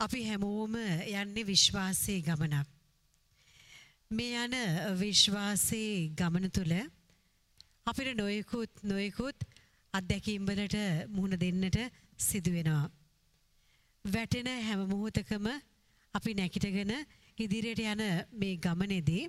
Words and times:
අපි 0.00 0.18
හැමෝම 0.22 0.74
යන්නේ 1.12 1.42
විශ්වාසයේ 1.44 2.20
ගමනක්. 2.20 2.66
මේ 4.10 4.34
යන 4.36 4.52
විශ්වාසයේ 4.96 6.10
ගමන 6.10 6.44
තුළ 6.50 6.74
අපිට 7.86 8.10
නොයෙකුත් 8.14 8.82
නොයෙකුත් 8.84 9.38
අත්දැකීම්වලට 9.94 10.76
මුහුණ 11.08 11.34
දෙන්නට 11.36 11.78
සිදු 12.18 12.52
වෙනවා. 12.52 12.84
වැටෙන 14.04 14.50
හැම 14.60 14.84
මොහොතකම 14.88 15.48
අපි 16.14 16.34
නැකිටගෙන 16.34 16.92
ඉදිරියට 17.38 17.82
යන 17.84 18.02
මේ 18.34 18.54
ගමනේදී 18.58 19.24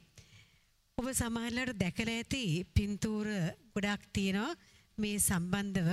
ඔබ 0.97 1.09
සමහරවිට 1.11 1.79
දැකලා 1.79 2.15
ඇති 2.15 2.43
පින්තූර 2.75 3.27
ගොඩක් 3.73 4.05
තියෙනවා 4.13 4.53
මේ 4.97 5.17
සම්බන්ධව 5.19 5.89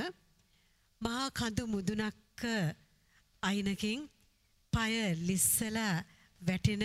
මහා 1.01 1.25
කඳු 1.33 1.67
මුදුනක් 1.67 2.45
අයිනකින් 3.43 4.05
পায় 4.77 5.03
ලිස්සලා 5.29 5.95
වැටෙන 6.41 6.85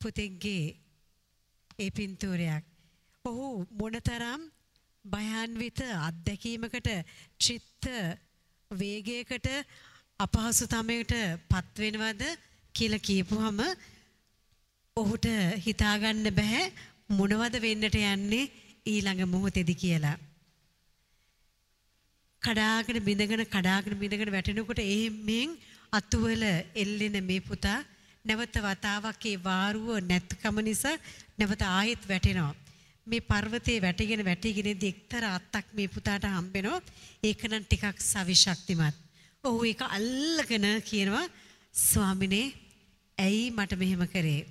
පුතෙක්ගේ 0.00 0.64
ඒ 1.78 1.90
පින්තූරයක්. 1.90 2.64
ඔහු 3.24 3.46
මොනතරම් 3.72 4.42
භයාන්විත 5.04 5.80
අත්දැකීමකට 6.00 6.88
චිත්ත 7.40 7.86
වේගයකට 8.70 9.48
අපහසුතමයට 10.20 11.12
පත්වෙනවද 11.50 12.22
කියලා 12.74 13.06
කියපුවම 13.08 13.60
ඔහුට 14.96 15.26
හිතාගන්න 15.64 16.28
බෑ 16.32 16.62
මොනවද 17.10 17.56
වෙන්නට 17.60 17.98
යන්නේ 18.04 18.50
ඊළඟ 18.86 19.22
මොහොතේදී 19.26 19.76
කියලා. 19.76 20.16
කඩාගෙන 22.42 22.98
බිඳගෙන 23.02 23.44
කඩාගෙන 23.46 23.98
බිඳගෙන 23.98 24.32
වැටෙනකොට 24.32 24.80
එහෙම්ෙන් 24.80 25.50
අතුවල 25.92 26.42
එල්ලෙන 26.74 27.24
මේ 27.24 27.40
පුතා 27.40 27.78
නැවත 28.24 28.56
වතාවක් 28.58 29.24
ඒ 29.26 29.38
වාරුව 29.38 29.88
නැත්කම 30.02 30.56
නිසා 30.60 30.96
නැවත 31.38 31.62
ආයෙත් 31.62 32.02
වැටෙනවා. 32.08 32.54
මේ 33.06 33.20
පර්වතයේ 33.22 33.82
වැටිගෙන 33.82 34.24
වැටිගෙන 34.24 34.66
ඉඳි 34.66 34.88
එක්තරා 34.88 35.34
අත්තක් 35.38 35.66
මේ 35.72 35.88
පුතාට 35.88 36.24
හම්බෙනවා. 36.26 36.80
ඒක 37.22 37.40
නම් 37.48 37.64
ටිකක් 37.64 37.98
සවිශක්තිමත්. 38.02 38.96
ඔහු 39.44 39.64
ඒක 39.64 39.82
අල්ලගෙන 39.88 40.66
කියනවා 40.82 41.26
ස්වාමිනේ 41.74 42.54
ඇයි 43.18 43.50
මට 43.50 43.78
මෙහෙම 43.78 44.02
කරේ? 44.08 44.42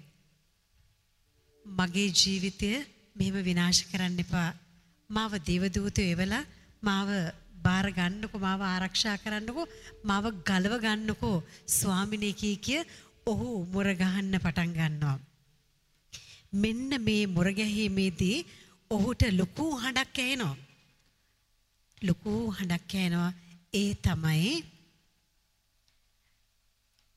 මගේ 1.66 2.10
ජීවිතය 2.12 2.70
මෙහෙම 3.16 3.38
විනාශ 3.44 3.82
කරන්න 3.92 4.20
එපා. 4.20 4.50
මාව 5.10 5.34
දේවදූතයෝ 5.48 6.12
එවලා 6.14 6.44
මාව 6.82 7.10
බාර 7.66 7.88
ගන්නකෝ 7.98 8.44
මාව 8.46 8.62
ආරක්ෂා 8.66 9.18
කරන්නකෝ 9.24 9.66
මාව 10.10 10.26
ගලව 10.48 10.74
ගන්නකෝ 10.86 11.38
ස්වාමිනේ 11.78 12.34
කී 12.42 12.58
කිය 12.66 12.82
ඔහු 13.32 13.50
මුර 13.74 13.88
ගහන්න 14.02 14.36
පටන් 14.44 14.76
ගන්නවා. 14.78 15.18
මෙන්න 16.54 16.92
මේ 17.08 17.24
මුර 17.28 17.48
ගැහිීමේදී 17.60 18.38
ඔහුට 18.92 19.22
ලොකු 19.40 19.66
හඬක් 19.82 20.18
ඇහෙනවා. 20.20 20.56
ලොකු 22.02 22.34
හඬක් 22.58 22.94
ඇහෙනවා. 22.94 23.32
ඒ 23.74 23.92
තමයි 24.06 24.52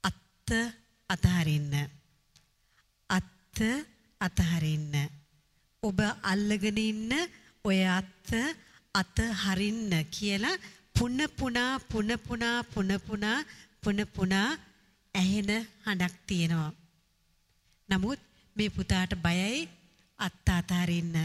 අත්ත 0.04 0.50
අතහරින්න. 1.10 1.74
අත්ත 3.10 3.58
අතහරින්න. 4.20 4.94
ඔබ 5.82 5.98
අල්ලගෙන 6.22 6.78
ඉන්න 6.80 7.12
ඔය 7.64 7.80
අත්ත 7.98 8.30
අත 8.94 9.18
හරින්න 9.42 9.92
කියලා 10.10 10.60
පුන 10.94 11.18
පුනා 11.38 11.72
පුන 11.90 12.08
පුනා 12.18 12.58
පුන 12.64 12.90
පුනා 13.06 13.38
පුන 13.82 13.98
පුනා 14.14 14.48
ඇහෙන 15.14 15.50
හඬක් 15.84 16.14
තියෙනවා. 16.26 16.72
නමුත් 17.88 18.20
මේ 18.56 18.70
පුතාට 18.70 19.12
බයයි 19.16 19.68
අත්ත 20.18 20.48
අතහරින්න. 20.50 21.16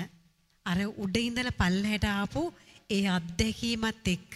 අර 0.66 0.80
උඩ 1.04 1.16
ඉඳලා 1.20 1.60
පල්ලහැට 1.62 2.06
ආපු 2.12 2.42
ඒ 2.90 3.04
අත්දැකීමත් 3.08 4.08
එක්ක 4.08 4.36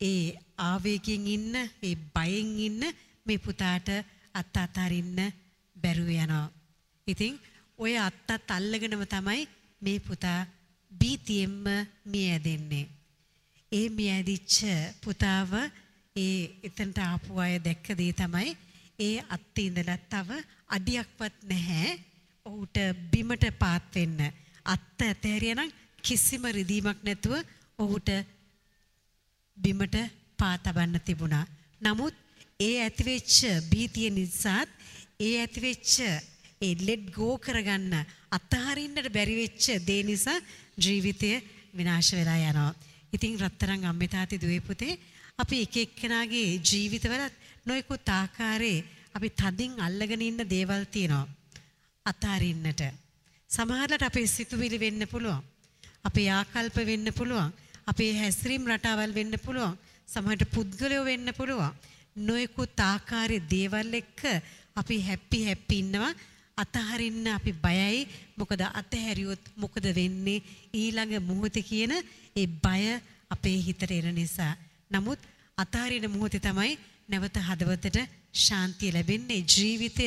ඒ 0.00 0.22
ආවේගයෙන් 0.60 1.26
ඉන්න 1.26 1.54
ඒ 1.56 1.94
බයෙන් 2.14 2.50
ඉන්න 2.66 2.82
මේ 3.26 3.38
පුතාට 3.38 3.88
අත්ත 4.34 4.54
අතහරින්න 4.56 5.18
බැරුව 5.76 6.10
යනවා. 6.16 6.48
ඉතින් 7.06 7.34
ඔය 7.78 7.94
අත්තත් 7.98 8.50
අල්ලගෙනම 8.50 9.04
තමයි 9.06 9.42
මේ 9.82 9.98
පුතා 10.00 10.40
බීතියෙන්ම 10.94 11.64
මිය 12.04 12.28
ඇදෙන්නේ. 12.30 12.86
ඒ 13.72 13.86
මිය 13.90 14.10
ඇදිච්ච 14.10 14.56
පුතාව 15.02 15.52
ඒ 16.16 16.38
එතනට 16.62 16.98
ආපු 17.00 17.38
අය 17.38 17.54
දැක්ක 17.58 17.86
දේ 17.94 18.12
තමයි 18.14 18.50
ඒ 18.98 19.16
අත්තේ 19.28 19.66
ඉඳලා 19.66 19.98
තව 20.06 20.28
අඩියක්වත් 20.68 21.36
නැහැ 21.44 21.92
ඔහුට 22.46 22.76
බිමට 23.10 23.44
පාත් 23.58 23.88
වෙන්න. 23.94 24.20
අත්ත 24.66 24.98
ඇතහැරියනම් 25.02 25.72
කිසිම 26.02 26.44
රිදීමක් 26.50 27.00
නැතුව 27.02 27.34
ඔහුට 27.78 28.10
බිමට 29.56 29.96
පා 30.38 30.54
තබන්න 30.58 31.00
තිබුණා. 31.00 31.46
නමුත් 31.80 32.14
ඒ 32.60 32.76
ඇතිවෙච්ච 32.80 33.36
භීතිය 33.70 34.10
නිසාත් 34.10 34.70
ඒ 35.20 35.34
ඇතිවෙච්ච 35.40 35.94
ඒ 36.60 36.74
ලෙට් 36.80 37.04
ගෝ 37.12 37.34
කරගන්න 37.38 37.94
අත්හරින්නට 38.30 39.08
බැරි 39.08 39.34
වෙච්ච 39.36 39.64
දේ 39.86 40.02
නිසා 40.02 40.38
ජීවිතය 40.78 41.30
විනාශ 41.76 42.12
වෙලා 42.14 42.38
යනවා. 42.50 42.74
ඉතින් 43.12 43.38
රත්තරන් 43.40 43.84
අම්මේ 43.84 44.08
තාත්තේ 44.08 44.40
දුවේ 44.40 44.60
පුතේ 44.60 44.98
අපි 45.38 45.62
එක 45.62 45.76
එක්කෙනාගේ 45.76 46.60
ජීවිතවල 46.60 47.22
නොයෙකුත් 47.66 48.08
ආකාරයේ 48.08 48.84
අපි 49.14 49.28
තදින් 49.30 49.72
අල්ලගෙන 49.80 50.22
ඉන්න 50.22 50.50
දේවල් 50.50 50.84
තියෙනවා. 50.84 51.26
අතහරින්නට. 52.06 52.82
සමහරවිට 53.50 54.02
අපේ 54.02 54.26
සිතුවිලි 54.26 54.78
වෙන්න 54.80 55.08
පුළුවන්. 55.08 55.42
අපේ 56.04 56.28
ආකල්ප 56.30 56.76
වෙන්න 56.76 57.12
පුළුවන්. 57.12 57.52
අපේ 57.86 58.12
හැසිරීම් 58.20 58.66
රටාවල් 58.66 59.14
වෙන්න 59.14 59.34
පුළුවන්. 59.38 59.78
සමහරට 60.08 60.52
පුද්ගලයෝ 60.54 61.04
වෙන්න 61.04 61.32
පුළුවන්. 61.36 61.74
නොයෙකුත් 62.16 62.80
ආකාරයේ 62.80 63.48
දේවල් 63.50 63.94
එක්ක 63.94 64.22
අපි 64.76 64.96
හැපි 65.00 65.44
හැපි 65.46 65.78
ඉන්නවා. 65.78 66.12
අතහරින්න 66.56 67.26
අපි 67.28 67.52
බයයි. 67.54 68.06
මොකද 68.36 68.60
අතහැරියොත් 68.72 69.42
මොකද 69.56 69.84
වෙන්නේ? 69.92 70.42
ඊළඟ 70.72 71.14
මොහොතේ 71.22 71.62
කියන 71.62 71.92
ඒ 72.36 72.46
බය 72.46 72.82
අපේ 73.30 73.58
හිතට 73.58 73.90
එන 73.90 74.14
නිසා. 74.14 74.54
නමුත් 74.90 75.18
අතහරින 75.58 76.06
මොහොතේ 76.10 76.40
තමයි 76.40 76.78
නැවත 77.08 77.36
හදවතට 77.38 77.98
ශාන්තිය 78.34 78.92
ලැබෙන්නේ. 78.92 79.44
ජීවිතය 79.46 80.06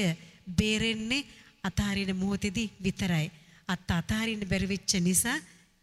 බේරෙන්නේ 0.50 1.28
අතහරින 1.64 2.16
මොහොතේදී 2.16 2.72
විතරයි. 2.84 3.28
අත් 3.68 3.92
අතහරින්න 3.92 4.48
බැරි 4.48 4.68
වෙච්ච 4.68 4.92
නිසා 5.02 5.38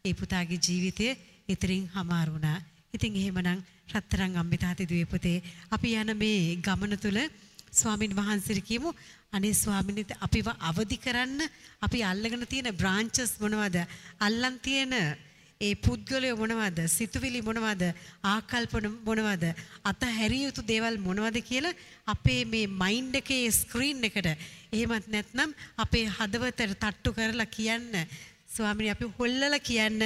ඒ 0.05 0.15
පුතාගේ 0.15 0.59
ජීවිතය 0.59 1.07
ඉතිරින් 1.49 1.91
හමාරු 1.95 2.33
වුණා. 2.33 2.59
ඉතින් 2.95 3.17
එහෙමනම් 3.17 3.61
රත්තරන් 3.93 4.37
අම්බිතාති 4.37 4.89
දුවේ 4.89 5.07
පුතේ 5.07 5.43
අපි 5.71 5.89
යන 5.95 6.11
මේ 6.17 6.57
ගමන 6.57 6.97
තුල 6.99 7.19
ස්වාමින් 7.75 8.17
වහන්සේට 8.17 8.65
කියමු 8.65 8.91
අනේ 9.33 9.55
ස්වාමිනේ 9.55 10.19
අපිව 10.21 10.49
අවදි 10.71 10.97
කරන්න 10.97 11.41
අපි 11.83 12.03
අල්ලගෙන 12.05 12.47
තියෙන 12.47 12.77
බ්‍රාන්චස් 12.81 13.33
මොනවද? 13.41 13.79
අල්ලන් 14.21 14.59
තියෙන 14.61 14.93
ඒ 15.61 15.75
පුද්ගලයෝ 15.77 16.37
මොනවද? 16.37 16.79
සිතුවිලි 16.89 17.41
මොනවද? 17.43 17.83
ආකල්ප 18.25 18.75
මොනවද? 19.09 19.45
අතහැරිය 19.85 20.45
යුතු 20.47 20.63
දේවල් 20.63 20.99
මොනවද 20.99 21.39
කියලා 21.51 21.75
අපේ 22.07 22.41
මේ 22.45 22.67
මයින්ඩ් 22.83 23.19
එකේ 23.23 23.51
ස්ක්‍රීන් 23.53 24.05
එකට 24.05 24.31
එහෙමත් 24.73 25.07
නැත්නම් 25.09 25.51
අපේ 25.77 26.07
හදවතට 26.19 26.77
තට්ටු 26.77 27.17
කරලා 27.19 27.55
කියන්න 27.57 27.91
ස්වාමිනේ 28.49 28.95
අපි 28.97 29.13
හොල්ලලා 29.19 29.67
කියන්න 29.71 30.01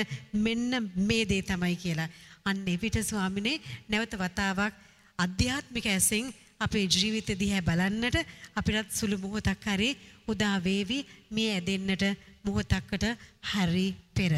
මෙන්න 0.44 0.90
මේ 1.08 1.24
දේ 1.30 1.42
තමයි 1.42 1.76
කියලා. 1.76 2.08
අන්න 2.44 2.68
එවිට 2.68 2.98
ස්වාමිනේ 3.04 3.62
නැවත 3.88 4.14
වතාවක් 4.16 4.84
අධ්‍යාත්මික 5.18 5.86
ඇසෙන් 5.86 6.28
අපේ 6.60 6.86
ජීවිත 6.88 7.30
දිහා 7.36 7.62
බලන්නට 7.62 8.16
අපිටත් 8.54 8.90
සුළු 8.90 9.16
මොහොතක් 9.18 9.64
හරි 9.66 9.90
උදා 10.28 10.56
වේවි 10.60 10.98
මේ 11.30 11.50
ඇදෙන්නට 11.52 12.04
මොහොතක්කට 12.44 13.04
හරි 13.44 13.86
පෙර. 14.14 14.32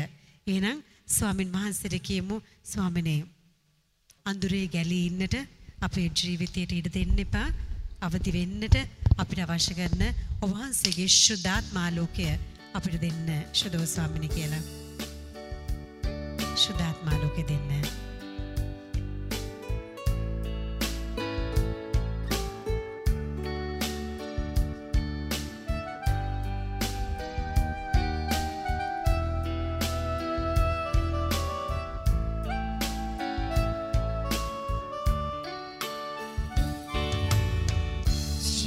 එහෙනම් 0.46 0.78
ස්වාමින් 1.08 1.52
වහන්සේට 1.52 1.96
කියමු 2.00 2.36
ස්වාමිනේ 2.64 3.20
අඳුරේ 4.26 4.66
ගැලී 4.68 5.06
ඉන්නට 5.06 5.36
අපේ 5.80 6.08
ජීවිතයට 6.12 6.72
ඉඩ 6.72 6.88
දෙන්න 6.90 7.18
එපා. 7.18 7.48
අවදි 8.00 8.30
වෙන්නට 8.32 8.76
අපිට 9.16 9.40
අවශ්‍ය 9.40 9.74
කරන 9.74 10.02
ඔබ 10.40 10.50
වහන්සේගේ 10.50 11.08
ශුද්ධාත්මාලෝකය 11.14 12.28
අපිට 12.74 13.00
දෙන්න 13.00 13.32
ශුදෝ 13.54 13.86
ස්වාමිනේ 13.86 14.30
කියලා. 14.30 14.62
ශුද්ධාත්මාලෝකය 16.56 17.48
දෙන්න. 17.48 17.99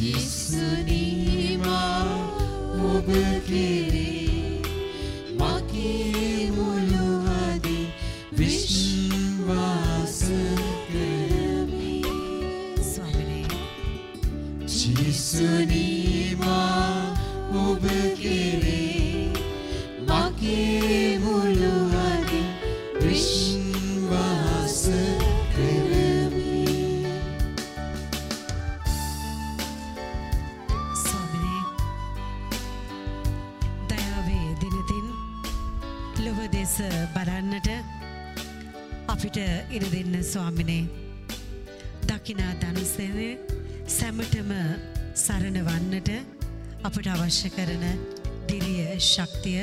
ජෙසුනීමා 0.06 2.00
ඔබ 2.88 3.08
කෙරේ 3.48 4.04
මගේ 4.04 4.13
සරණ 45.24 45.58
වන්නට 45.64 46.10
අපට 46.88 47.06
අවශ්‍ය 47.08 47.50
කරන 47.56 47.84
දිරිය 48.50 48.98
ශක්තිය 49.00 49.62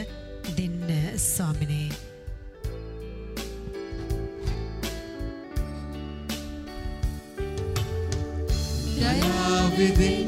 දෙන්න 0.56 0.88
ස්වාමිනේ. 1.20 1.90
දයාවිදිනතින් 8.96 10.19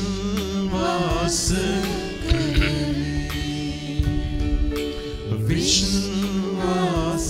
විශ්වාස 0.00 1.52
විශ්වාස 5.48 7.28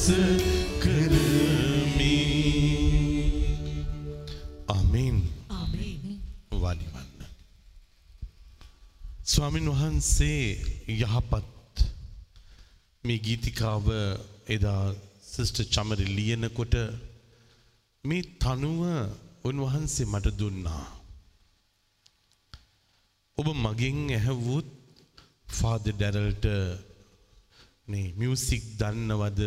කරමි. 0.83 2.17
ආමේන්. 4.69 5.19
ආමේන් 5.49 6.21
වාඩිවන්න. 6.63 7.27
ස්වාමින් 9.25 9.69
වහන්සේ 9.73 10.43
යහපත් 10.89 11.77
මේ 13.05 13.19
ගීතිකාව 13.19 13.85
එදා 14.47 14.85
සිස්ට 15.33 15.59
චමරි 15.75 16.07
ලියනකොට 16.17 16.75
මේ 18.05 18.23
තනුව 18.23 18.83
උන්වහන්සේ 19.45 20.07
මට 20.07 20.39
දුන්නා. 20.39 21.00
ඔබ 23.41 23.49
මගෙන් 23.57 24.01
ඇහැවුත් 24.11 24.69
ෆාද 25.51 25.85
ඩැරල්ට 25.91 26.47
මියසික් 28.19 28.65
දන්නවද 28.81 29.41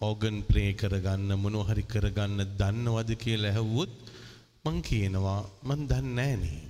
ඕගන් 0.00 0.38
ප්‍රේ 0.48 0.72
කරගන්න 0.74 1.30
මොනොහරි 1.36 1.84
කරගන්න 1.84 2.42
දන්නවද 2.58 3.10
කියල 3.16 3.44
ඇහැවුත් 3.44 3.92
මං 4.64 4.78
කියනවා 4.82 5.40
මන් 5.64 5.80
දන්නෑනේ. 5.90 6.62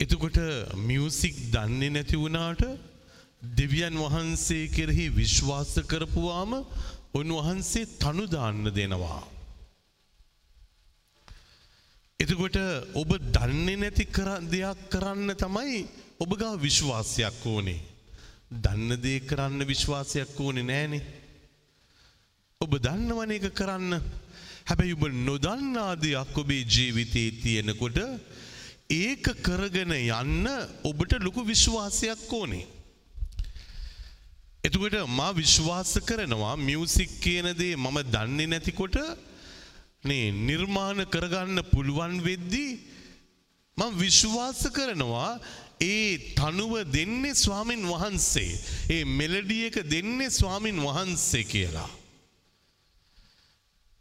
එතකොට 0.00 0.38
මියසික් 0.82 1.36
දන්නේ 1.52 1.90
නැති 1.90 2.16
වුණාට 2.16 2.62
දෙවියන් 3.42 3.96
වහන්සේ 4.04 4.64
කෙරෙහි 4.68 5.06
විශ්වාස 5.12 5.72
කරපුවාම 5.86 6.52
උන්වහන්සේ 7.14 7.90
තනුදාන්න 7.98 8.64
දෙනවා. 8.74 9.22
එතකොට 12.20 12.56
ඔබ 12.94 13.10
දන්නේ 13.34 13.76
නැති 13.76 14.06
කර 14.08 14.28
දෙයක් 14.44 14.88
කරන්න 14.88 15.34
තමයි 15.36 15.80
ඔබ 16.18 16.30
ගා 16.34 16.56
විශ්වාසයක් 16.56 17.44
ඕනේ. 17.44 17.80
දන්න 18.48 18.96
දේ 18.96 19.20
කරන්න 19.20 19.60
විශ්වාසයක් 19.64 20.40
ඕනේ 20.40 20.64
නෑනේ. 20.64 21.02
ඔබ 22.60 22.72
දන්නවන 22.78 23.34
එක 23.36 23.50
කරන්න 23.52 24.00
හැබැයි 24.64 24.96
ඔබ 24.96 25.04
නොදන්නා 25.20 25.92
දෙයක් 25.96 26.32
ඔබේ 26.34 26.64
ජීවිතයේ 26.66 27.36
තියෙනකොට 27.42 28.00
ඒක 28.90 29.28
කරගෙන 29.42 29.92
යන්න 29.92 30.48
ඔබට 30.84 31.20
ලොකු 31.20 31.44
විශ්වාසයක් 31.44 32.32
ඕනේ. 32.32 32.64
එතකොට 34.64 34.96
මා 35.10 35.32
විශ්වාස 35.34 35.92
කරනවා 36.00 36.56
මියසික් 36.58 37.20
කියන 37.20 37.52
දේ 37.54 37.76
මම 37.76 37.98
දන්නේ 38.08 38.48
නැතිකොට 38.48 38.96
නේ 40.08 40.26
නිර්මාණ 40.48 41.00
කරගන්න 41.06 41.62
පුළුවන් 41.72 42.14
වෙද්දී 42.24 42.72
මම 43.76 43.92
විශ්වාස 43.98 44.60
කරනවා 44.72 45.30
ඒ 45.80 46.34
තනුව 46.34 46.72
දෙන්නේ 46.92 47.34
ස්වාමින් 47.34 47.82
වහන්සේ. 47.84 48.58
ඒ 48.90 49.04
මෙලඩිය 49.04 49.66
එක 49.66 49.76
දෙන්නේ 49.90 50.30
ස්වාමින් 50.30 50.80
වහන්සේ 50.80 51.44
කියලා. 51.44 51.90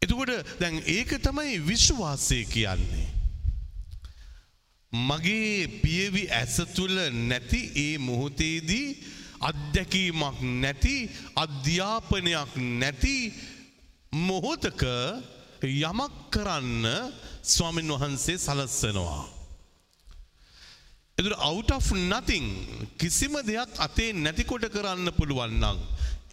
එතකොට 0.02 0.32
දැන් 0.60 0.80
ඒක 0.88 1.12
තමයි 1.20 1.60
විශ්වාසය 1.62 2.46
කියන්නේ. 2.46 3.08
මගේ 4.94 5.68
පියවි 5.84 6.24
ඇස 6.32 6.56
තුළ 6.76 6.96
නැති 7.12 7.62
ඒ 7.76 7.98
මොහොතේදී 7.98 8.98
අත්දැකීමක් 9.42 10.38
නැති 10.64 10.96
අධ්‍යාපනයක් 11.36 12.52
නැති 12.80 13.34
මොහොතක 14.12 14.84
යමක් 15.66 16.14
කරන්න 16.34 16.86
ස්වාමින් 17.42 17.90
වහන්සේ 17.94 18.38
සලස්සනවා. 18.38 19.24
එතුට 21.18 21.38
out 21.40 21.72
of 21.72 21.86
nothing 22.12 22.48
කිසිම 22.98 23.36
දෙයක් 23.50 23.72
අතේ 23.86 24.12
නැතිකොට 24.14 24.66
කරන්න 24.76 25.10
පුළුවන්නම්. 25.18 25.78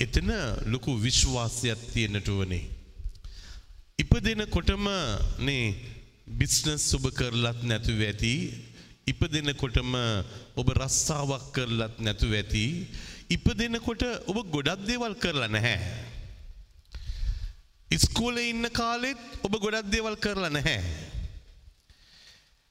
එතන 0.04 0.30
ලොකු 0.72 0.92
විශ්වාසයක් 1.04 1.80
තියෙනට 1.92 2.28
වනේ. 2.28 2.66
ඉපදෙනකොටම 4.02 4.86
නේ 5.46 5.74
බිස්නස් 6.38 6.86
ඔබ 6.98 7.06
කරලත් 7.18 7.60
නැතුව 7.70 8.00
ඇති. 8.08 8.34
ඉපදෙනකොටම 9.12 9.92
ඔබ 10.60 10.68
රස්සාාවක් 10.80 11.46
කරලත් 11.56 11.94
නැතුව 12.06 12.32
ඇති. 12.40 12.66
ඉපදෙනකොට 13.36 14.02
ඔබ 14.30 14.38
ගොඩක් 14.54 14.82
දේවල් 14.88 15.14
කරලා 15.22 15.52
නැහැ. 15.54 16.11
ඉස්කෝලේ 17.96 18.48
ඉන්න 18.52 18.68
කාලෙත් 18.72 19.20
ඔබ 19.44 19.54
ගොඩක් 19.62 19.90
දේවල් 19.92 20.16
කරලා 20.16 20.50
නැහැ. 20.50 20.80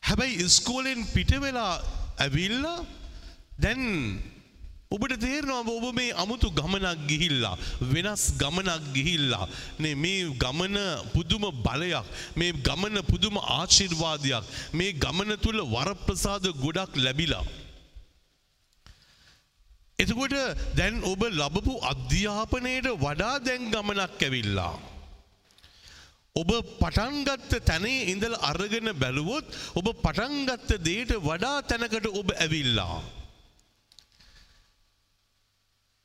හැබැයි 0.03 0.43
ඉස්කෝලෙන් 0.45 1.01
පිට 1.13 1.31
වෙලා 1.43 1.73
ඇවිල්ලා 2.17 2.77
දැන් 3.59 3.81
ඔබට 4.91 5.13
තේරනවා 5.19 5.61
ඔබ 5.71 5.85
මේ 5.95 6.11
අමුතු 6.13 6.47
ගමනක් 6.51 7.05
ගිහිල්ලා 7.09 7.55
වෙනස් 7.91 8.23
ගමනක් 8.41 8.89
ගිහිල්ලා 8.95 9.45
නේ 9.79 9.95
මේ 9.95 10.25
ගමන 10.41 10.77
පුදුම 11.13 11.45
බලයක් 11.65 12.07
මේ 12.35 12.51
ගමන 12.67 12.97
පුදුම 13.11 13.37
ආශිර්වාදයක් 13.55 14.51
මේ 14.73 14.97
ගමන 15.03 15.31
තුල 15.37 15.59
වරප්‍රසාද 15.73 16.45
ගොඩක් 16.63 16.93
ලැබිලා 16.97 17.45
එතකොට 19.99 20.35
දැන් 20.75 20.95
ඔබ 21.05 21.21
ලබපු 21.31 21.73
අධ්‍යාපනයට 21.91 22.87
වඩා 22.99 23.35
දැන් 23.41 23.69
ගමනක් 23.73 24.21
ඇවිල්ලා 24.21 24.73
ඔබ 26.35 26.51
පටන්ගත්ත 26.79 27.57
තැනේ 27.67 28.05
ඉඳල 28.11 28.35
අරගෙන 28.49 28.91
බැලුවොත් 28.95 29.47
ඔබ 29.75 29.87
පටන්ගත්ත 30.03 30.77
දේට 30.79 31.11
වඩා 31.19 31.57
තැනකට 31.63 32.07
ඔබ 32.11 32.31
ඇවිල්ලා. 32.37 33.01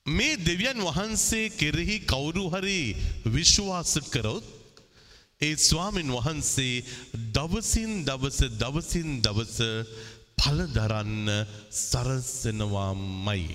මේ 0.07 0.37
දෙවියන් 0.39 0.83
වහන්සේ 0.83 1.55
කෙරෙහි 1.61 1.99
කවුරු 2.03 2.51
හරි 2.51 2.97
විශ්වාස 3.27 3.95
කරොත් 4.11 4.47
ඒ 5.41 5.55
ස්වාමින් 5.59 6.11
වහන්සේ 6.11 6.85
දවසින් 7.37 8.05
දවස 8.09 8.41
දවසින් 8.61 9.09
දවස 9.23 9.59
පලදරන්න 10.37 11.29
සරස්සනවාමයි. 11.71 13.47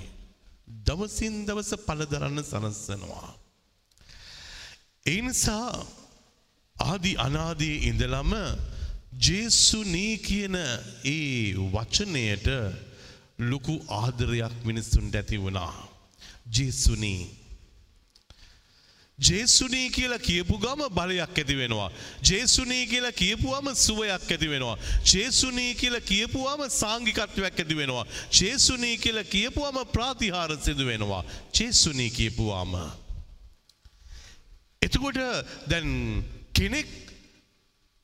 දවසින් 0.87 1.35
දවස 1.47 1.71
පලදරන්න 1.87 2.43
සරස්සනවා. 2.43 3.29
ඒ 5.05 5.19
නිසා 5.21 5.99
ආදි 6.81 7.11
අනාදී 7.17 7.75
ඉඳලම 7.89 8.31
ජේසුනී 9.19 10.13
කියන 10.19 10.55
ඒ 11.05 11.53
වචනයට 11.73 12.47
ලොකු 13.41 13.75
ආදරයක් 13.91 14.55
මිනිස්සුන්ට 14.63 15.15
ඇති 15.15 15.37
වුණා. 15.37 15.73
ජේසුනී. 16.49 17.21
ජේසුනී 19.19 19.89
කියලා 19.89 20.19
කියපු 20.19 20.57
ගම 20.57 20.81
බලයක් 20.89 21.37
ඇති 21.37 21.55
වෙනවා. 21.55 21.91
ජේසුනී 22.23 22.87
කියලා 22.87 23.11
කියපුවම 23.13 23.67
සුවයක් 23.75 24.31
ඇති 24.31 24.49
වෙනවා. 24.49 24.77
ජේසුනී 25.05 25.75
කියලා 25.75 26.01
කියපුවම 26.03 26.61
සාංගිකත්වයක් 26.71 27.59
ඇති 27.59 27.75
වෙනවා. 27.75 28.05
ජේසුනී 28.31 28.97
කියලා 28.97 29.23
කියපුවම 29.25 29.77
ප්‍රාතිහාර 29.87 30.57
සිදු 30.59 30.85
වෙනවා. 30.85 31.23
ජේසුනී 31.53 32.09
කියපුවාම. 32.11 32.73
එතකොට 34.81 35.19
දැන් 35.67 35.89
කෙනෙක් 36.53 36.89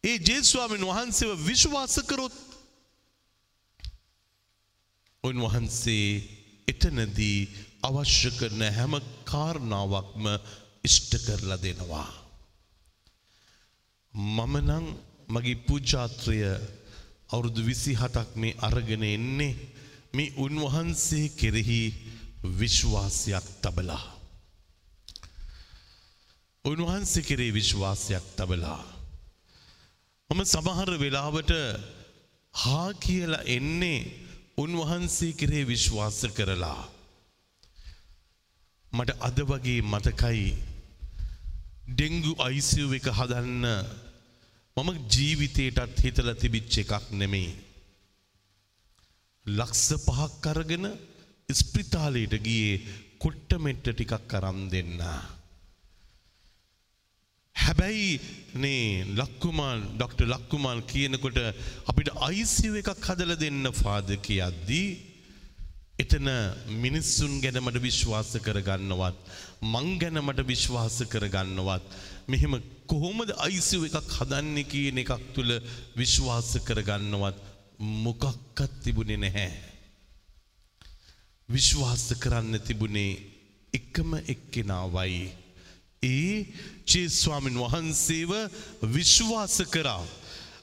ඒ 0.03 0.17
ජේස්වාමෙන් 0.19 0.83
වහන්සේව 0.83 1.31
විශ්වාස 1.41 1.95
කරොත් 2.09 2.35
උන්වහන්සේ 5.23 6.07
එතනදී 6.67 7.39
අවශ්‍ය 7.83 8.29
කරන 8.39 8.61
හැම 8.69 8.93
කාරණාවක්ම 9.25 10.25
ඉෂ්ට 10.83 11.11
කරලා 11.25 11.59
දෙනවා. 11.59 12.11
මම 14.13 14.53
නම් 14.59 14.85
මගේ 15.29 15.63
පූජාත්‍රය 15.67 16.37
අවුරුදු 17.29 17.61
විසි 17.61 17.93
හතක් 17.93 18.29
මේ 18.35 18.57
අරගෙන 18.59 19.03
එන්නේ 19.05 19.59
මේ 20.13 20.35
උන්වහන්සේ 20.37 21.27
කෙරෙහි 21.31 21.81
විශ්වාසයක් 22.59 23.45
තබලා. 23.61 24.16
උන්වහන්සේ 26.69 27.27
කෙරේ 27.27 27.51
විශ්වාසයක් 27.57 28.25
තබලා. 28.37 28.83
මම 30.29 30.41
සමහර 30.53 30.89
වෙලාවට 31.03 31.51
හා 32.53 32.89
කියලා 33.03 33.47
එන්නේ 33.55 33.99
උන්වහන්සේ 34.63 35.37
කෙරේ 35.39 35.63
විශ්වාස 35.71 36.19
කරලා. 36.37 36.81
මට 38.93 39.11
අද 39.27 39.37
වගේ 39.49 39.81
මතකයි 39.93 40.49
ඩෙංගු 41.89 42.31
අයිසිව් 42.47 42.89
එක 42.97 43.07
හදන්න 43.17 43.65
මම 44.77 44.89
ජීවිතයටත් 45.13 46.03
හිතල 46.03 46.29
තිබිච්ච 46.41 46.73
එකක් 46.83 47.05
නෙමෙයි. 47.19 47.51
ලක්ස 49.45 49.85
පහක් 50.05 50.43
අරගෙන 50.51 50.85
ස්ප්‍රිතාලයට 51.49 52.35
ගියේ 52.45 52.83
කොට්ටමෙට්ට 53.23 53.87
ටිකක් 53.89 54.23
කරම් 54.31 54.59
දෙන්නා. 54.73 55.36
හැබැයි 57.63 58.11
නේ 58.63 59.03
ලක්කුමාල් 59.19 59.81
ඩොක්ට 59.89 60.21
ලක්කුමාල් 60.33 60.81
කියනකොට 60.91 61.39
අපිට 61.89 62.09
අයිසිව 62.27 62.73
එකක් 62.81 63.05
හදල 63.07 63.33
දෙන්න 63.43 63.65
ෆාද 63.81 64.09
කියද්දී 64.27 64.87
එතන 66.03 66.29
මිනිස්සුන් 66.83 67.33
ගැන 67.43 67.57
මට 67.63 67.83
විශ්වාස 67.87 68.31
කරගන්නවත් 68.45 69.17
මං 69.73 69.87
ගැන 70.01 70.19
මට 70.21 70.47
විශ්වාස 70.51 70.97
කරගන්නවත් 71.13 71.85
මෙහෙම 72.31 72.53
කොහොමද 72.91 73.29
අයිසිව 73.45 73.87
එකක් 73.89 74.11
හදන්න 74.17 74.57
කියන 74.71 75.03
එකක් 75.03 75.13
තුළ 75.35 75.53
විශ්වාස 76.01 76.51
කරගන්නවත් 76.67 77.37
මොකක්කත් 77.79 78.71
තිබුණේ 78.83 79.17
නැහැ. 79.17 79.51
විශ්වාස 81.49 82.05
කරන්න 82.19 82.59
තිබුණේ 82.59 83.11
එකම 83.73 84.15
එක්කෙනාවයි. 84.33 85.29
ඒ 86.03 86.45
චේස්වාමින් 86.85 87.57
වහන්සේව 87.57 88.31
විශ්වාස 88.83 89.57
කරා. 89.71 90.03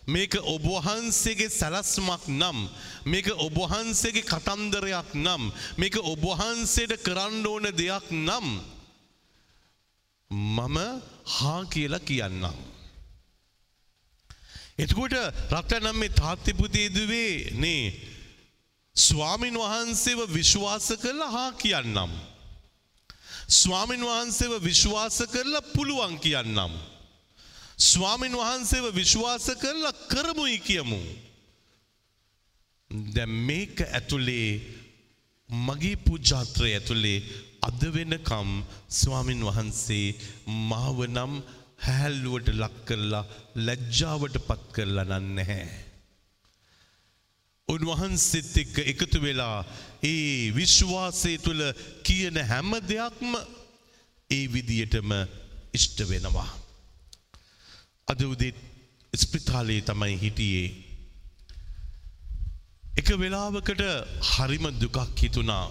මේක 0.06 0.34
ඔබවහන්සේගේ 0.36 1.48
සැලස්මක් 1.50 2.28
නම් 2.28 2.58
මේක 3.06 3.26
ඔබවහන්සේගේ 3.38 4.22
කතන්දරයක් 4.22 5.14
නම් 5.16 5.42
මේක 5.78 5.96
ඔබවහන්සේට 5.96 7.00
කරන්න 7.00 7.46
ඕන 7.46 7.66
දෙයක් 7.72 8.06
නම් 8.12 8.46
මම 10.30 10.76
හා 11.26 11.64
කියලා 11.64 12.00
කියන්නම්. 12.00 12.56
එතකොට 14.76 15.14
රටනම් 15.50 15.96
මේ 15.96 16.08
තාත්තිපුතේදුවේ 16.10 17.54
නේ 17.54 17.84
ස්වාමින් 18.96 19.56
වහන්සේව 19.56 20.20
විශ්වාස 20.28 20.88
කරලා 21.02 21.30
හා 21.30 21.52
කියන්නම්. 21.54 22.12
ස්වාමින් 23.48 24.00
වහන්සේව 24.00 24.62
විශ්වාස 24.62 25.22
කරලා 25.32 25.68
පුළුවන් 25.74 26.18
කියන්නම්. 26.18 26.72
ස්වාමින් 27.78 28.32
වහන්සේව 28.32 28.94
විශ්වාස 28.94 29.46
කරලා 29.60 29.92
කරමුයි 30.08 30.58
කියමු. 30.60 31.00
දැ 33.14 33.26
මේක 33.26 33.80
ඇතුළේ 33.80 34.50
මගේ 35.50 35.96
පූජාත්‍රය 35.96 36.70
ඇතුළේ 36.72 37.24
අද 37.62 37.82
වෙනකම් 37.94 38.50
ස්වාමින් 38.90 39.44
වහන්සේ 39.44 40.16
මාව 40.70 40.98
නම් 41.06 41.32
හැල්ලුවට 41.86 42.48
ලක් 42.54 42.76
කරලා 42.86 43.24
ලැජ්ජාවට 43.56 44.36
පත් 44.48 44.62
කරලා 44.74 45.20
නන්නහැ. 45.20 45.64
උන්වහන්සෙත් 47.68 48.56
එක්ක 48.62 48.76
එකතු 48.92 49.18
වෙලා 49.20 49.64
ඒ 50.04 50.50
විශ්වාසය 50.50 51.32
තුළ 51.38 51.62
කියන 52.02 52.36
හැම 52.50 52.70
දෙයක්ම 52.88 53.32
ඒ 54.30 54.44
විදියටම 54.48 55.10
ඉෂ්ට 55.72 55.98
වෙනවා. 56.10 56.50
අද 58.08 58.20
උදෙත් 58.24 58.58
ස්පිතාලේ 59.12 59.80
තමයි 59.82 60.16
හිටියේ. 60.16 60.68
එක 62.94 63.08
වෙලාවකට 63.18 63.82
හරිම 64.30 64.66
දුකක් 64.80 65.20
හිතුණා 65.20 65.66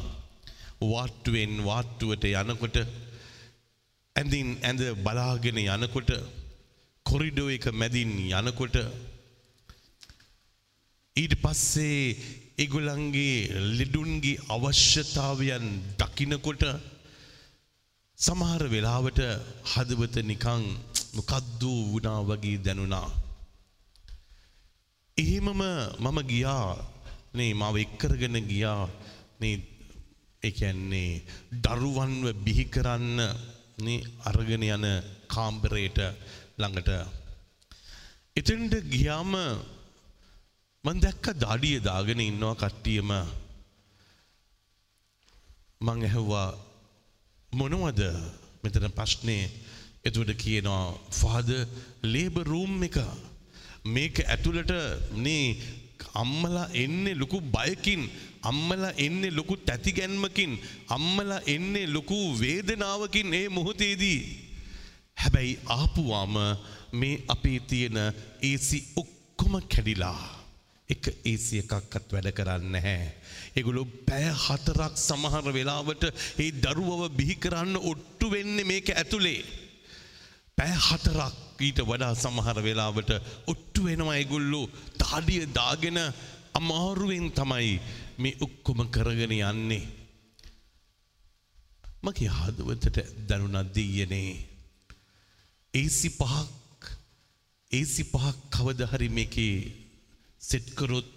වාට්ටුවෙන් 0.84 1.54
වාට්ටුවට 1.64 2.26
යනකොට 2.32 2.78
ඇඳින් 4.16 4.50
ඇඳ 4.62 4.82
බලාගෙන 5.06 5.60
යනකොට 5.66 6.12
කොරිඩෝ 7.06 7.50
එක 7.56 7.66
මැදින් 7.74 8.12
යනකොට 8.32 8.76
ඊට 11.16 11.34
පස්සේ 11.44 12.02
ඒගොල්ලන්ගේ 12.58 13.38
ලෙඩුන්ගේ 13.78 14.42
අවශ්‍යතාවයන් 14.48 15.66
දකිනකොට 16.00 16.64
සමහර 18.20 18.64
වෙලාවට 18.70 19.20
හදවත 19.72 20.16
නිකං 20.24 20.64
මොකද්දූ 21.16 21.80
වුණා 21.92 22.22
වගේ 22.22 22.58
දැනුණා. 22.58 23.10
එහෙමම 25.18 25.62
මම 26.00 26.18
ගියා 26.24 26.68
නේ 27.34 27.52
මව 27.54 27.76
එක්කරගෙන 27.78 28.38
ගියා 28.44 28.84
නේ 29.40 29.56
එකන්නේ 30.44 31.12
දරුවන්ව 31.64 32.26
බිහි 32.46 32.66
කරන්න 32.66 33.20
නේ 33.80 34.06
අරගෙන 34.24 34.64
යන 34.68 34.86
කාම්බරයට 35.28 36.00
ළඟට. 36.58 36.90
එතෙන්ට 38.36 38.74
ගියාම 38.86 39.34
මං 40.84 41.00
දැක්ක 41.00 41.26
දාඩිය 41.40 41.78
දාගෙන 41.80 42.22
ඉන්නවා 42.22 42.56
කට්ටියම. 42.62 43.12
මං 45.82 46.02
ඇහුවා 46.08 46.50
මොනවද? 47.52 48.02
මෙතන 48.64 48.88
ප්‍රශ්නය 48.98 49.38
එතුවට 50.04 50.34
කියනවා 50.44 50.84
ෆාද 51.20 51.54
ලේබ 52.04 52.36
රූම් 52.44 52.84
එක. 52.84 53.00
මේක 53.86 54.20
ඇතුළට 54.26 54.76
නේ 55.26 55.56
අම්මලා 56.16 56.68
එන්නේ 56.76 57.16
ලොකු 57.16 57.40
බයකින් 57.56 58.04
අම්මලා 58.44 58.94
එන්නේ 58.98 59.32
ලොකු 59.32 59.56
තැතිගැන්මකින් 59.62 60.60
අම්මලා 60.90 61.42
එන්නේ 61.48 61.88
ලොකු 61.88 62.20
වේදනාවකින් 62.42 63.34
ඒ 63.34 63.48
මොහොතේදී. 63.50 64.22
හැබැයි 65.18 65.60
ආපුවාම 65.80 66.36
මේ 66.94 67.16
අපේ 67.30 67.60
තියෙන 67.62 67.98
ඒසි 68.42 68.80
ඔක්කොම 68.96 69.54
කැඩිලා. 69.64 70.43
එක 70.94 71.06
ඒසි 71.24 71.62
එකක්වත් 71.62 72.14
වැඩ 72.14 72.30
කරන්න 72.38 72.70
නැහැ. 72.76 73.10
ඒගොලො 73.56 73.84
පැය 74.08 74.28
හතරක් 74.38 74.94
සමහර 75.00 75.48
වෙලාවට 75.52 76.04
ඒ 76.38 76.52
දරුවව 76.64 77.02
බිහි 77.18 77.36
කරන්න 77.38 77.76
ඔට්ටු 77.84 78.32
වෙන්නේ 78.32 78.66
මේක 78.66 78.90
ඇතුළේ. 78.92 79.42
පැය 80.58 80.74
හතරක් 80.80 81.36
ඊට 81.62 81.80
වඩා 81.82 82.14
සමහර 82.16 82.62
වෙලාවට 82.62 83.12
ඔට්ටු 83.48 83.86
වෙනවා 83.88 84.18
ඒගොල්ලෝ 84.18 84.66
තාඩිය 84.98 85.44
දාගෙන 85.52 86.00
අමාරුවෙන් 86.54 87.28
තමයි 87.32 87.76
මේ 88.18 88.38
ඔක්කොම 88.40 88.80
කරගෙන 88.90 89.34
යන්නේ. 89.34 89.86
මගේ 92.04 92.32
හදවතට 92.32 92.98
දැනුණත් 93.28 93.72
දෙයනේ. 93.76 94.34
ඒසි 95.74 96.10
පහක් 96.12 96.92
ඒසි 97.72 98.04
පහක් 98.06 98.36
කවද 98.50 98.90
හරි 98.92 99.10
මේකේ 99.10 99.83
සෙට්කරොත් 100.44 101.10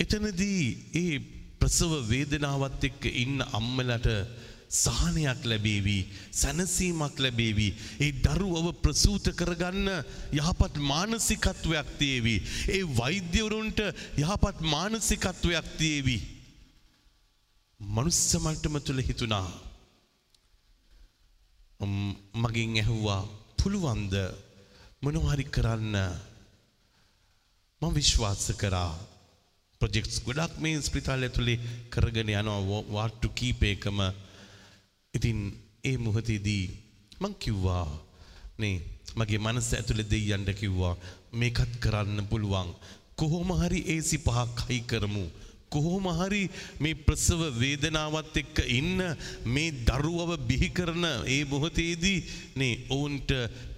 එතනදී 0.00 0.64
ඒ 0.94 1.14
ප්‍රසව 1.58 1.92
වේදනාවත් 2.08 2.88
එක්ක 2.88 3.02
ඉන්න 3.14 3.38
අම්මලට 3.50 4.08
සහනයක් 4.72 5.40
ලැබේවි 5.44 5.98
සැනසීමක් 6.32 7.16
ලැබේවි. 7.18 7.68
ඒ 8.00 8.12
දරුවව 8.24 8.66
ප්‍රසූත 8.82 9.26
කරගන්න 9.38 9.88
යහපත් 10.32 10.74
මානසිකත්වයක් 10.82 11.88
තියේවි. 11.98 12.36
ඒ 12.68 12.82
වෛද්‍යවරුන්ට 12.98 13.80
යහපත් 14.16 14.58
මානසිකත්වයක් 14.66 15.66
තියේවි. 15.78 16.18
මනුස්ස 17.80 18.22
මට්ටම 18.36 18.76
තුළ 18.80 19.00
හිතුණා. 19.00 19.48
මගින් 22.34 22.74
ඇහුවා 22.76 23.22
පුළුවන්ද? 23.58 24.14
මොනවහරි 25.02 25.44
කරන්න? 25.46 25.96
මම 27.82 27.90
විශ්වාස 27.92 28.44
කරා. 28.54 28.94
ප්‍රොජෙක්ස් 29.80 30.16
ගොඩක් 30.22 30.52
මේ 30.60 30.80
ස්පිතාල 30.80 31.22
ඇතුළේ 31.22 31.58
කරගෙන 31.90 32.30
යනවා 32.32 32.82
වාට්ටු 32.88 33.28
කීපයකම. 33.30 33.98
ඉතින් 35.14 35.38
ඒ 35.84 35.96
මුහතේදී 35.98 36.64
මං 37.20 37.34
කිව්වා 37.36 37.86
නේ 38.58 38.76
මගේ 39.16 39.40
මනස 39.40 39.72
ඇතුළේ 39.72 40.10
දෙයියන්ට 40.10 40.50
කිව්වා. 40.54 40.94
මේකත් 41.32 41.72
කරන්න 41.80 42.28
පුළුවන්. 42.30 42.70
කොහොම 43.16 43.50
හරි 43.60 43.80
ඒසි 43.88 44.18
පහක් 44.20 44.58
හයි 44.68 44.80
කරමු. 44.82 45.24
කොහොම 45.68 46.06
හරි 46.12 46.42
මේ 46.80 46.94
ප්‍රසව 46.96 47.40
වේදනාවත් 47.58 48.34
එක්ක 48.36 48.56
ඉන්න 48.70 48.98
මේ 49.46 49.70
දරුවව 49.84 50.30
බිහි 50.48 50.68
කරන 50.70 51.04
ඒ 51.26 51.44
මොහොතේදී 51.44 52.18
නේ 52.56 52.74
ඔවුන්ට 52.88 53.30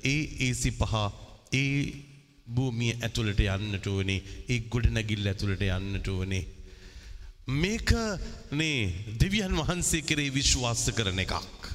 ඒ 0.05 0.21
ඒසි 0.41 0.71
පහ 0.73 0.95
ඒ 1.55 1.79
භූමිය 2.47 2.93
ඇතුළට 3.01 3.41
යන්නට 3.41 3.87
ඕනේ. 3.87 4.21
ඒ 4.49 4.61
ගොඩනැගිල්ල 4.73 5.27
ඇතුළට 5.31 5.63
යන්නට 5.65 6.09
ඕනේ. 6.09 6.45
මේක 7.47 7.91
නේ 8.53 8.93
දෙවියන් 9.21 9.57
වහන්සේ 9.61 10.05
කෙරේ 10.09 10.35
විශ්වාස 10.35 10.85
කරන 10.97 11.25
එකක්. 11.25 11.69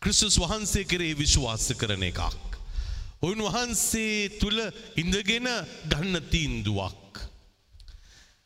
ක්‍රිස්තුස් 0.00 0.38
වහන්සේ 0.38 0.84
කෙරේ 0.84 1.14
විශ්වාස 1.18 1.70
කරන 1.78 2.02
එකක්. 2.10 2.22
උන්වහන්සේ 3.22 4.38
තුළ 4.40 4.58
ඉඳගෙන 4.96 5.48
ගන්න 5.90 6.22
තීන්දුවක්. 6.30 7.22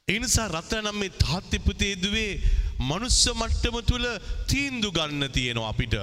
එනිසා 0.09 0.49
රත්නම් 0.49 0.97
මේ 0.99 1.17
තාත්්‍යපතේදුවේ 1.25 2.41
මනුස්ස 2.81 3.25
මට්ටම 3.33 3.77
තුළ 3.87 4.07
තීන්දු 4.49 4.93
ගන්න 4.93 5.33
තියෙනවා 5.33 5.73
අපිට. 5.73 5.97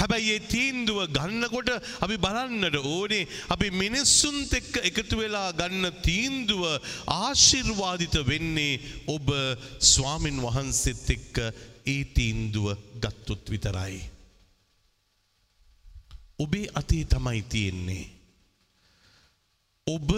හැබැයි 0.00 0.30
ඒ 0.32 0.42
තීන්දුව 0.46 1.00
ගන්නකොට 1.08 1.70
අපි 2.00 2.16
බලන්නට 2.18 2.76
ඕනේ 2.82 3.24
අපි 3.48 3.68
මිනිස්සුන්ත 3.74 4.52
එක්ක 4.52 4.74
එකතු 4.82 5.20
වෙලා 5.20 5.48
ගන්න 5.52 5.98
තීන්දුව 6.02 6.62
ආශිර්වාදිත 7.16 8.16
වෙන්නේ 8.26 8.80
ඔබ 9.08 9.28
ස්වාමින් 9.86 10.40
වහන්සෙත් 10.40 11.10
එක්ක 11.10 11.36
ඒ 11.86 12.04
තීන්දුව 12.06 12.66
ගත්තොත් 12.96 13.44
විතරයි. 13.46 14.00
ඔබේ 16.38 16.72
අතේ 16.74 17.04
තමයි 17.04 17.42
තියෙන්නේ. 17.44 18.06
ඔබ 19.86 20.10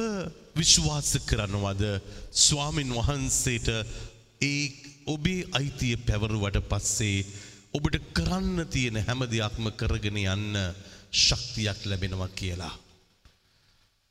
විශ්වාස 0.54 1.10
කරනවද 1.26 1.84
ස්වාමින් 2.38 2.90
වහන්සේට 2.90 3.68
ඒ 4.42 4.62
ඔබේ 5.06 5.48
අයිතිය 5.50 5.96
පැවරුවට 5.98 6.58
පස්සේ 6.70 7.26
ඔබට 7.74 7.98
කරන්න 8.12 8.66
තියෙන 8.68 8.98
හැම 9.06 9.24
දෙයක්ම 9.32 9.68
කරගෙන 9.80 10.18
යන්න 10.22 10.56
ශක්තියක් 11.10 11.86
ලැබෙනවා 11.88 12.28
කියලා. 12.36 12.72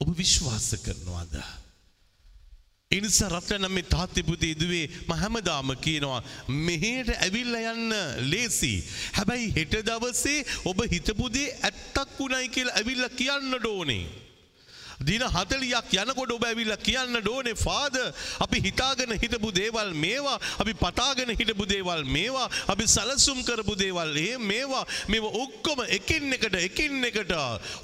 ඔබ 0.02 0.10
විශ්වාස 0.18 0.70
කරනවාද. 0.84 1.36
එනිසා 2.92 3.30
රත්න 3.30 3.68
මේ 3.72 3.86
තාත්්‍යපුතේ 3.86 4.56
දුවේ 4.62 4.90
මහැමදාම 5.08 5.76
කියනවා 5.78 6.24
මෙහට 6.68 7.14
ඇවිල්ල 7.18 7.54
යන්න 7.62 7.94
ලේසි. 8.32 8.74
හැබැයි 9.18 9.54
හෙට 9.58 9.78
දවසේ 9.88 10.40
ඔබ 10.66 10.82
හිතපුදේ 10.94 11.54
ඇත්තක් 11.62 12.18
වුණයි 12.20 12.50
කියලා 12.50 12.76
ඇවිල්ල 12.82 13.08
කියන්න 13.16 13.56
ඩෝනේ. 13.56 14.04
දින 15.02 15.24
හතලියක් 15.28 15.94
යනකොට 15.96 16.32
ඔබ 16.32 16.44
ඇවිල්ල 16.44 16.74
කියන්න 16.80 17.18
ඩෝනේ 17.18 17.56
ෆාද 17.56 17.98
අපි 18.40 18.62
හිතාගෙන 18.68 19.16
හිටපු 19.16 19.52
දේවල් 19.52 19.94
මේවා 19.96 20.38
අපි 20.60 20.74
පතාගෙන 20.76 21.34
හිටපු 21.34 21.66
දේවල් 21.66 22.04
මේවා 22.08 22.48
අපි 22.68 22.88
සලසුම් 22.88 23.44
කරපු 23.44 23.76
දේවල් 23.76 24.18
ඒ 24.18 24.38
මේවා 24.38 24.86
මෙ 25.08 25.20
ඔක්කොම 25.44 25.84
එකින් 25.90 26.34
එකට 26.34 26.56
එකින් 26.62 27.04
එකට 27.04 27.34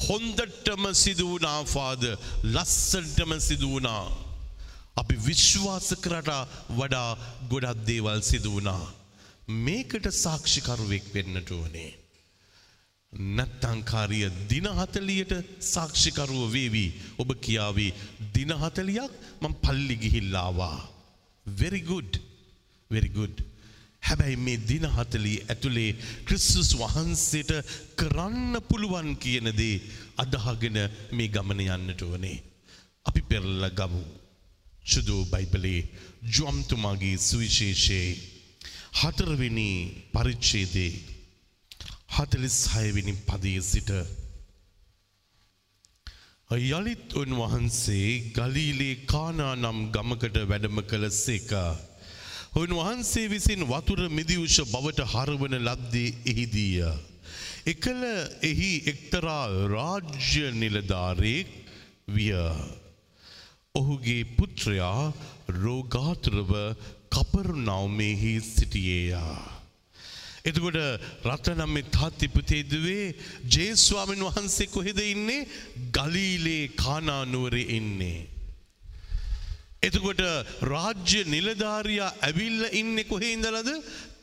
හොන්දටම 0.08 0.91
සිදුවනා 0.95 1.60
ෆාද 1.65 2.03
ලස්සටම 2.45 3.32
සිදුවනා. 3.39 4.06
අපි 4.97 5.15
විශ්වාස 5.19 5.89
කරට 6.03 6.32
වඩා 6.71 7.10
ගොඩක් 7.49 7.86
දේවල් 7.86 8.21
සිදුවනා. 8.23 8.86
මේකට 9.47 10.06
සාක්ෂිකරුවෙක් 10.15 11.06
වෙන්නට 11.13 11.51
ඕනේ. 11.51 11.91
නැත්තංකාරිය 13.17 14.30
දිනහතලියට 14.49 15.34
සාක්ෂිකරුව 15.63 16.53
වේවී 16.53 16.89
ඔබ 17.17 17.30
කියාවී 17.41 17.91
දිනහතලියක් 18.36 19.13
මං 19.41 19.53
පල්ලි 19.56 19.95
ගිහිල්ලාවා. 19.97 20.80
Very good 21.45 22.13
very good. 22.91 23.38
හැබැයි 24.03 24.38
මේ 24.38 24.58
දිනහතලී 24.69 25.43
ඇතුළේ 25.43 25.91
ක්‍රිස්සුස් 26.25 26.69
වහන්සේට 26.75 27.51
කරන්න 27.95 28.62
පුළුවන් 28.69 29.12
කියනදේ 29.17 29.82
අදහගෙන 30.17 30.77
මේ 31.12 31.27
ගමන 31.30 31.65
යන්නට 31.67 32.01
වනේ. 32.03 32.38
අපි 33.06 33.21
පෙරල්ල 33.23 33.69
ගමු. 33.71 34.03
සුදෝ 34.86 35.23
බයිබලේ 35.25 35.82
ජොම්තුමාගේ 36.36 37.17
සුවිශේෂයේ 37.19 38.10
හතරවෙනි 38.93 39.69
පරිච්ඡේදේ 40.13 41.16
හතලිස් 42.10 42.58
හයවෙනි 42.74 43.13
පදයේ 43.28 43.62
සිට. 43.62 43.91
යළිත් 46.50 47.13
උන්වහන්සේ 47.13 48.32
ගලීලේ 48.36 48.96
කානා 49.06 49.56
නම් 49.56 49.80
ගමකට 49.91 50.38
වැඩම 50.50 50.80
කළ 50.89 51.10
සේකා. 51.10 51.76
උන්වහන්සේ 52.56 53.28
විසින් 53.30 53.67
වතුර 53.72 54.02
මිදිවුෂ 54.10 54.58
බවට 54.72 55.10
හරවන 55.13 55.58
ලද්දේ 55.60 56.15
එහිදීය. 56.32 56.91
එකල 57.65 58.02
එහි 58.50 58.72
එක්තරා 58.91 59.43
රාජ්‍ය 59.74 60.46
නිලධාරයෙක් 60.62 61.52
විය. 62.08 62.32
ඔහුගේ 63.76 64.24
පුත්‍රයා 64.38 65.13
රෝගාතුරව 65.50 66.52
කපරුනවමෙහි 67.12 68.34
සිටියේයා. 68.41 69.57
එතකොට 70.47 70.77
රටනම් 71.25 71.71
මේ 71.71 71.89
තාත්තිපුතේදුවේ 71.89 73.05
ජේස්වාමන් 73.49 74.25
වහන්සේ 74.27 74.67
කොහෙද 74.67 74.99
ඉන්නේ 75.05 75.47
ගලීලේ 75.91 76.63
කානානුවර 76.75 77.55
ඉන්නේ. 77.69 78.19
එතකොට 79.83 80.21
රාජ්‍ය 80.63 81.19
නිලධාරයා 81.25 82.15
ඇවිල්ල 82.21 82.63
ඉන්න 82.73 82.97
කොහේ 83.03 83.33
ඉඳලද 83.33 83.69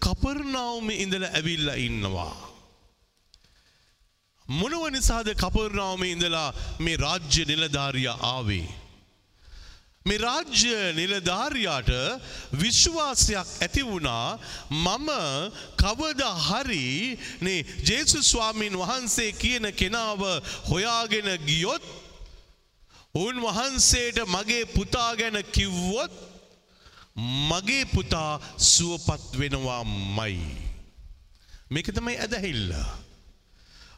කපර්නාවම 0.01 0.89
ඉඳල 0.95 1.25
ඇවිල්ල 1.31 1.69
ඉන්නවා. 1.79 2.35
මොනව 4.47 4.83
නිසාද 4.91 5.29
කපර්නාවම 5.35 6.03
ඉඳලා 6.05 6.49
මේ 6.81 6.97
රාජ්‍ය 6.97 7.45
නිලධාරිය 7.45 8.11
ආවේ. 8.25 8.84
මේ 10.07 10.19
රාජ්‍ය 10.21 10.71
නිලධාරයාට 10.97 11.91
විශ්වාසයක් 12.63 13.53
ඇති 13.59 13.83
වුණා 13.83 14.39
මම 14.71 15.07
කවද 15.83 16.25
හරි 16.47 16.89
නේ 17.41 17.61
ජේසු 17.89 18.19
ස්වාමීන් 18.23 18.75
වහන්සේ 18.81 19.31
කියන 19.35 19.67
කෙනාව 19.73 20.21
හොයාගෙන 20.71 21.29
ගියොත් 21.47 21.87
උන්වහන්සේට 23.15 24.19
මගේ 24.27 24.67
පුතා 24.75 25.11
ගැන 25.17 25.39
කිව්වොත් 25.57 26.13
මගේ 27.51 27.85
පුතා 27.87 28.33
සුවපත් 28.67 29.39
වෙනවා 29.41 29.85
මයි. 30.17 30.43
මේක 31.71 31.89
තමයි 31.91 32.19
ඇදහිල්ල. 32.19 32.75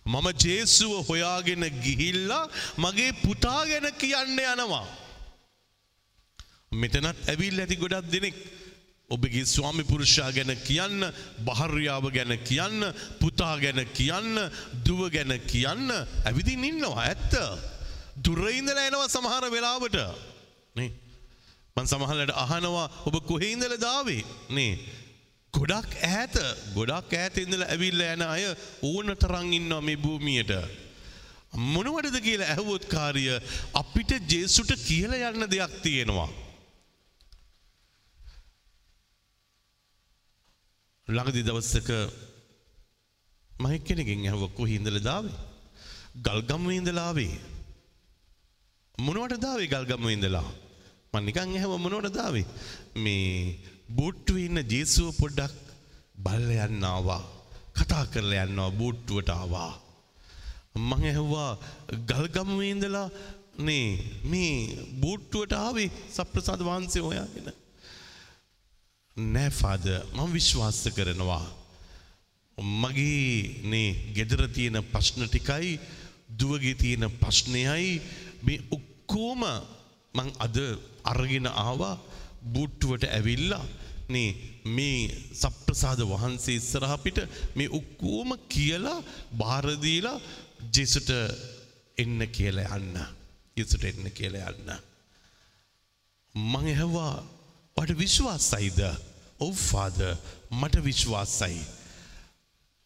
මම 0.06 0.26
ජේසුව 0.44 0.94
හොයාගෙන 1.10 1.66
ගිහිල්ලා 1.82 2.44
මගේ 2.78 3.10
පුතා 3.24 3.60
ගැන 3.64 3.90
කියන්න 3.98 4.38
යනවා. 4.44 5.05
මෙතනත් 6.76 7.06
ඇවිල් 7.26 7.60
ඇති 7.60 7.76
ගොඩක් 7.76 8.10
දෙනෙක් 8.10 8.36
ඔබගේ 9.10 9.44
ස්වාමි 9.46 9.84
පුරුෂා 9.84 10.30
ගැන 10.32 10.52
කියන්න 10.64 11.00
භාර්යාව 11.46 12.06
ගැන 12.10 12.32
කියන්න 12.40 12.80
පුතා 13.20 13.54
ගැන 13.58 13.80
කියන්න 13.92 14.36
දුව 14.84 15.00
ගැන 15.10 15.32
කියන්න 15.46 15.88
ඇවිදින් 16.24 16.64
ඉන්නවා 16.64 17.02
ඇත්ත. 17.04 17.34
දුරඉඳල 18.18 18.78
එනවා 18.80 19.08
සමහර 19.08 19.44
වෙලාවට 19.50 19.96
නේ 20.76 20.90
මන් 21.76 21.86
සමහලට 21.86 22.32
අහනවා 22.36 22.86
ඔබ 23.04 23.16
කොහෙඉඳල 23.22 23.74
දාවේ 23.78 24.22
නේ 24.50 24.72
ගොඩක් 25.54 25.92
ඈත 26.04 26.36
ගොඩක් 26.74 27.12
ඈත 27.14 27.36
ඉඳල 27.38 27.62
ඇවිල්ල 27.64 28.02
යන 28.06 28.24
අය 28.24 28.44
ඕන 28.82 29.14
තරං 29.14 29.52
ඉන්නවා 29.52 29.80
මේ 29.80 29.96
භූමියට. 29.96 30.52
මොනවටද 31.66 32.18
කියලා 32.20 32.50
ඇහවොත් 32.54 32.84
කාරිය 32.86 33.38
අපිට 33.74 34.10
ජේසුට 34.26 34.72
කියල 34.82 35.14
යන්න 35.20 35.46
දෙයක් 35.46 35.78
තියෙනවා. 35.84 36.28
ළඟදි 41.08 41.42
දවස්සක 41.42 41.90
මහික් 43.50 43.82
කෙනකින් 43.84 44.24
ඇහව 44.24 44.42
කොහින්දල 44.50 44.98
දාවේ. 45.00 45.38
ගල්ගම්ම 46.18 46.66
ඉඳලාවේ. 46.70 47.34
මොනුවට 48.98 49.40
දාවේ 49.40 49.68
ගල්ගම්ම 49.68 50.08
ඉඳලා. 50.08 50.48
මන්නිකං 51.12 51.54
ඇහව 51.54 51.72
මොනොට 51.78 52.08
දාවේ. 52.12 52.46
මේ 52.96 53.56
බූට්ටුව 53.88 54.36
ඉන්න 54.38 54.58
ජේසුව 54.64 55.08
පොඩ්ඩක් 55.20 55.54
බල්ල 56.16 56.50
යන්නාවා. 56.58 57.22
කතා 57.76 58.04
කරල 58.06 58.32
යන්නවා 58.36 58.70
බූට්ටුවට 58.72 59.30
ආවා. 59.30 59.72
මං 60.80 61.02
ඇහවා 61.04 61.50
ගල්ගම්ම 62.08 62.58
ඉඳලා 62.64 63.08
නේ 63.60 63.86
මේ 64.24 64.56
බූට්ටුවට 65.00 65.54
ආවේ 65.54 65.88
සප්‍රසාද 66.10 66.60
වහන්සේ 66.60 67.02
හොයාගෙන. 67.02 67.48
නෑෆාද 69.16 69.86
මම 70.12 70.32
විශ්වාස 70.32 70.82
කරනවා. 70.88 71.46
මගේ 72.58 73.60
නේ 73.64 74.12
ගෙදර 74.12 74.42
තියෙන 74.48 74.78
ප්‍රශ්න 74.84 75.22
ටිකයි 75.24 75.80
දුවගේ 76.30 76.74
තියෙන 76.74 77.04
ප්‍රශ්නයයි 77.12 78.00
මේ 78.42 78.60
ඔක්කෝම 78.70 79.42
මං 80.14 80.28
අද 80.38 80.56
අරගෙන 81.04 81.46
ආවා 81.46 81.96
බූට්ටුවට 82.44 83.04
ඇවිල්ලා 83.08 83.64
නේ 84.08 84.30
මේ 84.66 85.00
සප්‍රසාද 85.34 86.00
වහන්සේ 86.04 86.56
ඉස්සරහපිට 86.56 87.18
මේ 87.54 87.68
ඔක්කෝම 87.70 88.30
කියලා 88.48 89.00
භාරදීලා 89.38 90.20
ජෙසුට 90.74 91.10
එන්න 91.98 92.20
කියල 92.28 92.58
යන්න. 92.58 92.96
යසුට 93.56 93.84
එන්න 93.84 94.12
කියල 94.12 94.36
යන්න. 94.36 94.70
මං 96.34 96.68
එහවා 96.68 97.35
වට 97.76 97.98
විශ්වාසයිද 97.98 98.78
ඔව්ෆාද 99.40 99.98
මට 100.50 100.76
විශ්වාසයි. 100.84 101.58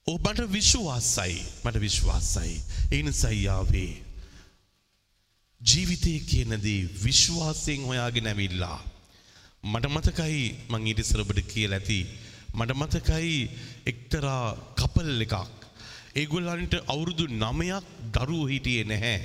ඕ 0.06 0.16
මට 0.18 0.46
විශ්වාසයි 0.52 1.36
මට 1.64 1.80
විශ්වාසයි. 1.80 2.54
එන 2.92 3.12
සයියාවේ. 3.14 3.92
ජීවිතය 5.60 6.14
කියනදී 6.30 6.80
විශ්වාසයෙන් 7.04 7.86
හොයාගෙන 7.86 8.26
ඇවිල්ලා. 8.26 8.80
මට 9.64 9.86
මතකයි 9.88 10.42
මං 10.68 10.86
ඊටිසරබට 10.86 11.40
කියල 11.46 11.72
ඇති. 11.72 12.00
මට 12.54 12.74
මතකයි 12.74 13.34
එක්තරා 13.86 14.44
කපල් 14.74 15.20
එකක්. 15.20 15.34
ඒගොල්ලන්ට 16.16 16.74
අවුරුදු 16.86 17.26
නමයක් 17.38 17.84
දරුව 18.12 18.48
හිටියේ 18.48 18.84
නැහැ. 18.84 19.18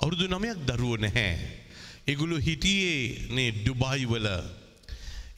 අවුරුදු 0.00 0.26
නමයක් 0.28 0.64
දරුව 0.66 0.96
නැහැ. 0.98 1.34
එගුළු 2.06 2.36
හිටියේ 2.38 3.28
නේ 3.30 3.50
ඩුබායි 3.52 4.06
වල. 4.06 4.28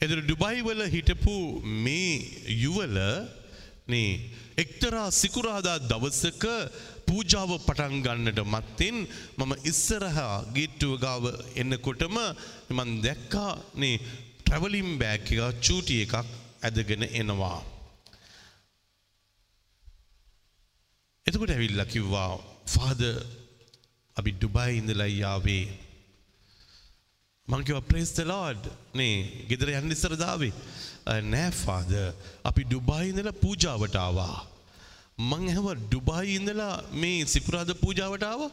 එදර 0.01 0.19
ඩුබායි 0.21 0.61
වල 0.61 0.81
හිටපු 0.87 1.35
මේ 1.83 2.13
යුවල 2.55 2.97
නේ 3.87 4.11
එක්තරා 4.57 5.07
සිකුරාදා 5.11 5.77
දවසක 5.81 6.45
පූජාව 7.07 7.51
පටන් 7.59 8.03
ගන්නට 8.05 8.39
මත්තෙන් 8.45 8.97
මම 9.37 9.51
ඉස්සරහා 9.63 10.35
ගේට්ටුව 10.55 10.93
ගාව 10.99 11.23
එන්නකොටම 11.55 12.17
මන් 12.69 12.91
දැක්කා 13.01 13.51
නේ 13.75 13.95
ට්‍රැවලිම් 14.39 14.89
බෑග් 14.97 15.27
එක 15.35 15.61
චූටි 15.61 16.01
එකක් 16.03 16.15
ඇදගෙන 16.61 17.03
එනවා. 17.11 17.59
එතකොට 21.25 21.51
ඇවිල්ලා 21.51 21.85
කිව්වා 21.85 22.31
ෆාද 22.67 23.01
අපි 24.17 24.31
ඩුබයි 24.33 24.77
ඉඳලා 24.77 25.11
යාවේ 25.13 25.63
මංකිව 27.47 27.79
ප්‍රේස් 27.83 28.15
ද 28.15 28.23
ලෝඩ් 28.23 28.67
නේ 28.95 29.43
ගෙදර 29.49 29.69
යන්න 29.75 29.91
ඉස්සර 29.91 30.13
දාවේ. 30.15 30.53
නෑ 31.27 31.49
ෆාද 31.51 31.91
අපි 32.49 32.63
ඩුබයි 32.63 33.09
ඉඳලා 33.11 33.35
පූජාවට 33.35 33.97
ආවා. 33.99 34.47
මං 35.19 35.49
ඇහව 35.51 35.67
ඩුබයි 35.81 36.37
ඉඳලා 36.39 36.75
මේ 36.93 37.27
සිකුරාද 37.27 37.73
පූජාවට 37.81 38.23
ආවා? 38.23 38.51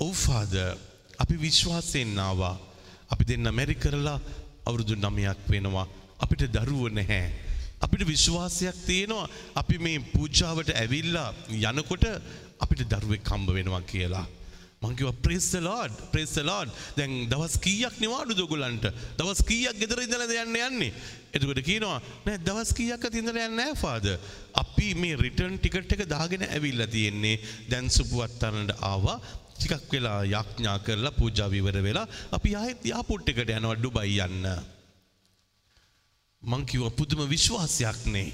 ඔව් 0.00 0.14
ෆාද 0.16 0.54
අපි 1.18 1.36
විශ්වාසයෙන් 1.36 2.16
ආවා. 2.18 2.56
අපි 3.12 3.28
දෙන්න 3.28 3.52
මැරි 3.52 3.76
කරලා 3.76 4.16
අවුරුදු 4.64 4.96
නමයක් 4.96 5.44
වෙනවා. 5.52 5.86
අපිට 6.18 6.48
දරුව 6.48 6.88
නැහැ. 6.90 7.28
අපිට 7.84 8.08
විශ්වාසයක් 8.08 8.78
තියෙනවා. 8.88 9.28
අපි 9.54 9.76
මේ 9.78 10.00
පූජාවට 10.14 10.72
ඇවිල්ලා 10.72 11.30
යනකොට 11.72 12.08
අපිට 12.58 12.88
දරුවෙක් 12.88 13.22
කම්බ 13.22 13.48
වෙනවා 13.52 13.84
කියලා. 13.84 14.26
මංකිව 14.82 15.10
ප්‍රේස්ස 15.24 15.50
ලෝඩ් 15.58 15.94
ප්‍රේස්ස 16.12 16.36
ලෝඩ් 16.46 16.70
දැන් 16.96 17.14
දවස් 17.30 17.56
කීයක් 17.58 17.96
නිවාඩු 17.98 18.36
දොගුලන්ට 18.38 18.86
දවස් 19.18 19.42
කීයක් 19.48 19.80
ගෙදර 19.80 20.02
ඉඳල 20.04 20.22
යන්න 20.22 20.54
යන්නේ. 20.54 20.92
එතකොට 21.34 21.60
කියනවා 21.66 21.98
නෑ 22.26 22.38
දවස් 22.46 22.70
කීයක් 22.78 23.08
තිඳල 23.10 23.34
යන්න 23.34 23.64
ෑෆාද. 23.64 24.06
අපි 24.62 24.88
මේ 24.94 25.18
රිටර්න් 25.18 25.58
ටිකට් 25.58 25.96
එක 25.98 26.06
දාගෙන 26.06 26.46
ඇවිල්ල 26.46 26.86
තියෙන්නේ 26.86 27.42
දැන් 27.66 27.90
සුපුවත්තන්නට 27.90 28.76
ආවා 28.78 29.18
ටිකක් 29.58 29.90
වෙලා 29.92 30.22
යක්ඥා 30.22 30.78
කරලා 30.86 31.16
පූජාවිවර 31.18 31.82
වෙලා 31.82 32.06
අපි 32.30 32.54
ආයෙත් 32.54 32.90
යාපොට් 32.92 33.34
එකට 33.34 33.50
යනවා 33.50 33.78
ඩුබයි 33.82 34.20
යන්න. 34.22 34.46
මංකිව 36.42 36.86
පුදුම 36.94 37.26
විශ්වාසයක්නේ. 37.26 38.30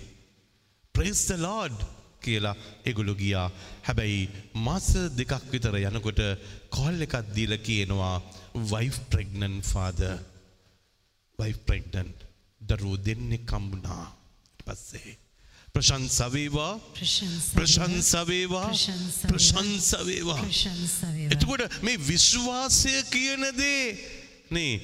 ප්‍රේස්ත 0.94 1.32
ලෝඩ් 1.40 1.78
කියලා 2.24 2.56
එගොලු 2.84 3.14
ගියා. 3.14 3.48
හැබැයි 3.82 4.20
මාස 4.56 4.88
දෙකක් 5.12 5.50
විතර 5.52 5.76
යනකොට 5.80 6.22
කොල් 6.70 6.96
එකක් 7.00 7.16
දීල 7.34 7.54
කියනවා 7.60 8.16
wife 8.70 8.96
pregnant 9.10 9.56
father 9.62 10.00
wife 11.38 11.58
pregnant 11.66 12.10
දරුව 12.60 12.96
දෙන්නේ 13.00 13.44
කම්බුණා 13.44 14.06
පස්සේ. 14.60 15.18
ප්‍රශංසවේවා 15.74 16.74
ප්‍රශංසවේවා 17.52 18.68
ප්‍රශංසවේවා 19.24 20.42
එතකොට 21.28 21.62
මේ 21.82 21.98
විශ්වාසය 22.00 22.94
කියනදේ 23.10 23.80
නේ 24.50 24.74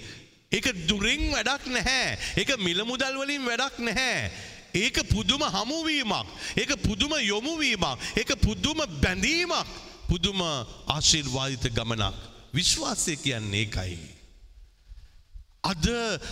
ඒක 0.52 0.66
දුරින් 0.88 1.22
වැඩක් 1.30 1.68
නැහැ. 1.68 2.18
එක 2.36 2.50
මිලමුදල් 2.58 3.20
වලින් 3.20 3.46
වැඩක් 3.46 3.78
නැහැ 3.80 4.16
ඒක 4.74 5.02
පුදුම 5.08 5.42
හමුවීමක්. 5.42 6.26
ඒක 6.56 6.76
පුදුම 6.82 7.12
යොමුවීමක්. 7.22 7.98
ඒක 8.16 8.34
පුදුම 8.40 8.78
බැඳීමක්. 9.00 9.66
පුදුම 10.08 10.40
ආශිර්වාදිත 10.42 11.74
ගමනක්. 11.74 12.14
විශ්වාසය 12.52 13.16
කියන්නේ 13.16 13.64
ඒකයි. 13.64 13.98
අද 15.62 15.86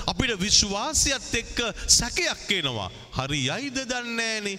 අපිට 0.07 0.39
විශ්වාසයත් 0.41 1.35
එක්ක 1.35 1.59
සැකයක් 1.89 2.51
එනවා. 2.51 2.91
හරි 3.13 3.47
යයිද 3.47 3.79
දන්නෑනේ. 3.85 4.59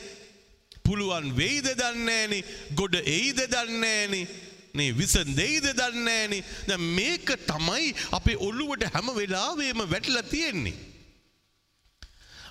පුළුවන් 0.83 1.35
වෙයිද 1.35 1.67
දන්නෑනේ. 1.75 2.43
ගොඩ 2.75 2.95
එයිද 2.95 3.39
දන්නෑනේ. 3.49 4.27
නේ 4.73 4.91
විසන් 4.93 5.35
දෙයිද 5.35 5.65
දන්නෑනේ. 5.73 6.43
දැන් 6.67 6.81
මේක 6.81 7.33
තමයි 7.47 7.95
අපේ 8.11 8.37
ඔල්ලුවට 8.37 8.85
හැම 8.93 9.09
වෙලාවේම 9.15 9.83
වැටලා 9.89 10.23
තියෙන්නේ. 10.23 10.88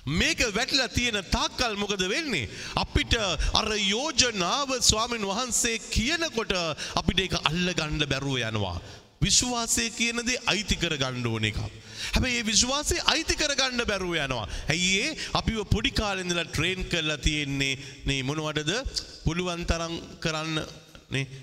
මේක 0.05 0.39
වැටලා 0.55 0.87
තියෙන 0.87 1.19
තාක්කල් 1.31 1.75
මොකද 1.75 2.03
වෙන්නේ. 2.09 2.49
අපිට 2.75 3.13
අර 3.53 3.69
යෝජනාව 3.89 4.69
ස්වාමීන් 4.81 5.25
වහන්සේ 5.25 5.77
කියනකොට 5.91 6.53
අපිට 6.95 7.19
ඒක 7.19 7.35
අල්ල 7.43 7.67
ගණ්ඩ 7.73 8.09
බැරුව 8.09 8.37
යනවා. 8.39 8.81
විශ්වාසය 9.21 9.89
කියනදේ 9.91 10.39
අයිති 10.47 10.75
කර 10.75 10.95
ගණ්ඩ 10.97 11.27
ඕන 11.27 11.45
එක. 11.45 11.57
හැබැයි 12.13 12.39
ඒ 12.39 12.45
විශ්වාසය 12.51 12.97
අයිති 13.13 13.35
කර 13.35 13.53
ගණ්ඩ 13.55 13.87
බැරුව 13.87 14.15
යනවා. 14.15 14.47
ඇයිඒ 14.69 15.17
අපිව 15.33 15.59
පොඩි 15.73 15.91
කාලෙඳලා 15.91 16.45
ට්‍රේන් 16.45 16.85
කරලා 16.91 17.17
තියෙන්නේ 17.17 17.73
නේ 18.05 18.21
මොනවටද 18.23 18.71
පුළුවන් 19.25 19.65
තරම් 19.65 19.95
කරන්න 20.23 20.57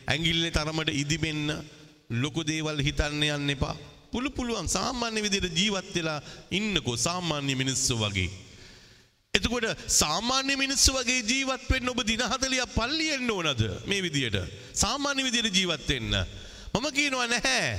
ඇගිල්ලෙ 0.08 0.50
තරමට 0.50 0.96
ඉදිබෙන්න 1.02 1.52
ලොකු 2.22 2.42
දේවල් 2.44 2.80
හිතන්න 2.88 3.22
යන්න 3.28 3.54
එපා. 3.56 3.76
පුළු 4.12 4.30
පුළුවන් 4.30 4.68
සාමාන්‍ය 4.68 5.20
විදියට 5.24 5.58
ජීවත් 5.60 5.94
වෙලා 5.94 6.20
ඉන්නකෝ 6.58 6.96
සාමාන්‍ය 6.96 7.54
මිනිස්සු 7.54 7.96
වගේ. 8.02 8.30
එතකොට 9.36 9.66
සාමාන්‍ය 9.92 10.56
මිනිස්සු 10.56 10.92
වගේ 10.92 11.22
ජීවත් 11.22 11.68
වෙන්න 11.70 11.88
ඔබ 11.88 12.00
දින 12.04 12.22
40ක් 12.22 12.66
පල්ලියෙන්න 12.74 13.30
ඕනද 13.30 13.62
මේ 13.86 14.02
විදියට? 14.02 14.36
සාමාන්‍ය 14.74 15.24
විදියට 15.24 15.52
ජීවත් 15.52 15.88
වෙන්න. 15.88 16.12
මම 16.74 16.86
කියනවා 16.92 17.26
නැහැ. 17.26 17.78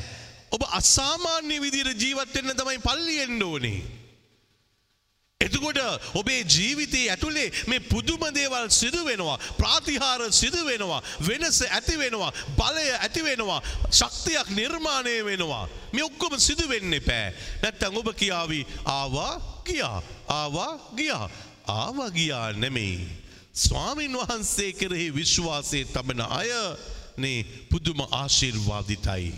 ඔබ 0.51 0.63
අසාමාන්‍ය 0.71 1.61
විදියට 1.61 2.01
ජීවත් 2.01 2.35
වෙන්න 2.35 2.57
තමයි 2.57 2.79
පල්ලියෙන්න 2.79 3.43
ඕනේ. 3.43 3.79
එතකොට 5.41 5.77
ඔබේ 6.15 6.41
ජීවිතයේ 6.45 7.09
ඇතුලේ 7.09 7.51
මේ 7.67 7.79
පුදුම 7.81 8.23
දේවල් 8.33 8.69
සිදු 8.69 9.05
වෙනවා 9.05 9.37
ප්‍රාතිහාර 9.57 10.21
සිදු 10.31 10.65
වෙනවා 10.65 11.01
වෙනස 11.27 11.61
ඇති 11.61 11.97
වෙනවා 11.97 12.31
බලය 12.57 12.85
ඇති 12.95 13.23
වෙනවා 13.23 13.61
ශක්තියක් 13.91 14.49
නිර්මාණය 14.49 15.13
වෙනවා 15.25 15.69
මේ 15.93 16.03
ඔක්කොම 16.03 16.39
සිදු 16.39 16.65
වෙන්න 16.69 16.93
එපෑ 16.93 17.27
නැත්තම් 17.61 17.99
ඔබ 18.01 18.09
කියාවි 18.15 18.61
ආවා 18.85 19.33
ගියා 19.63 20.01
ආවා 20.29 20.71
ගියා 20.95 21.29
ආවා 21.69 22.11
ගියා 22.11 22.49
නෙමෙයි 22.55 22.99
ස්වාමින් 23.55 24.13
වහන්සේ 24.13 24.71
කෙරෙහි 24.73 25.07
විශ්වාසය 25.11 25.79
තබන 25.85 26.21
අය 26.31 26.51
නේ 27.17 27.39
පුදුම 27.69 27.99
ආශිර්වාදිතයි. 28.11 29.33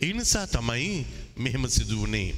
ඒ 0.00 0.12
නිසා 0.12 0.46
තමයි 0.46 1.06
මෙහෙම 1.36 1.64
සිදු 1.68 2.00
වුණේ 2.00 2.30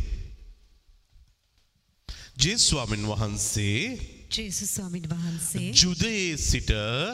ජේස්වාමින් 2.39 3.05
වහන්සේ 3.05 3.81
ජේසුස් 4.29 4.71
ස්වාමීන් 4.71 5.07
වහන්සේ 5.09 5.73
ජුදයේ 5.73 6.37
සිට 6.39 6.71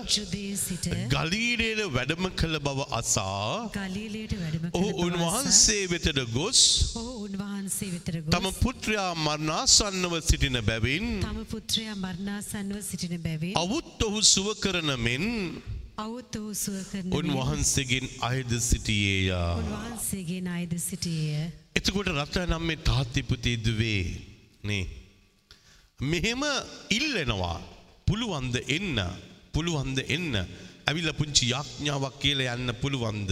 ජුදයේ 0.09 0.57
සිට 0.57 0.87
ගලීලයට 1.09 1.83
වැඩම 1.89 2.27
කළ 2.33 2.59
බව 2.59 2.87
අසා 2.91 3.69
ගලීලයට 3.71 4.35
වැඩම 4.35 4.65
කළ 4.67 4.89
බව 4.89 5.05
උන්වහන්සේ 5.05 5.83
වෙතට 5.93 6.21
ගොස් 6.33 6.63
ඔහු 6.97 7.22
උන්වහන්සේ 7.63 7.91
වෙතට 7.93 8.31
තම 8.31 8.47
පුත්‍රයා 8.59 9.15
මරණාසන්නව 9.17 10.15
සිටින 10.21 10.59
බැවින් 10.61 11.07
තම 11.21 11.39
පුත්‍රයා 11.47 11.95
මරණාසන්නව 11.97 12.81
සිටින 12.83 13.15
බැවින් 13.19 13.55
අවුත් 13.57 14.03
ඔහු 14.03 14.21
සුව 14.25 14.49
කරන 14.59 14.91
මෙන් 14.99 15.25
අවුත් 15.97 16.33
ඔහු 16.37 16.55
සුව 16.55 16.79
කරන 16.91 17.13
උන්වහන්සේගෙන් 17.13 18.07
අයද 18.21 18.51
සිටියේයා. 18.61 19.51
උන්වහන්සේගේ 19.59 20.41
නායද 20.43 20.75
සිටියේය 20.81 21.47
එතකොට 21.75 22.11
රත්න 22.11 22.51
නම් 22.51 22.67
මේ 22.67 22.83
තාත්තිපුතේ 22.83 23.57
දුවේ 23.59 24.03
නේ. 24.65 24.85
මෙහෙම 26.01 26.43
ඉල්ලෙනවා 26.91 27.59
පුළුවන්ද 28.07 28.57
එන්න 28.69 28.99
පුළුවන්ද 29.55 29.99
එන්න 30.09 30.35
ඇවිල්ල 30.89 31.11
පුංචි 31.15 31.53
යාඥාවක් 31.55 32.19
කියල 32.19 32.41
යන්න 32.49 32.79
පුළුවන්ද. 32.83 33.31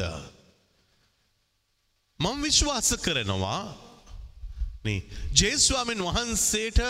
මං 2.20 2.36
විශ්වාස 2.44 2.90
කරනවා 3.02 3.89
ජේස්වාමෙන් 5.34 6.00
වහන්සේට 6.00 6.80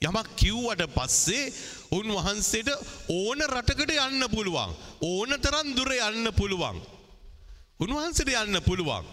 යමක් 0.00 0.28
කිව්වට 0.36 0.84
පස්සේ 0.94 1.52
උන්වහන්සේට 1.90 2.68
ඕන 3.10 3.40
රටකට 3.46 3.92
යන්න 3.96 4.28
පුළුවන් 4.30 4.74
ඕන 5.02 5.32
තරන් 5.40 5.74
දුර 5.74 5.90
යන්න 5.90 6.32
පුළුවන්. 6.32 6.80
උන්වහන්සට 7.80 8.28
යන්න 8.28 8.60
පුළුවන්. 8.62 9.06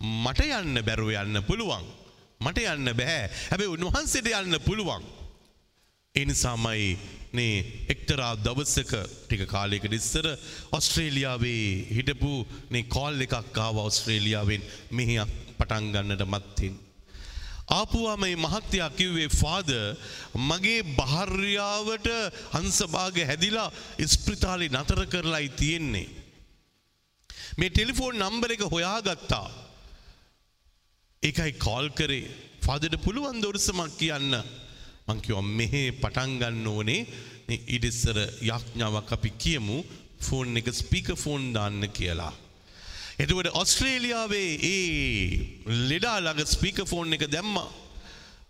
මට 0.00 0.46
යන්න 0.46 0.82
බැරුව 0.84 1.10
යන්න 1.12 1.42
පුළුවන්. 1.42 1.86
මට 2.40 2.66
යන්න 2.66 2.92
බැහැ 2.94 3.30
හැබැ 3.50 3.68
උන්වහන්සේට 3.68 4.30
යන්න 4.30 4.60
පුළුවන්. 4.64 5.02
එනිසාමයි 6.14 6.98
නේ 7.32 7.86
එක්තරා 7.88 8.34
දවසක 8.36 8.92
ටික 9.26 9.42
කාලයකට 9.46 9.92
ඉස්සර 9.92 10.26
ඔස්ට්‍රේලියාවේ 10.72 11.66
හිටපු 11.96 12.32
නේ 12.70 12.88
කෝල් 12.88 13.20
එකක් 13.20 13.58
ආව 13.58 13.82
ඔස්ට්‍රේලියාවෙන් 13.82 14.62
මෙහියක් 14.90 15.34
පටන් 15.58 15.92
ගන්නට 15.94 16.24
මත්තෙන්. 16.26 16.89
ආපුවා 17.70 18.16
මේ 18.16 18.36
මහත්තයා 18.36 18.90
කිව්වේ 18.90 19.28
ෆාද 19.32 19.70
මගේ 20.48 20.80
භාර්යාවට 20.98 22.08
හංසභාග 22.54 23.16
හැදිලා 23.30 23.68
ඉස්ප්‍රතාලි 23.98 24.68
නතර 24.70 25.00
කරලායි 25.06 25.50
තියෙන්නේ. 25.60 26.08
මේ 27.58 27.70
ටෙලිෆෝන් 27.70 28.18
නම්බර 28.18 28.50
එක 28.52 28.64
හොයාගත්තා. 28.66 29.48
ඒකයි 31.22 31.52
කෝල් 31.58 31.88
කරේ 31.90 32.26
ෆාදට 32.62 32.94
පුළුවන් 33.04 33.42
දොරසමක් 33.42 33.96
කියන්න. 33.98 34.34
මංකිව 35.08 35.38
මෙහෙ 35.52 35.82
පටන්ගන්න 35.94 36.66
ඕනේ 36.66 37.00
ඉඩෙස්සර 37.68 38.18
යක්ඥාවක් 38.42 39.10
අපි 39.12 39.30
කියමු 39.42 39.78
ෆෝන් 40.20 40.56
එක 40.56 40.68
ස්පික 40.72 41.08
ෆෝන් 41.16 41.52
දාන්න 41.52 41.82
කියලා. 41.90 42.32
එතුවට 43.20 43.52
ඔස්ට්‍රේලියාවේ 43.52 44.50
ඒ 44.64 44.80
ලෙඩා 45.88 46.18
ළඟ 46.20 46.46
ස්පික 46.46 46.82
ෆෝන් 46.86 47.12
එක 47.12 47.24
දැම්මා. 47.28 47.68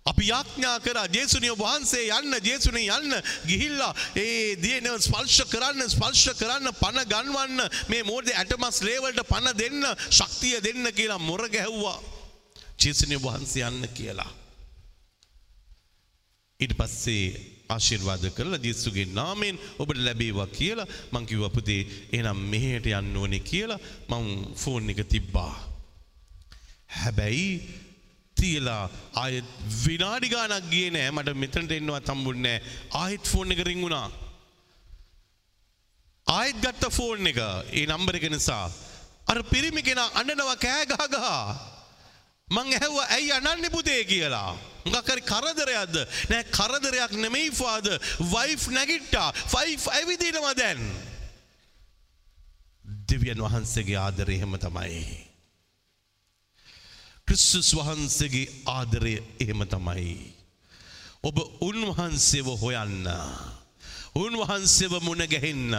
අපි 0.06 0.24
යාඥා 0.26 0.76
කර 0.80 0.98
ජේසුනිය 1.12 1.54
වහන්සේ 1.54 2.06
යන්න 2.10 2.36
ජේසුනේ 2.40 2.86
යන්න 2.88 3.12
ගිහිල්ලා 3.46 3.92
ඒ 4.16 4.56
දියනව 4.56 4.96
ස්පර්ශ 4.98 5.42
කරන්න 5.52 5.84
ස්පර්ශ 5.86 6.32
කරන්න 6.38 6.72
පණ 6.80 7.10
ගන්වන්න 7.12 7.60
මේ 7.88 8.02
මෝඩේ 8.02 8.36
ඇටමස් 8.36 8.80
ලේවලට 8.82 9.22
පණ 9.28 9.58
දෙන්න 9.58 9.84
ශක්තිය 10.10 10.56
දෙන්න 10.60 10.92
කියලා 10.92 11.20
මොර 11.20 11.44
ගැහුවා. 11.48 11.98
ජේසුනිය 12.78 13.20
වහන්සේ 13.20 13.66
යන්න 13.66 13.88
කියලා. 13.92 14.30
ඉට 16.60 16.76
පස්සේ 16.76 17.59
ආශිර්වාද 17.74 18.24
කරලා 18.36 18.62
ජෙස්සුගේ 18.66 19.06
නාමෙන් 19.18 19.60
ඔබට 19.78 20.00
ලැබේවා 20.06 20.48
කියලා 20.58 20.88
මං 21.12 21.28
කිව්ව 21.30 21.46
පුතේ 21.56 21.82
එහෙනම් 22.12 22.40
මෙහෙට 22.52 22.86
යන්න 22.92 23.16
ඕනේ 23.16 23.42
කියලා 23.50 23.80
මං 24.10 24.26
ෆෝන් 24.62 24.90
එක 24.92 25.02
තිබ්බා. 25.08 25.54
හැබැයි 26.96 27.48
තියලා 28.36 28.84
ආයෙත් 29.22 29.48
විනාඩි 29.84 30.32
ගාණක් 30.34 30.70
ගියේ 30.72 30.90
නෑ 30.90 31.14
මට 31.14 31.36
මෙතනට 31.42 31.76
එන්නවා 31.78 32.02
තම්බුන්නේ 32.02 32.58
නෑ 32.58 33.02
ආයෙත් 33.02 33.32
ෆෝන් 33.32 33.54
එක 33.54 33.64
රින් 33.68 33.82
වුණා. 33.84 34.08
ආයෙත් 36.26 36.62
ගත්ත 36.64 36.94
ෆෝන් 36.98 37.32
එක 37.32 37.40
ඒ 37.72 37.84
නම්බර 37.86 38.20
එක 38.20 38.30
නිසා 38.36 38.64
අර 39.30 39.38
පිරිමි 39.52 39.82
කෙනා 39.82 40.08
අඬනවා 40.20 40.62
කෑ 40.64 40.86
ගහ 40.90 41.04
ගහ 41.14 41.28
මං 42.50 42.72
ඇහැව්වා 42.72 43.06
ඇයි 43.16 43.32
අනන්නේ 43.32 43.70
පුතේ 43.70 44.04
කියලා. 44.04 44.58
මොකක් 44.84 45.08
හරි 45.08 45.22
කරදරයක්ද? 45.22 45.96
නෑ 46.30 46.44
කරදරයක් 46.50 47.12
නෙමෙයි 47.14 47.50
ෆාද. 47.52 47.86
වයිෆ් 48.32 48.66
නැගිට්ටා. 48.68 49.32
ෆයිෆ් 49.32 49.86
ඇවිදිනවා 49.88 50.54
දැන්. 50.56 50.82
දෙවියන් 53.08 53.42
වහන්සේගේ 53.42 53.98
ආදරය 53.98 54.34
එහෙම 54.34 54.58
තමයි. 54.58 55.04
ක්‍රිස්තුස් 57.26 57.70
වහන්සේගේ 57.74 58.52
ආදරය 58.66 59.14
එහෙම 59.38 59.62
තමයි. 59.66 60.18
ඔබ 61.22 61.36
උන්වහන්සේව 61.60 62.48
හොයන්න. 62.58 63.06
උන්වහන්සේව 64.14 64.98
මුණ 65.02 65.22
ගැහෙන්න. 65.26 65.74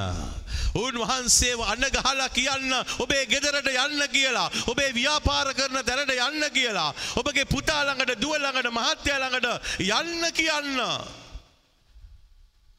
උන්වහන්සේව 0.76 1.60
අන්න 1.64 1.84
ගහලා 1.88 2.30
කියන්න 2.30 2.72
ඔබේ 3.00 3.26
ගෙදරට 3.28 3.68
යන්න 3.68 4.04
කියලා. 4.08 4.52
ඔබේ 4.68 4.94
ව්‍යාපාර 4.94 5.54
කරන 5.54 5.84
තැනට 5.84 6.12
යන්න 6.12 6.46
කියලා. 6.54 6.94
ඔබගේ 7.18 7.46
පුතා 7.46 7.84
ළඟට 7.84 8.22
දුව 8.22 8.38
ළඟට 8.38 8.72
මහත්තයා 8.72 9.20
ළඟට 9.20 9.48
යන්න 9.80 10.24
කියන්න. 10.32 10.80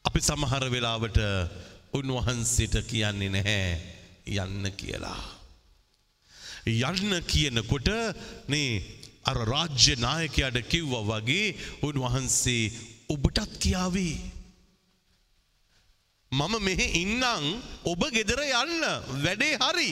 අපි 0.05 0.19
සමහර 0.21 0.69
වෙලාවට 0.69 1.21
උන්වහන්සේට 1.93 2.81
කියන්නේ 2.89 3.29
නැහැ 3.29 3.77
යන්න 4.25 4.73
කියලා. 4.73 5.21
යන්න 6.65 7.21
කියනකොට 7.27 7.89
නේ 8.49 8.81
අර 9.23 9.37
රාජ්‍ය 9.45 9.95
නායකයාට 10.01 10.57
කිව්වා 10.65 11.05
වගේ 11.11 11.55
උන්වහන්සේ 11.83 12.71
ඔබටත් 13.09 13.59
කියාවේ. 13.59 14.32
මම 16.39 16.53
මෙහෙ 16.65 16.87
ඉන්නං 17.03 17.45
ඔබ 17.91 18.01
ගෙදර 18.15 18.41
යන්න 18.41 18.81
වැඩේ 19.25 19.59
හරි. 19.61 19.91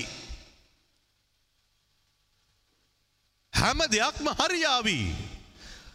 හැම 3.53 3.79
දෙයක්ම 3.93 4.27
හරියාවී. 4.39 5.05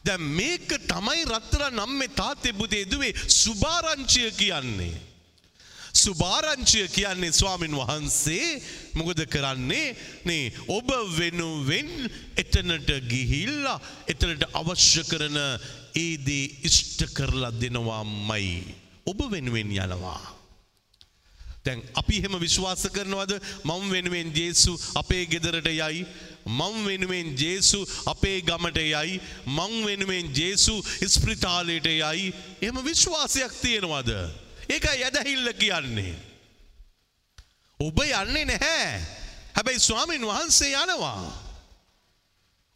දැ 0.06 0.18
මේක 0.38 0.70
තමයි 0.86 1.24
රත්තර 1.26 1.66
නම් 1.72 1.92
මේ 1.98 2.14
තාත්තෙ 2.20 2.52
පුතේ 2.60 2.84
දුවේ 2.90 3.14
සුභාරංචිය 3.40 4.30
කියන්නේ. 4.38 4.94
සුභාරංචිය 6.02 6.86
කියන්නේ 6.94 7.32
ස්වාමින් 7.32 7.74
වහන්සේ 7.80 8.62
මොකද 8.94 9.24
කරන්නේ 9.34 9.96
නේ 10.28 10.52
ඔබ 10.76 10.88
වෙනුවෙන් 11.18 11.90
එතනට 12.42 12.90
ගිහිල්ලා 13.10 13.80
එතනට 14.12 14.46
අවශ්‍ය 14.60 15.02
කරන 15.10 15.38
ඒදේ 16.04 16.46
ඉෂ්ට 16.68 17.08
කරලා 17.16 17.54
දෙනවා 17.60 18.04
මයි. 18.04 18.62
ඔබ 19.10 19.18
වෙනුවෙන් 19.32 19.74
යනවා. 19.74 20.35
දැන් 21.66 21.82
අපි 21.94 22.20
එහෙම 22.20 22.38
විශ්වාස 22.40 22.86
කරනවද 22.92 23.32
මම 23.64 23.90
වෙනුවෙන් 23.90 24.32
ජේසු 24.32 24.72
අපේ 24.94 25.24
ගෙදරට 25.26 25.68
යයි 25.72 26.06
මං 26.48 26.76
වෙනුවෙන් 26.86 27.34
ජේසු 27.36 27.80
අපේ 28.06 28.40
ගමට 28.42 28.78
යයි 28.84 29.20
මං 29.46 29.74
වෙනුවෙන් 29.84 30.30
ජේසු 30.32 30.74
ස්ප්‍රිතාලයට 31.06 31.86
යයි 31.86 32.32
එම 32.62 32.76
විශ්වාසයක් 32.84 33.52
තියෙනවද. 33.62 34.10
ඒකයි 34.68 35.04
ඇදහිල්ල 35.04 35.52
කියන්නේ. 35.54 36.14
ඔබ 37.80 37.98
යන්නේ 38.00 38.44
නැහැ. 38.44 39.00
හැබැයි 39.54 39.80
ස්වාමීන් 39.80 40.24
වහන්සේ 40.24 40.72
යනවා. 40.74 41.45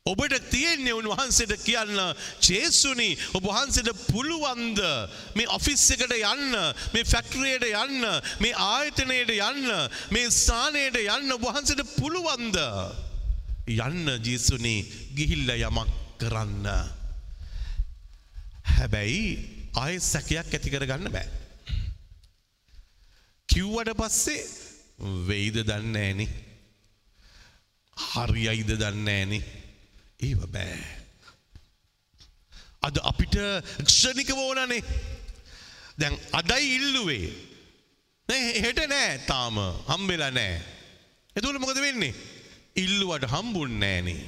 ඔබට 0.09 0.33
තියෙන්නේ 0.49 0.95
උන්වහන්සේට 0.97 1.61
කියන්න 1.61 1.99
චේසුනි 2.41 3.11
ඔබ 3.37 3.45
වහන්සේට 3.45 3.91
පුළුවන්ද 4.07 4.81
මේ 5.37 5.51
ඔෆිස් 5.53 5.83
එකට 5.93 6.15
යන්න 6.17 6.57
මේ 6.95 7.05
ෆැක්ටරියට 7.05 7.67
යන්න 7.69 8.07
මේ 8.41 8.55
ආයතනයට 8.57 9.35
යන්න 9.35 9.69
මේ 10.11 10.31
ස්ථානයට 10.33 10.97
යන්න 11.03 11.37
ඔබ 11.37 11.45
වහන්සේට 11.45 11.85
පුළුවන්ද? 11.99 12.57
යන්න 13.69 14.15
ජේසුනි 14.25 14.75
ගිහිල්ල 15.13 15.53
යමක් 15.59 15.93
කරන්න. 16.17 16.65
හැබැයි 18.73 19.23
ආය 19.77 20.01
සැකයක් 20.01 20.49
ඇති 20.49 20.73
කරගන්න 20.73 21.13
බෑ. 21.13 21.29
කිව්වට 23.49 23.93
පස්සේ 24.01 24.49
වෙයිද 25.29 25.61
දන්න 25.61 25.97
ඇනි 25.99 26.33
හරියයිද 27.97 28.79
දන්න 28.79 29.09
ඇනි 29.11 29.47
ඒව 30.27 30.41
බෑ. 30.55 30.81
අද 32.87 32.97
අපිට 33.11 33.37
ක්ෂණික 33.87 34.31
ඕනනේ 34.35 34.83
දැන් 36.01 36.17
අදයි 36.33 36.75
ඉල්ලුවේ 36.77 37.29
හෙට 38.65 38.81
නෑ 38.93 39.19
තාම 39.27 39.57
හම්බෙලා 39.91 40.31
නෑ. 40.31 40.61
එතුළ 41.37 41.59
මොකද 41.63 41.81
වෙන්නේ. 41.87 42.15
ඉල්ලුවට 42.77 43.27
හම්බුන් 43.33 43.75
නෑනේ. 43.83 44.23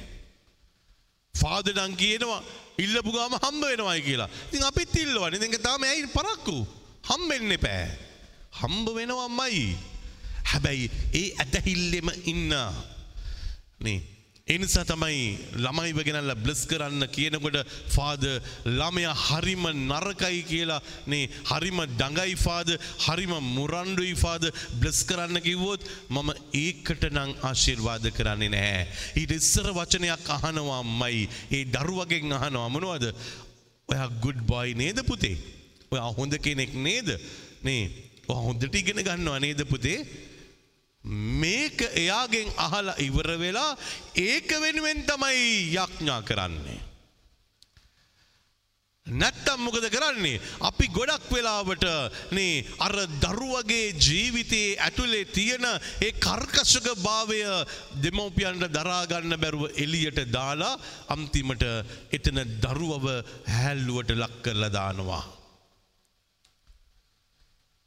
ෆාදඩං 1.33 1.97
කියනවා 1.97 2.41
ඉල්ලපු 2.77 3.11
ගාම 3.15 3.37
හම්බ 3.39 3.63
වෙනවයි 3.71 4.01
කියලා. 4.07 4.29
ඉතින් 4.49 4.67
අපිත් 4.69 4.95
ඉල්ලවන 5.03 5.39
දෙක 5.41 5.57
තාම 5.61 5.83
ඇයි 5.89 6.07
පරක්කු 6.17 6.57
හම්බෙන්න 7.09 7.57
පෑ. 7.65 7.85
හම්බ 8.61 8.87
වෙනවම්මයි. 8.97 9.65
හැබැයි 10.51 10.91
ඒ 11.19 11.27
ඇතහිල්ලෙම 11.41 12.09
ඉන්න. 12.25 12.53
නේ 13.85 14.12
එනිසා 14.47 14.83
තමයි 14.83 15.37
ළමයිව 15.55 15.99
ගෙනල්ල 16.03 16.31
බ්ලස් 16.35 16.61
කරන්න 16.67 17.03
කියනකොට 17.07 17.57
ෆාද 17.87 18.23
ළමය 18.69 19.05
හරිම 19.17 19.63
නරකයි 19.87 20.41
කියලා 20.43 20.81
නේ 21.07 21.29
හරිම 21.47 21.79
ඩඟයි 21.91 22.35
ෆාද 22.35 22.69
හරිම 23.05 23.31
මුරන්ඩුයි 23.49 24.15
ෆාද 24.15 24.49
බ්ලස් 24.81 24.99
කරන්න 25.07 25.39
කිව්වොත් 25.39 25.87
මම 26.09 26.33
ඒකට 26.55 27.07
නං 27.09 27.31
ආශිර්වාද 27.41 28.09
කරන්නේ 28.11 28.51
නැහැ. 28.51 28.83
ඊට 29.15 29.31
ඉස්සර 29.31 29.71
වචනයක් 29.71 30.27
අහනවා 30.29 30.81
අම්මයි 30.81 31.23
ඒ 31.49 31.63
දරුවගෙන් 31.67 32.35
අහනවා. 32.35 32.67
මොනවද? 32.67 33.15
ඔයා 33.89 34.09
ගුඩ් 34.19 34.43
බොයි 34.43 34.75
නේද 34.75 34.99
පුතේ? 35.07 35.39
ඔයා 35.89 36.11
හොඳ 36.11 36.35
කෙනෙක් 36.39 36.75
නේද? 36.75 37.15
නේ 37.63 37.81
හොඳට 38.27 38.75
ඉගෙන 38.75 38.99
ගන්නවා 38.99 39.39
නේද 39.39 39.63
පුතේ? 39.65 40.03
මේක 41.03 41.81
එයාගෙන් 41.93 42.49
අහලා 42.57 42.95
ඉවර 42.99 43.29
වෙලා 43.37 43.77
ඒක 44.15 44.49
වෙනුවෙන් 44.57 45.03
තමයි 45.03 45.75
යක්ඥා 45.75 46.21
කරන්නේ. 46.21 46.79
නැත්තම් 49.07 49.59
මොකද 49.59 49.85
කරන්නේ 49.91 50.39
අපි 50.61 50.87
ගොඩක් 50.87 51.27
වෙලාවට 51.29 51.83
නේ 52.31 52.63
අර 52.79 52.95
දරුවගේ 53.19 53.91
ජීවිතයේ 53.99 54.79
ඇතුලේ 54.79 55.25
තියෙන 55.27 55.65
ඒ 55.99 56.11
කර්කශක 56.15 56.87
භාවය 57.03 57.41
දෙමව්පියන්ට 57.99 58.71
දරාගන්න 58.71 59.35
බැරුව 59.35 59.75
එළියට 59.75 60.23
දාලා 60.31 60.79
අන්තිමට 61.09 61.63
එතන 62.11 62.39
දරුවව 62.63 63.07
හැල්ලුවට 63.49 64.15
ලක් 64.15 64.35
කරලා 64.41 64.71
දානවා. 64.71 65.23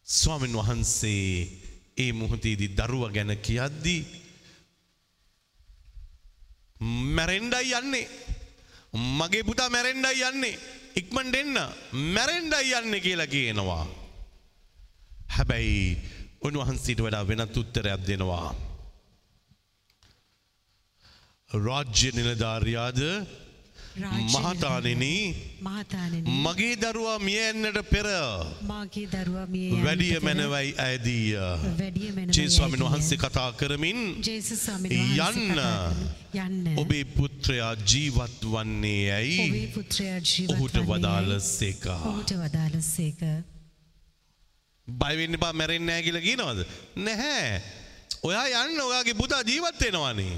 ස්වාමින් 0.07 0.52
වහන්සේ 0.52 1.65
ඒ 1.97 2.13
මොහොතේදී 2.13 2.75
දරුව 2.79 3.05
ගැන 3.15 3.33
කියද්දී 3.39 4.03
මැරෙන්ඩයි 7.17 7.73
යන්නේ 7.73 8.07
මගේ 9.19 9.45
පුතා 9.45 9.71
මැරෙන්ඩයි 9.71 10.27
යන්නේ 10.31 10.59
ඉක්මන් 10.97 11.33
දෙන්න 11.33 11.57
මැරෙන්ඩයි 12.15 12.77
යන්න 12.79 13.01
කියලා 13.01 13.27
කියනවා. 13.27 13.85
හැබැයි 15.29 15.99
උන්වහන්සේට 16.43 17.01
වඩා 17.01 17.29
වෙනත් 17.29 17.57
උත්තරයක් 17.57 18.07
දෙනවා. 18.07 18.55
රාජ්‍ය 21.51 22.11
නිලධාරයාද 22.13 23.01
මහතානෙන 23.99 25.05
මගේ 26.45 26.77
දරුවා 26.77 27.19
මිය 27.19 27.39
එන්නට 27.41 27.79
පෙර 27.91 28.09
වැඩිය 29.85 30.21
මැනවයි 30.21 30.75
ඇදී 30.79 31.33
වැඩිය 31.79 32.11
මැන 32.13 32.35
ජේස්වාමින් 32.39 32.85
වහන්සේ 32.87 33.19
කතා 33.19 33.49
කරමින් 33.53 34.01
යන්න 36.37 36.69
ඔබේ 36.77 37.05
පුත්‍රයා 37.17 37.75
ජීවත් 37.87 38.41
වන්නේ 38.47 39.05
ඇයි 39.13 39.69
ඔහුට 40.49 40.77
ඇයි? 40.77 41.41
සේකා. 41.41 42.01
ඔහුට 42.05 42.33
වදාළසේක 42.35 43.21
බයිවෙන්න 44.89 45.39
පා 45.39 45.53
මැරෙන් 45.53 45.87
නෑ 45.87 46.03
කියල 46.03 46.21
කියනවද. 46.21 46.67
නැහැ. 46.97 47.63
ඔයා 48.23 48.47
යන්න 48.65 48.81
ඔයාගේ 48.81 49.15
පුතා 49.15 49.43
ජීවත් 49.43 49.81
වෙනවානේ. 49.81 50.37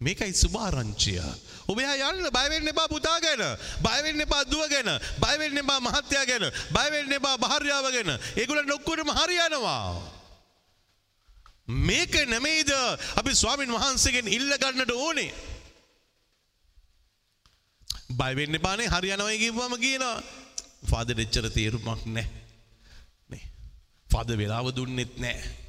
මේකයි 0.00 0.32
සුභාරංචිය. 0.32 1.18
ඔබයා 1.66 2.10
යන්න 2.10 2.30
බයවෙන්න 2.30 2.68
එපා 2.68 2.88
පුතා 2.88 3.18
ගැන 3.20 3.42
බයවෙන්න 3.82 4.20
එපා 4.20 4.44
දුව 4.44 4.62
ගැන 4.66 4.90
බයවෙන්න 5.18 5.58
එපා 5.58 5.80
මහත්තයා 5.80 6.24
ගැන 6.24 6.46
බයවෙන්න 6.70 7.12
එපා 7.12 7.36
භාර්යාව 7.36 7.90
ගැන 7.90 8.10
ඒගුල 8.36 8.62
නොක්කුටම 8.64 9.10
හරියනවා. 9.10 9.98
මේක 11.66 12.14
නැමේද 12.26 12.70
අපි 13.16 13.34
ස්වාමින් 13.34 13.70
වහන්සේගෙන් 13.70 14.28
ඉල්ල 14.28 14.52
ගන්නට 14.54 14.92
ඕනේ. 14.92 15.30
බයිවෙන්න 18.12 18.60
පානේ 18.60 18.88
හරියනවයි 18.88 19.38
කිව්වම 19.38 19.74
කියනවා 19.76 20.16
ෆාද 20.86 21.08
දෙච්චර 21.12 21.50
තේරුමක් 21.50 22.06
නෑ 22.08 22.26
ෆද 24.10 24.36
වෙලාව 24.36 24.70
දුන්නෙත් 24.72 25.18
නෑ. 25.18 25.67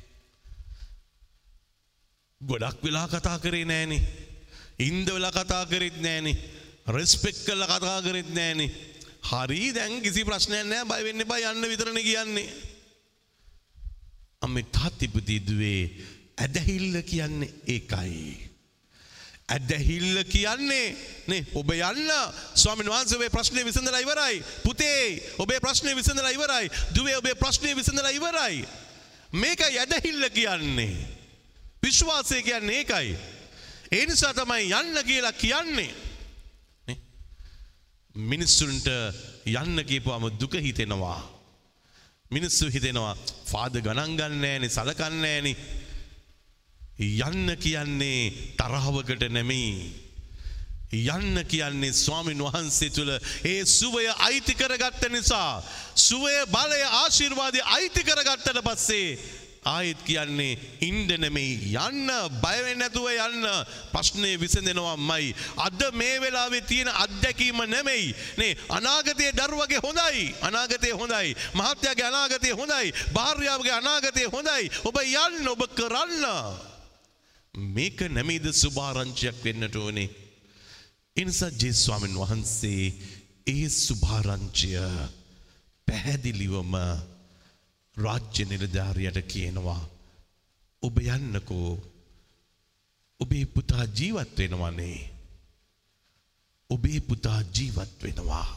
ගොඩක් 2.42 2.84
වෙලා 2.84 3.08
කතා 3.08 3.40
කරේ 3.40 3.66
නෑනෙ. 3.66 4.00
ඉන්ද 4.80 5.08
වෙලා 5.08 5.32
කතා 5.32 5.66
කරෙත් 5.66 5.98
නෑනෙ. 6.00 6.34
රෙස්පෙක් 6.88 7.36
කල්ල 7.46 7.64
කතා 7.66 8.02
කරෙත් 8.02 8.30
නෑනෙ. 8.32 8.66
හරි 9.22 9.74
දැන් 9.74 10.02
කිසි 10.02 10.24
ප්‍රශ්නයක් 10.24 10.66
නෑ 10.66 10.86
බයවෙන්න 10.86 11.28
බා 11.28 11.52
යන්න 11.52 11.68
විතරණ 11.68 12.00
කියන්නේ. 12.02 12.48
අම්ම 14.42 14.56
තාත්තිපතිදුවේ 14.72 15.84
ඇදහිල්ල 16.38 16.96
කියන්නේ 17.04 17.52
ඒකයි. 17.68 18.24
ඇදහිල්ල 19.50 20.24
කියන්නේ 20.24 20.96
නේ 21.28 21.44
ඔබ 21.54 21.76
යන්න 21.76 22.10
ස්වාමින් 22.56 22.88
වහන්සේ 22.88 23.30
ප්‍රශ්නය 23.30 23.68
විසඳලා 23.68 24.00
ඉවරයි. 24.00 24.44
පුතේ 24.64 25.04
ඔබේ 25.38 25.60
ප්‍රශ්නය 25.60 25.92
විසඳලා 25.92 26.32
ඉවරයි. 26.32 26.72
දුවේ 26.96 27.20
ඔබේ 27.20 27.36
ප්‍රශ්නය 27.36 27.76
විසඳලා 27.76 28.16
ඉවරයි. 28.16 28.64
මේකයි 29.34 29.76
ඇදහිල්ල 29.78 30.30
කියන්නේ. 30.32 31.19
විශ්වාසය 31.84 32.42
කියන්නේ 32.44 32.78
ඒකයි. 32.78 33.18
ඒ 33.92 34.06
නිසා 34.06 34.34
තමයි 34.34 34.72
යන්න 34.72 35.04
කියලා 35.06 35.34
කියන්නේ. 35.34 35.92
නේ? 36.88 36.98
මිනිස්සුන්ට 38.16 38.88
යන්න 39.48 39.86
කියපුවාම 39.86 40.30
දුක 40.40 40.54
හිතෙනවා. 40.60 41.20
මිනිස්සු 42.32 42.70
හිතෙනවා 42.70 43.16
ෆාද 43.46 43.82
ගණන් 43.82 44.18
ගන්නෑනේ 44.18 44.70
සලකන්නෑනේ. 44.70 45.56
යන්න 47.00 47.56
කියන්නේ 47.58 48.56
තරහවකට 48.58 49.30
නෙමෙයි. 49.30 49.74
යන්න 50.92 51.46
කියන්නේ 51.48 51.94
ස්වාමින් 51.94 52.42
වහන්සේ 52.42 52.90
තුළ 52.90 53.12
ඒ 53.46 53.66
සුවය 53.66 54.06
අයිති 54.20 54.54
කරගත්ත 54.54 55.10
නිසා. 55.10 55.64
සුවය 55.96 56.46
බලය 56.46 56.82
ආශිර්වාදය 56.84 57.62
අයිති 57.64 58.04
කරගත්තට 58.04 58.62
පස්සේ. 58.64 59.18
ආයෙත් 59.70 60.02
කියන්නේ 60.08 60.58
ඉන්ඩ 60.82 61.12
නෙමෙයි 61.24 61.74
යන්න 61.78 62.12
බයවෙන් 62.44 62.80
නැතුව 62.82 63.08
යන්න 63.10 63.48
ප්‍රශ්නය 63.94 64.32
විසඳෙනවා 64.42 64.98
මයි. 65.00 65.34
අද 65.58 65.82
මේ 65.94 66.22
වෙලාවේ 66.22 66.62
තියෙන 66.64 66.90
අත්දැකීම 66.96 67.60
නෙමෙයි. 67.68 68.16
නේ 68.38 68.58
අනාගතයේ 68.70 69.34
දරුවගේ 69.34 69.84
හොඳයි 69.84 70.26
අනාගතය 70.42 70.92
හොඳයි. 70.94 71.36
මහත්‍යයාගේ 71.54 72.08
අනාගතය 72.12 72.52
හොඳයි. 72.54 72.94
භාර්යාවගේ 73.14 73.76
අනාගතය 73.82 74.26
හොඳයි. 74.28 74.72
ඔබ 74.84 74.98
යන්න 75.04 75.48
ඔබ 75.48 75.62
කරන්න. 75.76 76.26
මේක 77.54 78.02
නැමේද 78.10 78.46
සුභාරංචයක් 78.54 79.44
වෙන්නට 79.44 79.76
ඕනේ. 79.76 80.10
එනිසා 81.18 81.52
ජේස්වාමන් 81.52 82.16
වහන්සේ 82.16 82.94
ඒ 83.48 83.70
සුභාරංචිය 83.70 84.78
පැහැදිලිවම 85.88 86.76
රාජ්‍ය 88.04 88.46
නිලධාරයට 88.46 89.18
කියනවා. 89.28 89.82
ඔබ 90.84 90.98
යන්නකෝ 90.98 91.72
ඔබේ 93.20 93.46
පුතා 93.46 93.86
ජීවත් 93.98 94.38
වෙනවනේ. 94.38 95.00
ඔබේ 96.70 97.00
පුතා 97.00 97.42
ජීවත් 97.56 98.04
වෙනවා. 98.04 98.48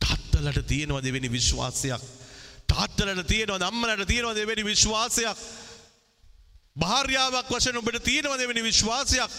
තාත්තලට 0.00 0.66
තියෙනවා 0.66 1.02
දෙවෙනි 1.02 1.32
විශ්වාසයක්. 1.32 2.02
තාත්තලට 2.66 3.26
තියෙනවා 3.26 3.68
අම්මලට 3.68 4.06
තියෙනවා 4.06 4.34
දෙවෙනි 4.34 4.64
විශ්වාසයක්. 4.64 5.38
භාර්යාවක් 6.76 7.48
වශයෙන් 7.50 7.76
ඔබට 7.76 8.04
තියෙනවා 8.04 8.38
දෙවෙනි 8.38 8.62
විශ්වාසයක්. 8.62 9.30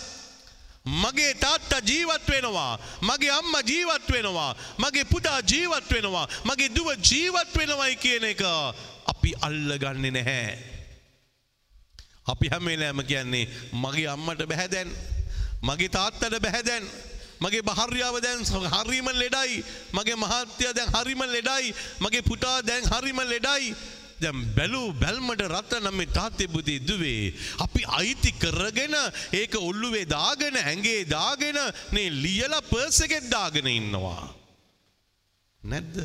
මගේ 0.90 1.34
තාත්තා 1.34 1.82
ජීවත් 1.86 2.28
වෙනවා. 2.28 2.80
මගේ 3.02 3.30
අම්ම 3.30 3.54
ජීවත් 3.66 4.10
වෙනවා. 4.12 4.56
මගේ 4.80 5.04
පුතා 5.04 5.40
ජීවත් 5.52 5.92
වෙනවා. 5.94 6.28
මගේ 6.46 6.70
දුව 6.76 6.90
ජීවත් 7.12 7.56
වෙනවයි 7.58 7.96
කියන 7.96 8.24
එක 8.24 8.42
අපි 9.12 9.34
අල්ලගන්නේ 9.42 10.12
නැහැ. 10.12 10.58
අපි 12.28 12.48
හැමේලෑම 12.48 13.04
කියන්නේ 13.06 13.46
මගේ 13.74 14.08
අම්මට 14.08 14.44
බැහැදැන්. 14.50 14.90
මගේ 15.62 15.90
තාත්තට 15.90 16.42
බැහැදැන්. 16.42 16.84
මගේ 17.42 17.62
භාර්යාව 17.62 18.16
දැන් 18.22 18.44
හරිම 18.74 19.08
ලෙඩයි. 19.22 19.64
මගේ 19.94 20.16
මහත්ය 20.16 20.74
දැන් 20.74 20.90
හරිම 20.96 21.22
ලෙඩයි. 21.36 21.74
මගේ 22.00 22.22
පුතා 22.22 22.62
දැන් 22.62 22.84
හරිම 22.92 23.20
ලෙඩයි. 23.34 23.76
දැම් 24.22 24.40
බැලූ 24.56 24.88
බැල්මට 24.94 25.44
රත්ත 25.48 25.80
නම්ම 25.80 26.02
තාත්තෙබුදී 26.14 26.80
දුවේ. 26.88 27.34
අපි 27.60 27.84
අයිති 28.00 28.32
කරගෙන 28.44 28.96
ඒක 29.34 29.56
ඔල්ලුවේ 29.60 30.06
දාගෙන 30.08 30.58
ඇගේ 30.64 31.02
දාගෙන 31.08 31.60
නේ 31.92 32.10
ලියල 32.24 32.56
පර්සගෙත් 32.72 33.30
දාගෙන 33.32 33.68
ඉන්නවා. 33.68 34.24
නැද්ද. 35.62 35.98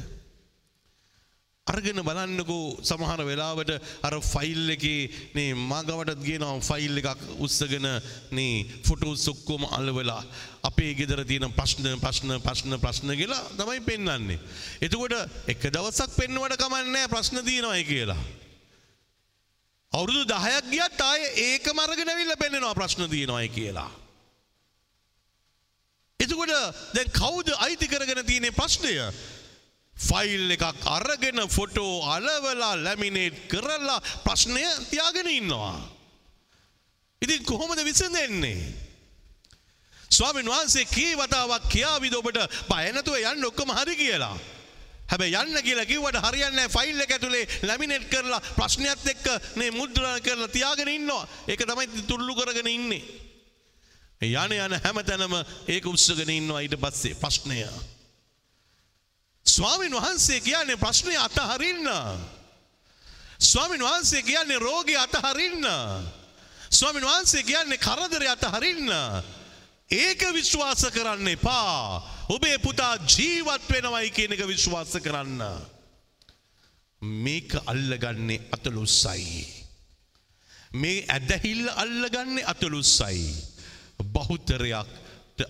අර්ගෙන 1.67 1.97
බලන්නකෝ 1.99 2.77
සමහර 2.83 3.21
වෙලාවට 3.25 3.71
අර 4.05 4.15
ෆයිල් 4.23 4.69
එකේ 4.69 5.09
නේ 5.35 5.55
මගවටත් 5.57 6.21
ගෙනවා 6.21 6.61
ෆයිල් 6.61 7.01
එකක් 7.01 7.23
උත්සගෙන 7.39 7.87
නේ 8.31 8.67
ෆොටෝ 8.85 9.15
සොක්කෝම 9.17 9.65
අලවෙලා 9.69 10.21
අපේ 10.63 10.93
ගෙදර 10.93 11.25
තියෙන 11.25 11.49
ප්‍රශ්න 11.51 11.87
ප්‍රශ්න 11.97 12.37
ප්‍රශ්න 12.39 12.77
ප්‍රශ්න 12.77 13.17
කියලා 13.17 13.41
තමයි 13.57 13.81
පෙන්වන්නේ. 13.81 14.39
එතකොට 14.79 15.15
එක 15.49 15.65
දවසක් 15.67 16.11
පෙන්වට 16.13 16.59
කමන්නේ 16.59 17.09
ප්‍රශ්න 17.09 17.41
තියෙනවයි 17.43 17.85
කියලා. 17.85 18.21
අවුරුදු 19.93 20.25
දහයක් 20.27 20.69
ගියත් 20.69 21.01
ආය 21.03 21.23
ඒක 21.47 21.67
මරගෙන 21.73 22.09
ඇවිල්ලා 22.09 22.37
පෙන්වනවා 22.37 22.75
ප්‍රශ්න 22.75 23.09
තියෙනවයි 23.09 23.49
කියලා. 23.51 23.89
එතකොට 26.21 26.53
දැන් 26.93 27.09
කවුද 27.11 27.49
අයිති 27.59 27.89
කරගෙන 27.89 28.21
තියෙන 28.23 28.53
ප්‍රශ්නය? 28.53 28.93
ෆයිල් 29.97 30.51
එකක් 30.51 30.65
අරගෙන 30.87 31.39
ෆොටෝ 31.49 32.03
අලවලා 32.05 32.75
ලැමිනේට් 32.77 33.47
කරලා 33.49 34.01
ප්‍රශ්නය 34.25 34.65
තියාගෙන 34.91 35.29
ඉන්නවා. 35.31 35.79
ඉතින් 37.23 37.45
කොහොමද 37.45 37.79
විසඳෙන්නේ? 37.85 38.59
ස්වාමීන් 40.11 40.47
වහන්සේ 40.47 40.85
කී 40.87 41.15
වතාවක් 41.17 41.69
කියාවිද 41.69 42.15
ඔබට 42.15 42.39
බය 42.69 42.85
නැතුව 42.93 43.17
යන්න 43.23 43.47
ඔක්කොම 43.47 43.71
හරි 43.71 43.97
කියලා. 43.97 44.37
හැබැයි 45.11 45.37
යන්න 45.37 45.63
කියලා 45.63 45.87
කිව්වට 45.87 46.21
හරියන්නේ 46.27 46.57
නැහැ 46.57 46.75
ෆයිල් 46.75 47.01
එක 47.01 47.15
ඇතුලේ 47.17 47.45
ලැමිනේට් 47.63 48.11
කරලා 48.11 48.41
ප්‍රශ්නයත් 48.59 49.07
එක්ක 49.15 49.27
මේ 49.57 49.71
මුද්‍රණය 49.71 50.21
කරලා 50.21 50.49
තියාගෙන 50.49 50.89
ඉන්නවා. 50.89 51.29
ඒක 51.49 51.63
තමයි 51.63 52.07
තුල්ලු 52.11 52.35
කරගෙන 52.35 52.67
ඉන්නේ. 52.67 53.03
යන 54.21 54.55
යන 54.59 54.79
හැමතැනම 54.85 55.35
ඒක 55.69 55.87
උස්සගෙන 55.87 56.31
ඉන්නවා 56.31 56.63
ඊට 56.67 56.79
පස්සේ 56.83 57.15
ප්‍රශ්නය. 57.15 57.63
ස්වාමීන් 59.47 59.93
වහන්සේ 59.93 60.41
කියන්නේ 60.41 60.77
ප්‍රශ්නය 60.77 61.17
අතහරින්න. 61.17 61.89
ස්වාමීන් 63.39 63.83
වහන්සේ 63.83 64.23
කියන්නේ 64.23 64.59
රෝගය 64.59 64.97
අතහරින්න. 64.97 65.67
ස්වාමීන් 66.71 67.05
වහන්සේ 67.05 67.43
කියන්නේ 67.43 67.79
කරදරය 67.79 68.29
අතහරින්න. 68.29 68.89
ඒක 69.91 70.21
විශ්වාස 70.33 70.87
කරන්න 70.95 71.29
එපා. 71.29 72.03
ඔබේ 72.29 72.59
පුතා 72.59 72.97
ජීවත් 73.07 73.69
වෙනවයි 73.71 74.11
කියන 74.11 74.33
එක 74.33 74.47
විශ්වාස 74.47 74.97
කරන්න. 75.03 75.43
මේක 77.03 77.55
අල්ලගන්නේ 77.67 78.49
අතලුස්සයි. 78.51 79.45
මේ 80.73 81.05
ඇදහිල්ල 81.09 81.69
අල්ලගන්නේ 81.69 82.45
අතලුස්සයි. 82.45 83.35
බහුතරයක් 84.03 84.89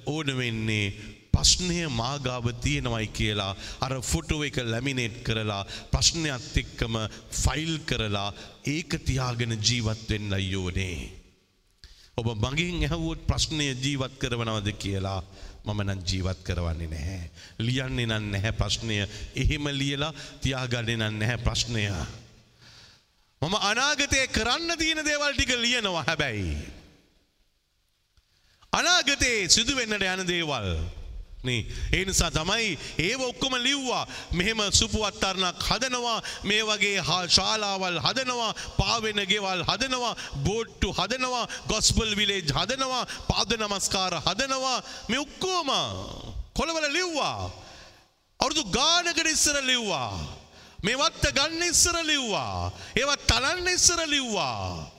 ඕන 0.07 0.37
වෙන්නේ 0.37 1.14
ප්‍රශ්නය 1.35 1.81
මාගාව 2.01 2.47
තියෙනවයි 2.65 3.09
කියලා 3.19 3.53
අර 3.85 3.93
ෆොටෝ 4.11 4.41
එක 4.49 4.59
ලැමිනේට් 4.73 5.19
කරලා 5.27 5.63
ප්‍රශ්නයත් 5.93 6.57
එක්කම 6.63 6.97
ෆයිල් 7.43 7.75
කරලා 7.91 8.31
ඒක 8.75 8.91
තියාගෙන 9.09 9.59
ජීවත් 9.59 10.09
වෙන්න 10.11 10.37
අයියෝනේ. 10.39 10.99
ඔබ 12.17 12.29
මගින් 12.45 12.87
ඇහවුවොත් 12.87 13.27
ප්‍රශ්නය 13.31 13.67
ජීවත් 13.85 14.15
කරවනවද 14.23 14.69
කියලා 14.79 15.21
මම 15.67 15.81
නම් 15.83 16.01
ජීවත් 16.07 16.41
කරවන්නේ 16.47 16.89
නැහැ. 16.89 17.31
ලියන්නේ 17.59 18.07
නම් 18.07 18.31
නැහැ 18.33 18.53
ප්‍රශ්නය. 18.53 18.97
එහෙම 19.43 19.67
ලියලා 19.81 20.13
තියාගන්නේ 20.43 20.97
නම් 20.97 21.19
නැහැ 21.19 21.39
ප්‍රශ්නය. 21.47 21.85
මම 23.43 23.55
අනාගතයේ 23.71 24.27
කරන්න 24.29 24.79
තියෙන 24.79 25.05
දේවල් 25.05 25.33
ටික 25.35 25.53
ලියනවා 25.59 26.05
හැබැයි. 26.09 26.57
අනාගතයේ 28.73 29.49
සිදුවෙන්නට 29.49 30.05
යන 30.05 30.29
දේවල් 30.29 30.69
නේ 31.45 31.67
ඒ 31.93 32.05
නිසා 32.05 32.31
තමයි 32.31 32.79
ඒව 32.99 33.21
ඔක්කොම 33.23 33.55
ලිව්වා. 33.59 34.07
මෙහෙම 34.33 34.61
සුපුවත්තරණක් 34.73 35.63
හදනවා 35.69 36.19
මේ 36.45 36.63
වගේ 36.63 37.03
ශාලාවල් 37.29 37.99
හදනවා 38.07 38.53
පාවෙන 38.79 39.21
ගෙවල් 39.27 39.65
හදනවා 39.71 40.15
බෝට්ටු 40.47 40.93
හදනවා 40.93 41.45
ගොස්පල් 41.69 42.17
විලේජ් 42.17 42.49
හදනවා 42.51 43.05
පාද 43.29 43.51
නමස්කාර 43.57 44.15
හදනවා. 44.27 44.79
මේ 45.09 45.21
ඔක්කොම 45.21 45.69
කොළවල 46.55 46.87
ලිව්වා. 46.93 47.51
අවුරුදු 48.41 48.65
ගානකට 48.71 49.27
ඉස්සර 49.27 49.57
ලිව්වා. 49.63 50.13
මේ 50.85 50.97
වත්ත 50.97 51.35
ගන්න 51.37 51.63
ඉස්සර 51.63 51.97
ලිව්වා. 52.05 52.73
ඒවත් 52.97 53.27
තලන්න 53.27 53.69
ඉස්සර 53.69 54.01
ලිව්වා. 54.07 54.91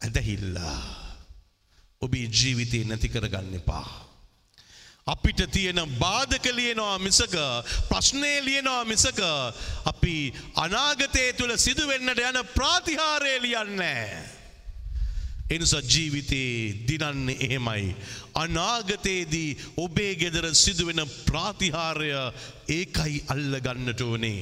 ඇදහිල්ලා. 0.00 0.78
ඔබේ 2.02 2.26
ජීවිතේ 2.30 2.84
නැති 2.84 3.08
කරගන්න 3.08 3.54
එපා. 3.54 4.07
අපිට 5.08 5.40
තියෙන 5.50 5.80
බාධක 5.98 6.46
ලියනවා 6.52 6.98
මිසක 6.98 7.34
ප්‍රශ්නය 7.88 8.32
ලියනවා 8.40 8.84
මිසක 8.84 9.20
අපි 9.86 10.16
අනාගතය 10.56 11.24
තුළ 11.32 11.54
සිදුවෙන්නට 11.56 12.20
යන 12.20 12.40
ප්‍රාතිහාරය 12.56 13.34
ලියන්නේ. 13.40 14.04
එනිසා 15.50 15.80
ජීවිතයේ 15.82 16.84
දිනන්නේ 16.88 17.38
එහෙමයි. 17.40 17.96
අනාගතයේදී 18.34 19.56
ඔබේ 19.76 20.12
ගෙදර 20.14 20.46
සිදුවෙන 20.54 21.02
ප්‍රාතිහාරය 21.26 22.12
ඒකයි 22.68 23.24
අල්ලගන්නට 23.28 24.00
ඕනේ. 24.02 24.40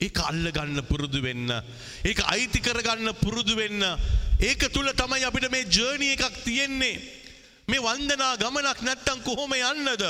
ඒක 0.00 0.18
අල්ලගන්න 0.20 0.84
පුරුදු 0.84 1.22
වෙන්න. 1.22 1.48
ඒක 2.04 2.20
අයිති 2.26 2.60
කරගන්න 2.60 3.14
පුරුදු 3.14 3.56
වෙන්න. 3.56 3.80
ඒක 4.40 4.68
තුළ 4.68 4.92
තමයි 4.92 5.24
අපිට 5.24 5.50
මේ 5.50 5.64
ජර්නි 5.70 6.12
එකක් 6.12 6.44
තියෙන්නේ. 6.44 7.21
මේ 7.72 7.82
වන්දනා 7.88 8.36
ගමනක් 8.36 8.80
නැත්තම් 8.88 9.20
කොහොම 9.26 9.52
යන්නද. 9.58 10.04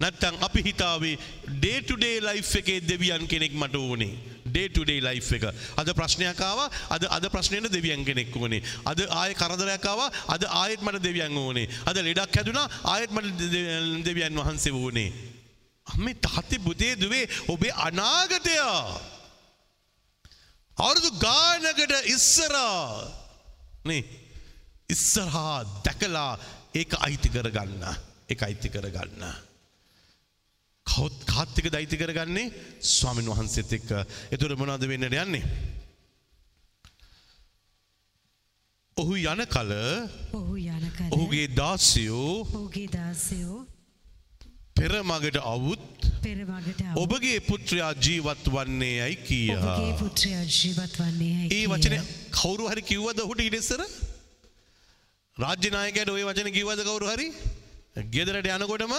නැත්තං 0.00 0.34
අපි 0.46 0.60
හිතාවේ 0.68 1.18
ඩේටුඩේ 1.60 2.16
ලයි් 2.20 2.42
එකේ 2.60 2.80
දෙවියන් 2.88 3.28
කෙනෙක් 3.32 3.54
මට 3.54 3.76
ඕනේ. 3.76 4.14
ඩේටුඩේ 4.46 5.00
ලයි් 5.06 5.20
එක. 5.36 5.44
අද 5.80 5.88
ප්‍රශ්නයකාව 5.98 6.58
අද 6.90 7.06
අද 7.16 7.28
ප්‍රශ්නයට 7.34 7.70
දෙවියන් 7.72 8.04
කෙනෙක් 8.04 8.34
වනේ. 8.34 8.62
අද 8.84 9.00
ආය 9.20 9.32
කරදරයකාව 9.34 10.00
අද 10.34 10.42
ආයෙත් 10.60 10.82
මට 10.82 11.02
දෙවියන් 11.08 11.38
ඕනේ. 11.44 11.68
අද 11.88 11.96
ලෙඩක් 12.08 12.36
හැදුනා 12.36 12.66
ආයෙත් 12.92 13.14
මට 13.16 13.50
දෙවියන් 14.08 14.42
වහන්සේ 14.42 14.76
වූනේ. 14.78 15.10
අම්මේ 15.86 16.20
තාත්තේ 16.26 16.64
බුදේ 16.66 16.94
දුවේ 17.00 17.24
ඔබේ 17.48 17.72
අනාගතය. 17.88 18.56
අවුරුදු 20.76 21.10
ගානකට 21.24 21.92
ඉස්සරා 22.16 23.08
නේ 23.88 24.02
ඉස්සරහා 24.94 25.58
දැකලා 25.84 26.32
ඒක 26.76 26.90
අයිති 27.00 27.28
කරගන්න. 27.30 27.84
එක 28.28 28.42
අයිති 28.42 28.68
කරගන්න. 28.68 29.22
කවුත් 30.86 31.16
කාත්තික 31.26 31.66
දෛති 31.68 31.96
කරගන්නේ 31.96 32.52
ස්වාමින් 32.80 33.28
වහන්සේත් 33.28 33.72
එක්ක 33.72 33.90
එතුර 34.30 34.54
මොනාද 34.56 34.84
වෙන්නට 34.86 35.16
යන්නේ. 35.16 35.44
ඔහු 38.96 39.16
යන 39.16 39.42
කල 39.46 39.72
ඔහුගේ 41.12 41.48
දාසයෝ 41.52 42.44
පෙරමගට 44.76 45.38
අවුත්. 45.44 46.10
ඔබගේ 46.96 47.40
පුත්‍රයා 47.40 47.92
ජීවත් 47.98 48.48
වන්නේ 48.48 48.96
ඇයි 49.02 49.16
කිය. 49.26 49.48
ඒ. 51.52 51.64
වචන 51.66 51.96
කවුරු 52.32 52.68
හරි 52.68 52.82
කිව්වද 52.82 53.24
ඔහුට 53.24 53.40
ඉඩෙස්සර 55.36 55.42
රාජ්‍යනායකයට 55.42 56.08
ඔය 56.08 56.24
වචන 56.24 56.52
කිව්වද 56.52 56.82
කවුරු 56.82 57.06
හරි 57.06 57.32
ගෙදරට 58.10 58.46
යනකොටම 58.46 58.92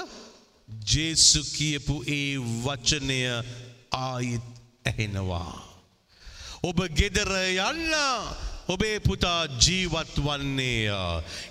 ජේසු 0.86 1.44
කියපු 1.44 2.04
ඒ 2.06 2.38
වචනය 2.38 3.44
ආයිත් 3.92 4.42
ඇහෙනවා. 4.86 5.64
ඔබ 6.64 6.80
ගෙදර 6.90 7.32
යන්න 7.32 7.94
ඔබේ 8.68 9.00
පුතා 9.00 9.48
ජීවත් 9.48 10.18
වන්නේය. 10.18 10.90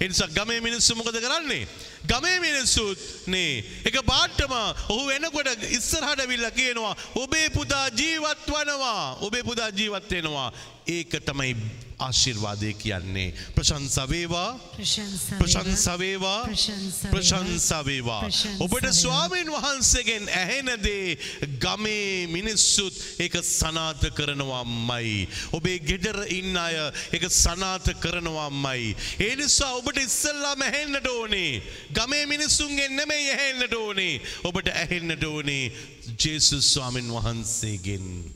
එනිසා 0.01 0.29
ගමේ 0.29 0.61
මිනිස්සු 0.61 0.95
මොකද 0.95 1.19
කරන්නේ. 1.19 1.67
ගමේ 2.07 2.41
මිනිස්සුත් 2.41 2.99
නේ 3.27 3.65
එක 3.85 3.99
බාට්ටම 4.05 4.55
ඔහු 4.89 5.07
වෙනකොට 5.07 5.65
ඉස්සරහට 5.65 6.29
විල්ල 6.29 6.51
කියනවා 6.53 6.97
ඔබේ 7.17 7.51
පුතා 7.51 7.89
ජීවත් 7.91 8.47
වනවා 8.47 9.19
ඔබේ 9.21 9.43
පුතා 9.43 9.71
ජීවත් 9.71 10.11
වෙනවා 10.11 10.53
ඒක 10.87 11.19
තමයි 11.25 11.86
ආශිර්වාදය 11.99 12.73
කියන්නේ 12.75 13.29
ප්‍රශංසවේවා 13.55 14.51
ප්‍රශංසා 14.71 15.39
ප්‍රශංසවේවා 15.39 16.41
ප්‍රශංසා 16.45 17.11
ප්‍රශංසවේවා 17.11 18.21
ප්‍රශංසා 18.23 18.61
ඔබට. 18.61 18.93
ස්වාමීන් 18.93 19.49
වහන්සේගෙන් 19.49 20.29
ඇහෙනදේ 20.31 21.17
ගමේ 21.59 22.27
මිනිස්සුත් 22.29 22.95
ඒක 23.19 23.37
සනාත 23.43 24.05
කරනවාමයි. 24.15 25.29
ඔබේ 25.53 25.79
ගෙඩර 25.81 26.21
ඉන්න 26.31 26.57
අය 26.57 26.77
එක 27.13 27.29
සනාත 27.33 27.89
කරනවාමයි. 27.97 28.97
ඒ 29.21 29.35
නිසා 29.37 29.73
ඔබට 29.73 29.99
ඉස්සල්ලාම 29.99 30.63
ඇහෙන්නට 30.63 31.07
ඕනේ. 31.09 31.63
ගමේ 31.93 32.25
මිනිස්සුන්ගෙන් 32.27 32.97
නෙමෙයි 32.97 33.31
ඇහෙන්නට 33.31 33.75
ඕනේ. 33.75 34.21
ඔබට 34.45 34.69
ඇහෙන්නට 34.71 35.25
ඕනේ 35.25 35.73
ජේසුස් 36.17 36.75
ස්වාමීන් 36.75 37.09
වහන්සේගෙන්. 37.11 38.36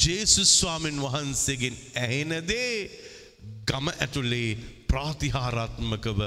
ජේසුස් 0.00 0.50
ස්වාමීන් 0.60 1.02
වහන්සේගෙන් 1.02 1.76
ඇහෙනදේ 1.96 2.72
ගම 3.66 3.86
ඇතුලේ 3.94 4.48
ප්‍රාතිහාරාත්මකව 4.88 6.20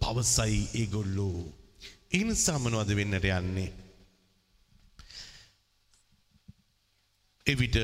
පවසයි 0.00 0.60
ඒගොල්ලෝ. 0.74 1.40
එනිසා 2.12 2.58
මොනවද 2.58 2.96
වෙන්නට 2.96 3.30
යන්නේ. 3.30 3.70
එවිට 7.46 7.76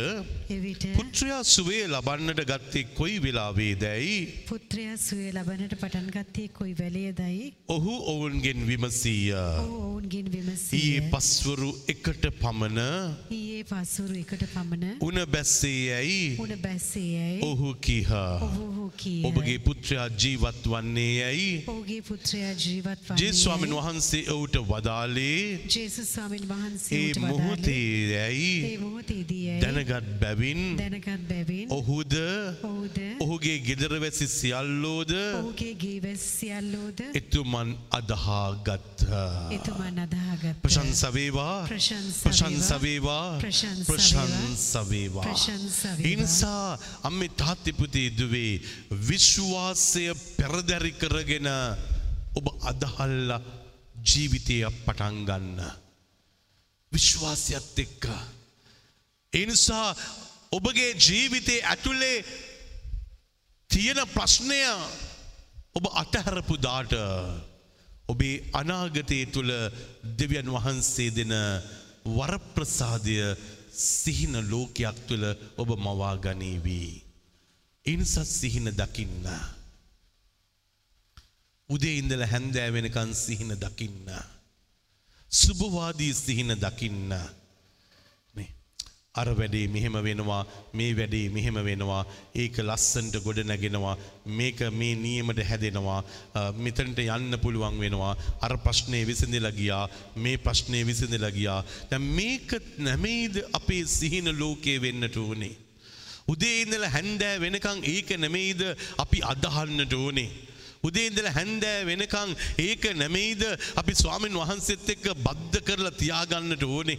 පුත්‍රයා 0.94 1.42
සුවේ 1.44 1.84
ලබන්නට 1.88 2.42
ගත්තේ 2.44 2.84
කොයි 2.94 3.16
වෙලාවේ 3.22 3.72
දැයි 3.76 4.18
පුත්‍රයා 4.48 4.96
සුවේ 4.98 5.32
ලබනට 5.32 5.74
පටන් 5.74 6.10
ගත්තේ 6.10 6.48
කොයි 6.50 6.74
වැලේදයි 6.80 7.46
ඔහු 7.68 7.94
ඔවුන්ගෙන් 8.06 8.66
විමසීය. 8.66 9.32
ඔවුන්ගෙන් 9.34 10.32
ඊයේ. 10.96 11.10
පස්වරු 11.12 11.70
එකට 11.94 12.24
පමණ 12.40 12.80
ඊයේ 13.30 13.64
පසුරු 13.64 14.14
එකට 14.20 14.42
පමණ 14.54 14.98
උන 15.00 15.18
බැස්සේ 15.32 15.92
ඇයි? 15.98 16.36
උණ 16.38 16.54
බැස්සේ 16.62 17.06
යැයි 17.16 17.40
ඔහු 17.42 17.74
කීහ. 17.80 18.10
ඔහු 18.42 18.90
කීය. 18.96 19.22
ඔබගේ 19.28 19.58
පුත්‍රයා 19.58 20.08
ජීවත් 20.22 20.62
වන්නේ 20.72 21.24
ඇයි? 21.24 21.64
ඔහුගේ 21.66 22.02
පුත්‍රයා 22.02 22.52
ජීවත් 22.54 23.02
වන්නේ 23.08 23.22
ජේස්වාමින් 23.22 23.74
වහන්සේ 23.78 24.22
ඔහුට 24.34 24.58
වදාලේ 24.70 25.60
ජේසුස් 25.66 26.12
ස්වාමීන් 26.12 26.48
වහන්සේ 26.48 26.98
ඒ 26.98 27.06
ඌට 27.06 27.18
වදාළේ, 27.18 27.32
මොහොතේ 27.32 28.20
ඇයි? 28.22 28.52
ඒ 28.64 28.78
මොහොතේදී 28.78 29.42
යැයි 29.48 29.62
දැනගත් 29.64 30.12
බැවින් 30.20 30.62
දැනගත් 30.78 31.28
බැවින් 31.28 31.66
ඔහුද? 31.70 32.14
ඔහුද? 32.62 32.98
ඔහුගේ 33.20 33.58
ගෙදරවැසි 33.60 34.28
සියල්ලෝද? 34.28 35.12
ඔහුගේ 35.40 35.74
ගීවැස් 35.74 36.26
සියල්ලෝද? 36.40 37.02
එතුමන් 37.14 37.74
අදහාගත්හ. 37.90 39.06
එතුමන් 39.58 39.98
අදහාගත් 40.06 40.62
ප්‍රශංසවේවා 40.86 41.66
ප්‍රශංසා 41.66 42.22
ප්‍රශංසවේවා 42.22 43.38
ප්‍රශංසා 43.38 43.86
ප්‍රශංසවේවා. 43.86 45.24
ප්‍රශංසා 45.24 45.92
වේවා. 45.92 46.06
ඉනිසා 46.06 46.78
අම්මේ 47.02 47.28
තාත්තිපුතේ 47.30 48.10
දුවේ 48.10 48.60
විශ්වාසය 49.08 50.04
පෙරදැරි 50.36 50.92
කරගෙන 50.92 51.48
ඔබ 52.34 52.46
අදහල්ල 52.62 53.30
ජීවිතය 54.04 54.58
පටන් 54.78 55.16
ගන්න. 55.24 55.60
විශ්වාසයත් 56.92 57.78
එක්ක. 57.78 58.04
එනිසා 59.32 59.88
ඔබගේ 60.52 60.94
ජීවිතේ 60.96 61.60
ඇතුලේ 61.64 62.24
තියෙන 63.70 64.00
ප්‍රශ්නය 64.08 64.62
ඔබ 65.74 65.84
අතහැරපු 65.94 66.56
දාට 66.58 66.92
ඔබේ 68.08 68.42
අනාගතය 68.52 69.18
තුළ 69.26 69.50
දෙවියන් 70.18 70.48
වහන්සේ 70.48 71.10
දෙන 71.10 71.34
වරප්‍රසාදය 72.08 73.16
සිහින 73.72 74.34
ලෝකයක් 74.50 74.98
තුළ 75.08 75.24
ඔබ 75.56 75.68
මවා 75.76 76.16
ගනීවී. 76.16 76.92
එනිසත් 77.86 78.26
සිහින 78.30 78.68
දකින්න. 78.72 79.26
උදේ 81.68 81.98
ඉඳල 81.98 82.22
හැන්දෑ 82.24 82.70
වෙනකන් 82.72 83.10
සිහින 83.14 83.52
දකින්න. 83.56 84.08
සුභවාදී 85.32 86.14
සිහින 86.14 86.50
දකින්න. 86.56 87.12
නේ. 89.16 89.22
අර 89.22 89.28
වැඩේ 89.34 89.68
මෙහෙම 89.68 89.96
වෙනවා 90.02 90.46
මේ 90.74 90.92
වැඩේ 90.94 91.28
මෙහෙම 91.30 91.54
වෙනවා 91.64 92.04
ඒක 92.34 92.58
ලස්සන්ට 92.58 93.16
ගොඩ 93.24 93.38
නැගෙනවා 93.44 93.96
මේක 94.26 94.60
මේ 94.72 94.94
නියමට 94.94 95.40
හැදෙනවා 95.42 96.04
අ, 96.34 96.52
මෙතනට 96.52 96.98
යන්න 96.98 97.38
පුළුවන් 97.42 97.78
වෙනවා 97.80 98.16
අර 98.40 98.56
ප්‍රශ්නය 98.58 99.04
විසඳලා 99.06 99.52
ගියා 99.52 99.88
මේ 100.16 100.36
ප්‍රශ්නය 100.38 100.84
විසඳලා 100.84 101.30
ගියා 101.30 101.64
දැන් 101.90 102.02
මේක 102.02 102.56
නැමෙයිද 102.78 103.42
අපේ 103.52 103.84
සිහින 103.86 104.28
ලෝකයේ 104.38 104.80
වෙන්නට 104.80 105.16
ඕනේ 105.16 105.54
උදේ 106.28 106.60
ඉඳලා 106.62 106.90
හැන්දෑ 106.90 107.40
වෙනකන් 107.40 107.80
ඒක 107.84 108.08
නෙමෙයිද 108.18 108.62
අපි 108.98 109.18
අදහන්නට 109.22 109.92
ඕනේ. 109.92 110.30
උදේ 110.82 111.06
ඉඳලා 111.10 111.32
හැන්දෑ 111.32 111.84
වෙනකන් 111.86 112.36
ඒක 112.58 112.84
නෙමෙයිද 112.94 113.42
අපි 113.76 113.94
ස්වාමින් 113.94 114.34
වහන්සේත් 114.34 114.90
එක්ක 114.94 115.06
බද්ධ 115.24 115.62
කරලා 115.68 115.90
තියාගන්නට 115.90 116.62
ඕනේ. 116.62 116.98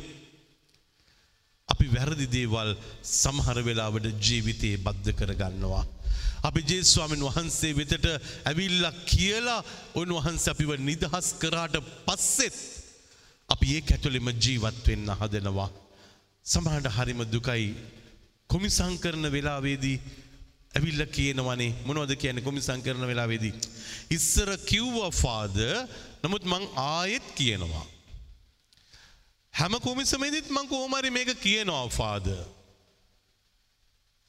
අපි 1.78 1.88
වැරදි 1.94 2.26
දේවල් 2.28 2.70
සමහර 3.04 3.58
වෙලාවට 3.62 4.06
ජීවිතයේ 4.20 4.78
බද්ධ 4.78 5.14
කරගන්නවා. 5.14 5.86
අපි 6.44 6.62
ජේ 6.70 6.84
ස්වාමින් 6.84 7.22
වහන්සේ 7.28 7.74
වෙතට 7.78 8.06
ඇවිල්ලා 8.50 8.94
කියලා 9.06 9.62
උන්වහන්සේ 9.96 10.54
අපිව 10.54 10.72
නිදහස් 10.82 11.28
කරාට 11.42 11.76
පස්සෙත් 12.08 12.58
අපි 13.50 13.68
ඒ 13.76 13.84
ඇතුළෙම 13.86 14.30
ජීවත් 14.36 14.88
වෙන්න 14.88 15.12
හදනවා. 15.20 15.70
සමහරට 16.46 16.90
හරිම 16.98 17.22
දුකයි 17.34 17.68
කොමිසං 18.50 18.98
කරන 18.98 19.30
වෙලාවේදී 19.36 19.98
ඇවිල්ල 20.78 21.04
කියනවනේ 21.18 21.76
මොනවද 21.86 22.14
කියන 22.18 22.42
කොමිසං 22.42 22.82
කරන 22.82 23.06
වෙලාවේදී. 23.12 23.54
ඉස්සර 24.10 24.50
කිව්ව 24.66 24.98
ෆාද 25.14 25.58
නමුත් 26.24 26.44
මං 26.44 26.66
ආයෙත් 26.88 27.28
කියනවා. 27.38 27.86
හැම 29.60 29.74
කොමිසමේදීත් 29.80 30.50
මං 30.50 30.68
කොහොමරි 30.70 31.10
මේක 31.10 31.30
කියනවා 31.42 31.86
ෆාද. 31.90 32.28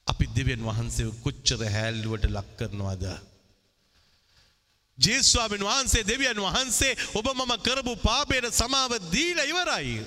අපි 0.06 0.26
දෙවියන් 0.36 0.62
වහන්සේ 0.68 1.08
කොච්චර 1.24 1.60
හැල්ලුවට 1.74 2.30
ලක් 2.30 2.48
කරනවද. 2.58 3.04
ජේස්වාමෙන් 4.98 5.66
වහන්සේ 5.70 6.06
දෙවියන් 6.10 6.40
වහන්සේ 6.46 6.96
ඔබ 7.14 7.26
මම 7.34 7.52
කරපු 7.66 7.94
පාපයට 8.08 8.48
සමාව 8.52 8.92
දීල 9.12 9.38
ඉවරයි. 9.52 9.98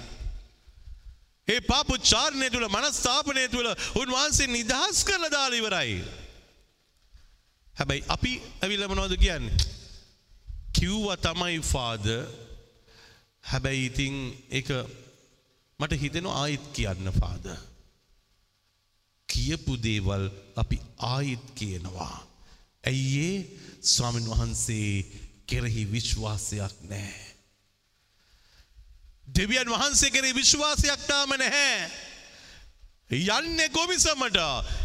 ඒ 1.48 1.62
පාපු 1.62 1.94
චාරණය 2.12 2.50
තුළ 2.50 2.68
මනස්ථාපනය 2.70 3.46
තුළ 3.54 3.70
උන්වහන්සේ 4.02 4.48
නිදහස් 4.48 5.04
කරල 5.04 5.26
දාල 5.30 5.54
ඉවරයි. 5.54 6.02
හැබැයි 7.76 8.08
අපි 8.16 8.34
ඇවිල්ල 8.64 8.88
මොනවද 8.88 9.16
කියන්නේ. 9.24 9.70
කිව්ව 10.74 11.06
තමයි 11.26 11.62
ෆාද 11.64 12.06
හැබැයි 13.44 13.86
ඉතිං 13.86 14.16
එක 14.50 14.70
මට 15.82 16.02
හිතෙන 16.02 16.28
ආයිත් 16.28 16.66
කියන්න 16.74 17.12
ෆාද. 17.20 17.46
කියපු 19.30 19.74
දේවල් 19.84 20.30
අපි 20.56 20.78
ආයිත් 20.98 21.46
කියනවා. 21.56 22.18
ඇයිඒ 22.84 23.36
ස්වාමින් 23.84 24.30
වහන්සේ 24.30 25.06
කෙරෙහි 25.48 25.84
විශ්වාසයක් 25.92 26.76
නෑ. 26.90 27.32
දෙවියන් 29.36 29.70
වහන්සේ 29.70 30.12
කෙරේ 30.12 30.36
විශ්වාසයක් 30.36 31.02
තාම 31.08 31.30
නැහැ. 31.38 31.92
යන්නේ 33.12 33.70
කොමිසමට 33.70 34.38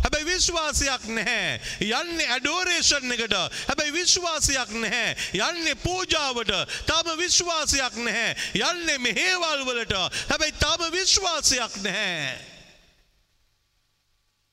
හැබැයි 0.02 0.26
විශ්වාසයක් 0.26 1.04
නැහැ. 1.08 1.60
යන්නේ 1.80 2.26
ඇඩෝරේෂන් 2.28 3.12
එකට 3.12 3.34
හැබැයි 3.68 3.92
විශ්වාසයක් 3.92 4.70
නැහැ. 4.74 5.16
යන්නේ 5.40 5.74
පූජාවට 5.76 6.52
තාම 6.86 7.06
විශ්වාසයක් 7.18 7.94
නැහැ. 8.02 8.34
යන්නේ 8.62 8.98
මෙහේවල් 8.98 9.64
වලට 9.66 9.94
හැබැයි 10.30 10.58
තාම 10.58 10.82
විශ්වාසයක් 10.92 11.76
නැහැ. 11.82 12.34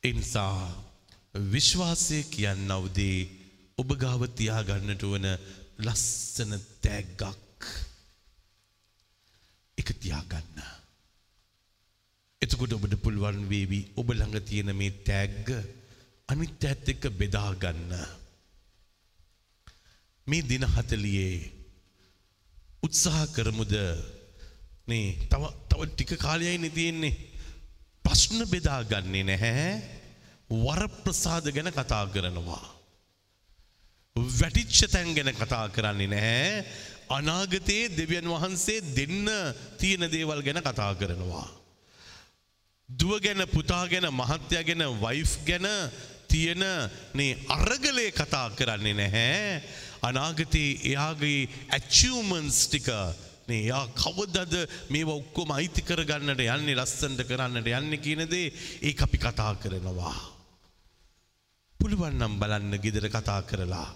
එනිසා 0.03 0.83
විශ්වාසය 1.51 2.23
කියන්නවදේ 2.29 3.19
ඔබ 3.77 3.97
ගාව 3.97 4.27
තියාගන්නට 4.35 5.01
වන 5.03 5.27
ලස්සන 5.79 6.53
තැග්ගක් 6.81 7.65
එක 9.77 9.97
තියාගන්න. 9.97 10.72
එතකොට 12.53 12.73
ඔබට 12.75 12.93
පුළුවන් 13.01 13.47
වේවි 13.49 13.79
ඔබ 13.97 14.11
ළඟ 14.13 14.45
තියෙන 14.45 14.69
මේ 14.77 14.93
තෑග්ග 15.01 15.49
අනිත් 16.29 16.61
ඇත් 16.61 16.89
එක්ක 16.93 17.05
බෙදාගන්න. 17.11 17.93
මේ 20.27 20.43
දින 20.43 20.65
හතලියේ 20.65 21.49
උත්සාහ 22.85 23.25
කරමුද 23.33 23.73
නේ 24.87 25.07
තව 25.25 25.49
තව 25.65 25.81
ටික 25.87 26.13
කාලයයි 26.21 26.59
නිතියෙන්නේ 26.59 27.17
ප්‍රශ්න 28.05 28.45
බෙදාගන්නේ 28.45 29.25
නැහැ 29.25 29.73
වරප්‍රසාද 30.49 31.49
ගැන 31.49 31.73
කතා 31.73 32.05
කරනවා. 32.07 32.65
වැටිච්ච 34.31 34.93
තැන් 34.93 35.09
ගැන 35.17 35.33
කතා 35.33 35.65
කරන්නේ 35.69 36.13
නැහැ 36.13 36.53
අනාගතයේ 37.09 37.91
දෙවියන් 37.91 38.29
වහන්සේ 38.29 38.85
දෙන්න 38.93 39.27
තියෙන 39.81 40.05
දේවල් 40.07 40.45
ගැන 40.45 40.61
කතා 40.61 40.93
කරනවා. 40.95 41.62
දුව 42.89 43.19
ගැන 43.19 43.43
පුතා 43.47 43.87
ගැන 43.87 44.07
මහත්තය 44.11 44.63
ගැන 44.63 44.83
වයිෆ් 44.99 45.33
ගැන 45.45 45.67
තියෙන 46.27 46.63
නේ 47.13 47.37
අරගලේ 47.49 48.11
කතා 48.11 48.49
කරන්නේ 48.51 48.93
නැහැ 48.93 49.61
අනාගතයේ 50.01 50.79
එයාගේ 50.83 51.49
ඇචිවමන්ස් 51.69 52.59
ටික 52.65 52.89
නේ 53.47 53.61
යා 53.63 53.85
කවදද 53.93 54.55
මේ 54.89 55.05
ඔක්කොම 55.07 55.51
අයිති 55.51 55.81
කරගන්නට 55.81 56.43
යන්නේ 56.45 56.75
ලස්සන්ට 56.75 57.23
කරන්නට 57.23 57.67
යන්න 57.69 57.97
කියනදේ 57.97 58.51
ඒ 58.81 58.93
අපි 58.97 59.17
කතා 59.17 59.53
කරනවා. 59.55 60.15
පුළුවන්නම් 61.79 62.39
බලන්න 62.39 62.79
ගෙදර 62.79 63.07
කතා 63.09 63.41
කරලා. 63.43 63.89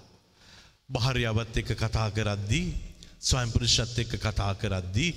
භාර්යාවත් 0.89 1.59
එක්ක 1.61 1.75
කතා 1.75 2.09
කරද්දී 2.11 2.73
ස්වයම්පුරුෂත් 3.19 3.99
එක්ක 3.99 4.17
කතා 4.17 4.53
කරද්දී 4.55 5.11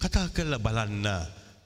කතා 0.00 0.28
කරලා 0.28 0.58
බලන්න 0.58 1.06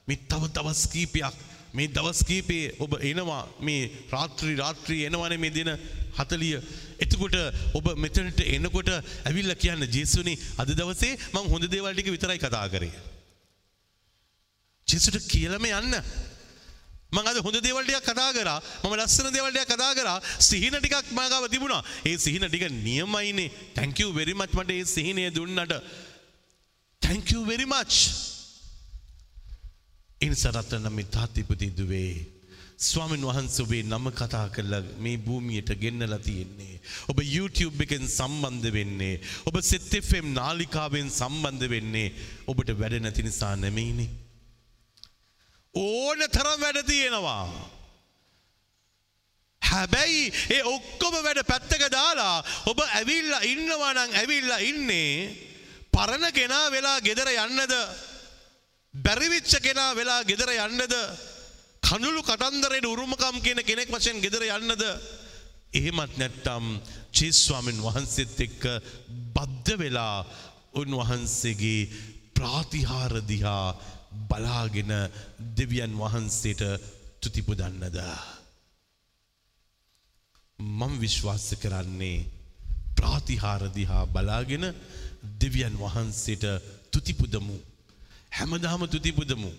මේ 0.07 0.19
තව 0.29 0.43
දවස් 0.55 0.81
කීපයක් 0.87 1.35
මේ 1.73 1.87
දවස් 1.89 2.19
කීපේ 2.23 2.65
ඔබ 2.79 2.91
එනවා 3.01 3.43
මේ 3.59 3.81
රාත්‍රී 4.11 4.55
රාත්‍රී 4.55 5.01
එනවනේ 5.07 5.37
මේ 5.37 5.51
දින 5.51 5.71
40 6.17 6.61
එතකොට 6.99 7.35
ඔබ 7.77 7.89
මෙතනට 7.95 8.39
එනකොට 8.45 8.89
ඇවිල්ලා 8.91 9.59
කියන්න 9.63 9.85
ජේසුනි 9.87 10.33
අද 10.57 10.71
දවසේ 10.71 11.17
මං 11.33 11.51
හොඳ 11.53 11.67
දේවල් 11.67 11.93
ටික 11.93 12.09
විතරයි 12.09 12.39
කතා 12.39 12.65
කරේ. 12.69 12.93
ජේසුට 14.87 15.19
කියලාම 15.27 15.67
යන්න. 15.71 15.99
මං 17.11 17.29
අද 17.31 17.41
හොඳ 17.45 17.59
දේවල් 17.61 17.85
ටිකක් 17.85 18.07
කතා 18.09 18.31
කරා. 18.33 18.59
මම 18.83 18.95
ලස්සන 18.97 19.29
දේවල් 19.29 19.51
ටිකක් 19.51 19.75
කතා 19.75 19.93
කරා. 19.93 20.17
සිහින 20.39 20.79
ටිකක් 20.79 21.11
මාගාව 21.11 21.45
තිබුණා. 21.47 21.83
ඒ 22.05 22.17
සිහින 22.17 22.47
ටික 22.47 22.65
නියමයිනේ. 22.79 23.51
thank 23.75 23.99
you 23.99 24.09
very 24.13 24.33
much 24.33 24.53
මට 24.53 24.71
ඒ 24.71 24.85
සිහිනය 24.85 25.29
දුන්නට. 25.31 25.77
thank 27.01 27.31
you 27.31 27.45
very 27.45 27.65
much. 27.67 28.36
ඉනිසරත්තන 30.21 30.89
මේ 30.91 31.11
තාත්තිපති 31.15 31.69
දුවේ. 31.77 32.15
ස්වාමීන් 32.79 33.25
වහන්සේ 33.25 33.63
ඔබේ 33.65 33.83
නම 33.83 34.05
කතා 34.11 34.49
කරලා 34.49 34.81
මේ 34.97 35.17
භූමියට 35.17 35.69
ගෙන්නලා 35.81 36.19
තියෙන්නේ. 36.19 36.81
ඔබ 37.09 37.19
YouTube 37.35 37.83
එකෙන් 37.83 38.05
සම්බන්ධ 38.07 38.73
වෙන්නේ. 38.73 39.15
ඔබ 39.45 39.55
සෙත් 39.61 39.89
FM 40.01 40.27
නාලිකාවෙන් 40.33 41.09
සම්බන්ධ 41.11 41.69
වෙන්නේ. 41.69 42.13
ඔබට 42.47 42.69
වැඩ 42.79 42.99
නැති 43.01 43.23
නිසා 43.23 43.55
නෙමෙයිනේ. 43.55 44.09
ඕන 45.75 46.19
තරම් 46.29 46.61
වැඩ 46.61 46.81
තියෙනවා. 46.85 47.45
හැබැයි 49.61 50.33
ඒ 50.55 50.61
ඔක්කොම 50.65 51.15
වැඩ 51.23 51.41
පැත්තක 51.51 51.87
දාලා 51.91 52.37
ඔබ 52.65 52.79
ඇවිල්ලා 52.89 53.45
ඉන්නවා 53.53 53.93
නම් 53.93 54.11
ඇවිල්ලා 54.21 54.61
ඉන්නේ 54.71 55.11
පරණ 55.93 56.29
කෙනා 56.33 56.67
වෙලා 56.71 56.99
ගෙදර 57.01 57.29
යන්නද 57.33 57.73
බැරිවිච්ච 58.97 59.53
කෙනා 59.59 59.91
වෙලා 59.93 60.21
ගෙදර 60.23 60.51
යන්නද 60.57 60.95
කනුළු 61.83 62.21
කතන්දරයට 62.23 62.85
උරුමකම් 62.85 63.37
කියන 63.41 63.61
කෙනෙක් 63.63 63.89
වශයෙන් 63.89 64.21
ගෙදර 64.21 64.43
යන්නද 64.49 64.83
එහෙමත් 65.73 66.13
නැත්තම් 66.17 66.65
චේස්වාමෙන් 67.11 67.79
වහන්සේත් 67.79 68.39
එක්ක 68.39 68.63
බද්ධ 69.33 69.77
වෙලා 69.77 70.17
උන්වහන්සේගේ 70.75 71.89
ප්‍රාතිහාර 72.33 73.13
දිහා 73.23 73.67
බලාගෙන 74.23 74.91
දෙවියන් 75.57 75.93
වහන්සේට 75.95 76.61
තුතිපුදන්නද. 77.21 77.97
මම 80.59 80.93
විශ්වාස 80.99 81.47
කරන්නේ 81.55 82.25
ප්‍රාතිහාර 82.97 83.63
දිහා 83.71 84.03
බලාගෙන 84.07 84.65
දෙවියන් 85.41 85.75
වහන්සේට 85.75 86.45
තුතිපුදමු. 86.91 87.57
හැමදාම 88.31 88.81
තුතිපුදමු. 88.87 89.51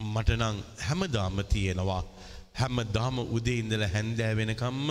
මටනං 0.00 0.56
හැමදාම 0.78 1.36
තියෙනවා. 1.46 2.02
හැමදාම 2.54 3.16
උදේ 3.36 3.58
ඉඳල 3.58 3.84
හැන්දෑ 3.94 4.34
වෙනකම්ම 4.34 4.88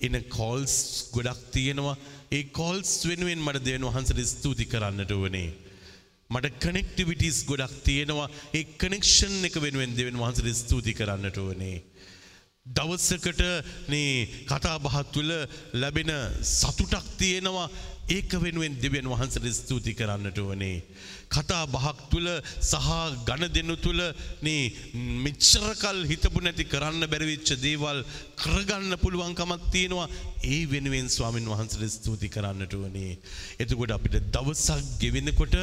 එන 0.00 0.16
කෝල්ස් 0.28 0.74
ගොඩක් 1.12 1.40
තියෙනවා 1.52 1.96
ඒ 2.30 2.42
කෝල්ස් 2.58 2.92
වෙනුවෙන් 3.04 3.40
මට 3.40 3.64
දෙවන් 3.66 3.86
වහන්සට 3.88 4.20
ස්තුති 4.32 4.66
කරන්නට 4.66 5.12
වනේ. 5.16 5.50
මට 6.30 6.56
කනෙක්ටිවිටස් 6.64 7.38
ගොඩක් 7.44 7.74
තියෙනවා 7.84 8.28
ඒ 8.54 8.64
කනෙක්ෂන් 8.80 9.36
එක 9.44 9.56
වෙනුවෙන් 9.64 9.96
දෙවන් 9.96 10.20
වහන්සට 10.22 10.50
ස්තුති 10.60 10.94
කරන්නට 10.94 11.38
වනේ. 11.42 11.78
දවස්සකට 12.66 13.42
නේ 13.88 14.44
කතා 14.46 14.76
බහත් 14.78 15.06
තුළ 15.12 15.32
ලැබෙන 15.74 16.12
සතුටක් 16.52 17.06
තියෙනවා 17.18 17.68
ඒක 18.10 18.30
වෙනුවෙන් 18.42 18.74
දෙවියන් 18.82 19.08
වහන්සට 19.08 19.46
ස්තුති 19.54 19.92
කරන්නට 19.94 20.38
වනේ. 20.42 20.82
කතා 21.28 21.64
බහක් 21.66 21.98
තුළ 22.12 22.28
සහ 22.62 22.88
ගණ 23.26 23.52
දෙනු 23.56 23.76
තුළ 23.76 24.02
නේ 24.42 24.62
මෙච්චරකල් 25.24 25.98
හිතපු 26.10 26.40
නැති 26.40 26.64
කරන්න 26.64 27.06
බැරිවිච්ච 27.06 27.50
දේවල් 27.64 27.98
කරගන්න 28.36 28.92
පුළුවන්කමක් 28.96 29.64
තියෙනවා 29.70 30.08
ඒ 30.46 30.60
වෙනුවෙන් 30.66 31.08
ස්වාමින් 31.08 31.50
වහන්සට 31.52 31.86
ස්තුති 31.96 32.28
කරන්නට 32.28 32.74
වනේ. 32.76 33.12
එතකොට 33.58 33.96
අපිට 33.96 34.16
දවසක් 34.34 34.86
ගෙවෙනකොට 35.02 35.56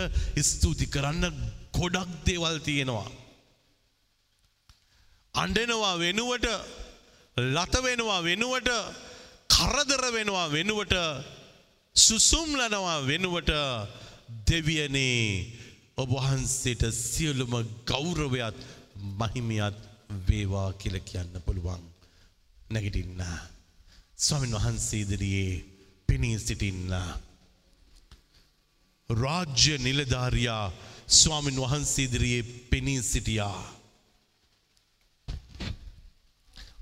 ස්තුති 0.50 0.88
කරන්න 0.88 1.26
ගොඩක් 1.74 2.12
දේවල් 2.26 2.58
තියෙනවා. 2.62 3.08
අන්ඩෙනවා 5.36 5.96
වෙනුවට 5.98 6.48
ලත 7.38 7.74
වෙනවා 7.84 8.22
වෙනුවට 8.22 8.70
කරදර 9.50 10.04
වෙනවා 10.12 10.48
වෙනුවට 10.50 10.96
සුසුම්ලනවා 11.98 13.08
වෙනුවට 13.08 13.52
දෙවියනේ 14.48 15.22
ඔබවහන්සේට 15.98 16.84
සියලුම 16.94 17.54
ගෞරවයත් 17.86 18.58
මහිමයත් 19.20 19.78
වේවා 20.28 20.70
කියල 20.74 20.98
කියන්න 21.02 21.42
පුළුවන් 21.46 21.82
නැගිටින්න. 22.70 23.24
ස්වමින් 24.18 24.54
වහන්සේ 24.54 25.00
ඉදිරියේ 25.00 25.66
පෙනී 26.10 26.38
සිටින්න. 26.40 26.94
රාජ්‍ය 29.10 29.78
නිලධාරයා 29.78 30.66
ස්වාමින් 31.10 31.58
වහන්සේ 31.58 32.06
ඉදිරියේ 32.06 32.44
පෙනී 32.70 33.02
සිටියා. 33.04 33.58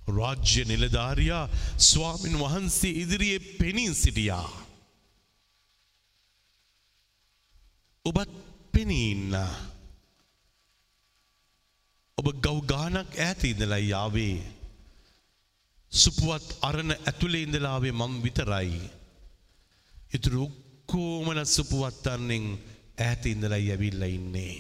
රාජ්‍ය 0.10 0.62
නිලධාරයා 0.66 1.50
ස්වාමින් 1.80 2.40
වහන්සේ 2.40 2.94
ඉදිරියේ 3.04 3.40
පෙනී 3.60 3.96
සිටියා. 3.96 4.65
ඔබත් 8.06 8.30
පෙනීන්න. 8.72 9.34
ඔබ 12.18 12.28
ගෞගානක් 12.40 13.18
ඇත 13.18 13.44
ඉඳලා 13.44 13.82
යාවේ. 13.84 14.38
සුපුවත් 15.92 16.48
අරණ 16.62 16.92
ඇතුළේ 16.94 17.46
ඉඳලාවේ 17.46 17.94
මං 17.94 18.22
විතරයි. 18.24 18.78
ඉතුරු 20.14 20.46
ඔක්කෝමන 20.46 21.42
සුපුවත්තන්නෙන් 21.48 22.46
ඇත 23.00 23.26
ඉඳලා 23.26 23.60
යැවිල්ල 23.60 24.04
ඉන්නේ. 24.08 24.56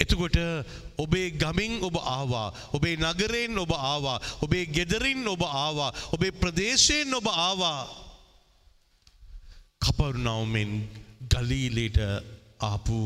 එතකොට 0.00 0.36
ඔබේ 0.96 1.30
ගමින් 1.32 1.80
ඔබ 1.82 1.96
ආවා 1.96 2.48
ඔබේ 2.72 2.96
නගරයෙන් 2.96 3.58
ඔබ 3.58 3.72
ආවා 3.72 4.18
ඔබේ 4.40 4.64
ගෙදරින් 4.66 5.28
ඔබ 5.28 5.42
ආවා 5.44 5.92
ඔබේ 6.12 6.32
ප්‍රදේශයෙන් 6.32 7.14
ඔබ 7.14 7.26
ආවා 7.28 8.09
කපරුණවමෙන් 9.82 10.72
ගලීලට 11.32 11.98
ආපු 12.62 12.98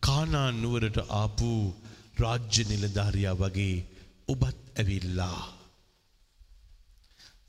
කානා 0.00 0.48
නුවරට 0.52 0.98
ආපු 1.20 1.50
රාජ්‍ය 2.20 2.62
නිලධාරයා 2.70 3.34
වගේ 3.34 3.76
ඔබත් 4.28 4.58
ඇවිල්ලා. 4.80 5.42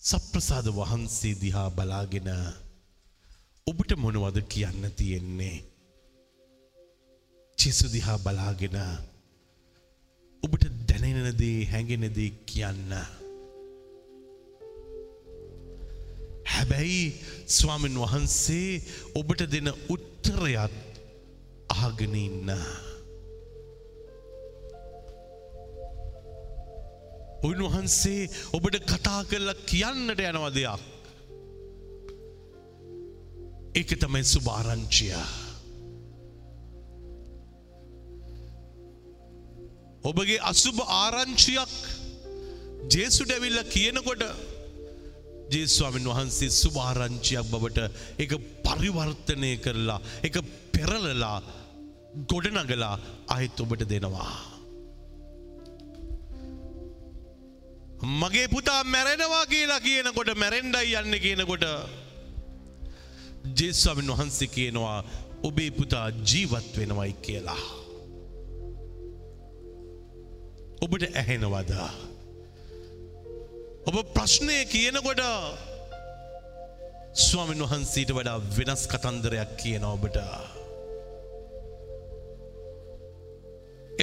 සප්‍රසාද 0.01 0.67
වහන්සේ 0.77 1.33
දිහා 1.41 1.69
බලාගෙන 1.69 2.29
ඔබට 3.67 3.91
මොනවද 4.03 4.37
කියන්න 4.53 4.83
තියෙන්නේ. 4.99 5.57
චෙසු 7.57 7.87
දිහා 7.95 8.19
බලාගෙන 8.19 8.77
ඔබට 10.43 10.63
දැනෙනදේ 10.87 11.57
හැඟෙනදේ 11.65 12.31
කියන්න. 12.45 12.91
හැබැයි 16.61 17.03
ස්වාමීන් 17.47 17.97
වහන්සේ 17.97 18.81
ඔබට 19.15 19.41
දෙන 19.51 19.69
උත්තරයත් 19.89 20.73
අහගෙන 21.69 22.15
ඉන්න. 22.15 22.49
උන්වහන්සේ 27.43 28.29
ඔබට 28.53 28.77
කතා 28.85 29.21
කරලා 29.23 29.63
කියන්නට 29.65 30.21
යනව 30.21 30.45
දෙයක්. 30.53 30.83
ඒක 33.75 33.95
තමයි 33.97 34.23
සුභාරංචිය. 34.25 35.17
ඔබගේ 40.03 40.39
අසුභ 40.43 40.85
ආරංචියක් 40.95 41.73
ජේසුට 42.89 43.31
ඇවිල්ල 43.31 43.61
කියනකොට 43.73 44.23
ජේස්වාමන් 45.53 46.07
වහන්සේ 46.11 46.49
සුභාරංචියක් 46.51 47.47
බවට 47.53 47.79
එක 48.23 48.31
පරිවර්තනය 48.65 49.51
කරලා 49.65 49.99
එක 50.27 50.35
පෙරලලා 50.73 51.37
ගොඩනගලා 52.31 52.95
අහිත් 53.27 53.61
ඔබට 53.63 53.83
දෙනවා. 53.91 54.31
මගේ 58.21 58.47
පුතා 58.47 58.83
මැරෙනවා 58.85 59.45
කියලා 59.45 59.79
කියනකොට 59.79 60.31
මැරෙන්ඩයි 60.35 60.95
යන්න 61.01 61.19
කියනකොට 61.25 61.65
ජේස්වාමන් 63.57 64.13
වහන්සේ 64.13 64.47
කියනවා 64.47 64.97
ඔබේ 65.43 65.71
පුතා 65.71 66.07
ජීවත් 66.29 66.71
වෙනවයි 66.77 67.13
කියලා. 67.25 67.63
ඔබට 70.81 71.03
ඇහෙනවද. 71.13 71.71
ඔබ 73.81 73.95
ප්‍රශ්නය 74.13 74.57
කියනකොට 74.69 75.21
ස්වාමීන් 77.17 77.63
වහන්සීට 77.65 78.11
වඩා 78.13 78.37
වෙනස් 78.57 78.83
කතන්දරයක් 78.91 79.55
කියන 79.57 79.83
ඔබට. 79.83 80.17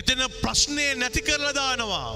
එතන 0.00 0.22
ප්‍රශ්නය 0.42 0.86
නැති 0.98 1.22
කරලදානවා. 1.22 2.10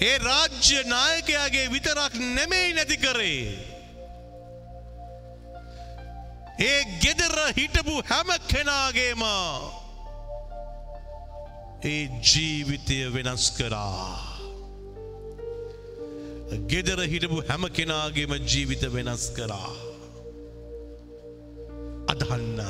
ඒ 0.00 0.16
රාජ්‍ය 0.18 0.82
නායකයාගේ 0.84 1.70
විතරක් 1.70 2.18
නෙමෙයි 2.36 2.74
නැති 2.74 2.96
කරේ. 2.96 3.46
ඒ 6.58 6.80
ගෙදර 7.02 7.38
හිටපු 7.56 7.94
හැම 8.10 8.34
කෙනාගේම 8.50 9.22
ඒ 11.84 12.08
ජීවිතය 12.22 12.98
වෙනස් 13.14 13.44
කරා. 13.58 14.18
ගෙදර 16.70 17.00
හිටපු 17.12 17.38
හැම 17.48 17.64
කෙනාගේම 17.76 18.32
ජීවිත 18.50 18.84
වෙනස් 18.94 19.24
කරා. 19.36 19.72
අදහන්න. 22.12 22.60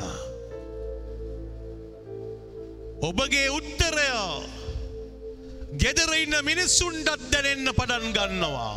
ඔබගේ 3.09 3.49
උත්තරය 3.59 4.09
ගෙදර 5.83 6.09
ඉන්න 6.23 6.35
මිනිස්සුන්ටත් 6.49 7.29
දැනෙන්න 7.31 7.69
පටන් 7.77 8.09
ගන්නවා. 8.17 8.75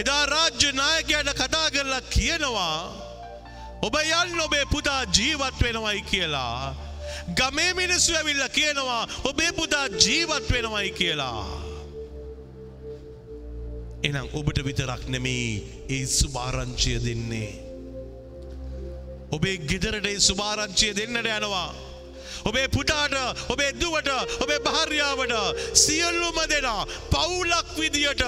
එදා 0.00 0.24
රාජ්‍ය 0.34 0.72
නායකයට 0.80 1.36
කතා 1.40 1.68
කරලා 1.74 2.02
කියනවා 2.16 2.80
ඔබ 3.86 3.94
යන්න 4.02 4.44
ඔබේ 4.46 4.66
පුතා 4.72 5.02
ජීවත් 5.16 5.56
වෙනවයි 5.62 6.02
කියලා. 6.10 6.87
ගමේ 7.34 7.72
මිනිස්සු 7.74 8.14
ඇවිල්ල 8.14 8.44
කියනවා 8.48 9.08
ඔබේ 9.24 9.52
පුතා 9.52 9.86
ජීවත් 10.04 10.52
වෙනවයි 10.52 10.90
කියලා. 10.90 11.68
එනම් 14.04 14.28
ඔබට 14.32 14.58
විතරක් 14.64 15.08
නෙමෙයි 15.08 15.86
ඒ 15.88 16.06
සුභාරංචිය 16.06 16.98
දෙන්නේ. 17.04 17.52
ඔබේ 19.32 19.56
ගෙදරට 19.70 20.06
ඒ 20.06 20.20
සුභාරංචිය 20.20 20.92
දෙන්නට 20.96 21.26
යනවා. 21.26 21.70
ඔබේ 22.44 22.68
පුතාට 22.68 23.14
ඔබේ 23.50 23.72
දුවට 23.80 24.10
ඔබේ 24.42 24.60
භාර්යාවට 24.60 25.34
සියල්ලුම 25.74 26.38
දෙනා 26.48 26.86
පවුලක් 27.10 27.74
විදියට 27.78 28.22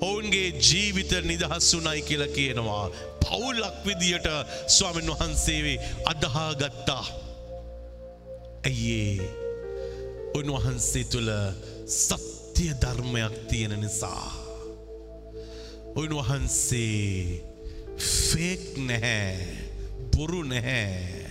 ඔවුන්ගේ 0.00 0.48
ජීවිත 0.60 1.12
නිදහස් 1.24 1.74
වුනයි 1.74 2.02
කියලා 2.02 2.34
කියනවා. 2.36 2.86
පවුලක් 3.24 3.76
විදියට 3.86 4.26
ස්වාමීන් 4.68 5.10
වහන්සේවේ 5.10 5.78
අදහා 6.12 6.50
ගත්තා. 6.54 7.23
ඇයිඒ 8.64 9.28
උන්වහන්සේ 10.34 11.04
තුළ 11.04 11.30
සත්‍යය 11.86 12.72
ධර්මයක් 12.82 13.34
තියෙන 13.48 13.80
නිසා. 13.80 14.32
උන්වහන්සේ 15.96 17.44
ෆේක් 17.98 18.64
නැහැ 18.78 19.38
බොරු 20.10 20.42
නැහැ. 20.44 21.24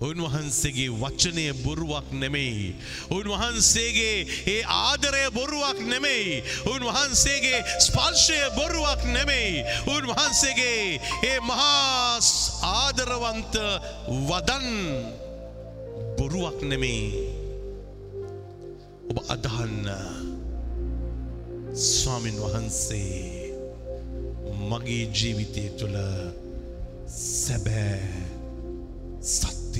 උන්වහන්සේගේ 0.00 0.92
වචනය 0.92 1.52
බොරුවක් 1.64 2.12
නෙමෙයි. 2.12 2.76
උන්වහන්සේගේ 3.10 4.26
ඒ 4.46 4.62
ආදරය 4.62 5.24
බොරුවක් 5.32 5.78
නෙමෙයි. 5.82 6.42
උන්වහන්සේගේ 6.66 7.64
ස්පර්ශය 7.80 8.40
බොරුවක් 8.54 9.04
නෙමෙයි. 9.06 9.64
උන්වහන්සේගේ 9.86 11.00
ඒ 11.24 11.40
මහා 11.40 12.20
ආදරවන්ත 12.62 13.54
වදන් 14.28 15.25
බොරුවක් 16.18 16.58
නෙමෙයි. 16.62 17.28
ඔබ 19.10 19.18
අදහන්න 19.34 19.86
ස්වාමින් 21.74 22.38
වහන්සේ 22.44 23.52
මගේ 24.70 25.04
ජීවිතය 25.16 25.64
තුළ 25.78 25.98
සැබෑ 27.06 28.00
සත් 29.20 29.76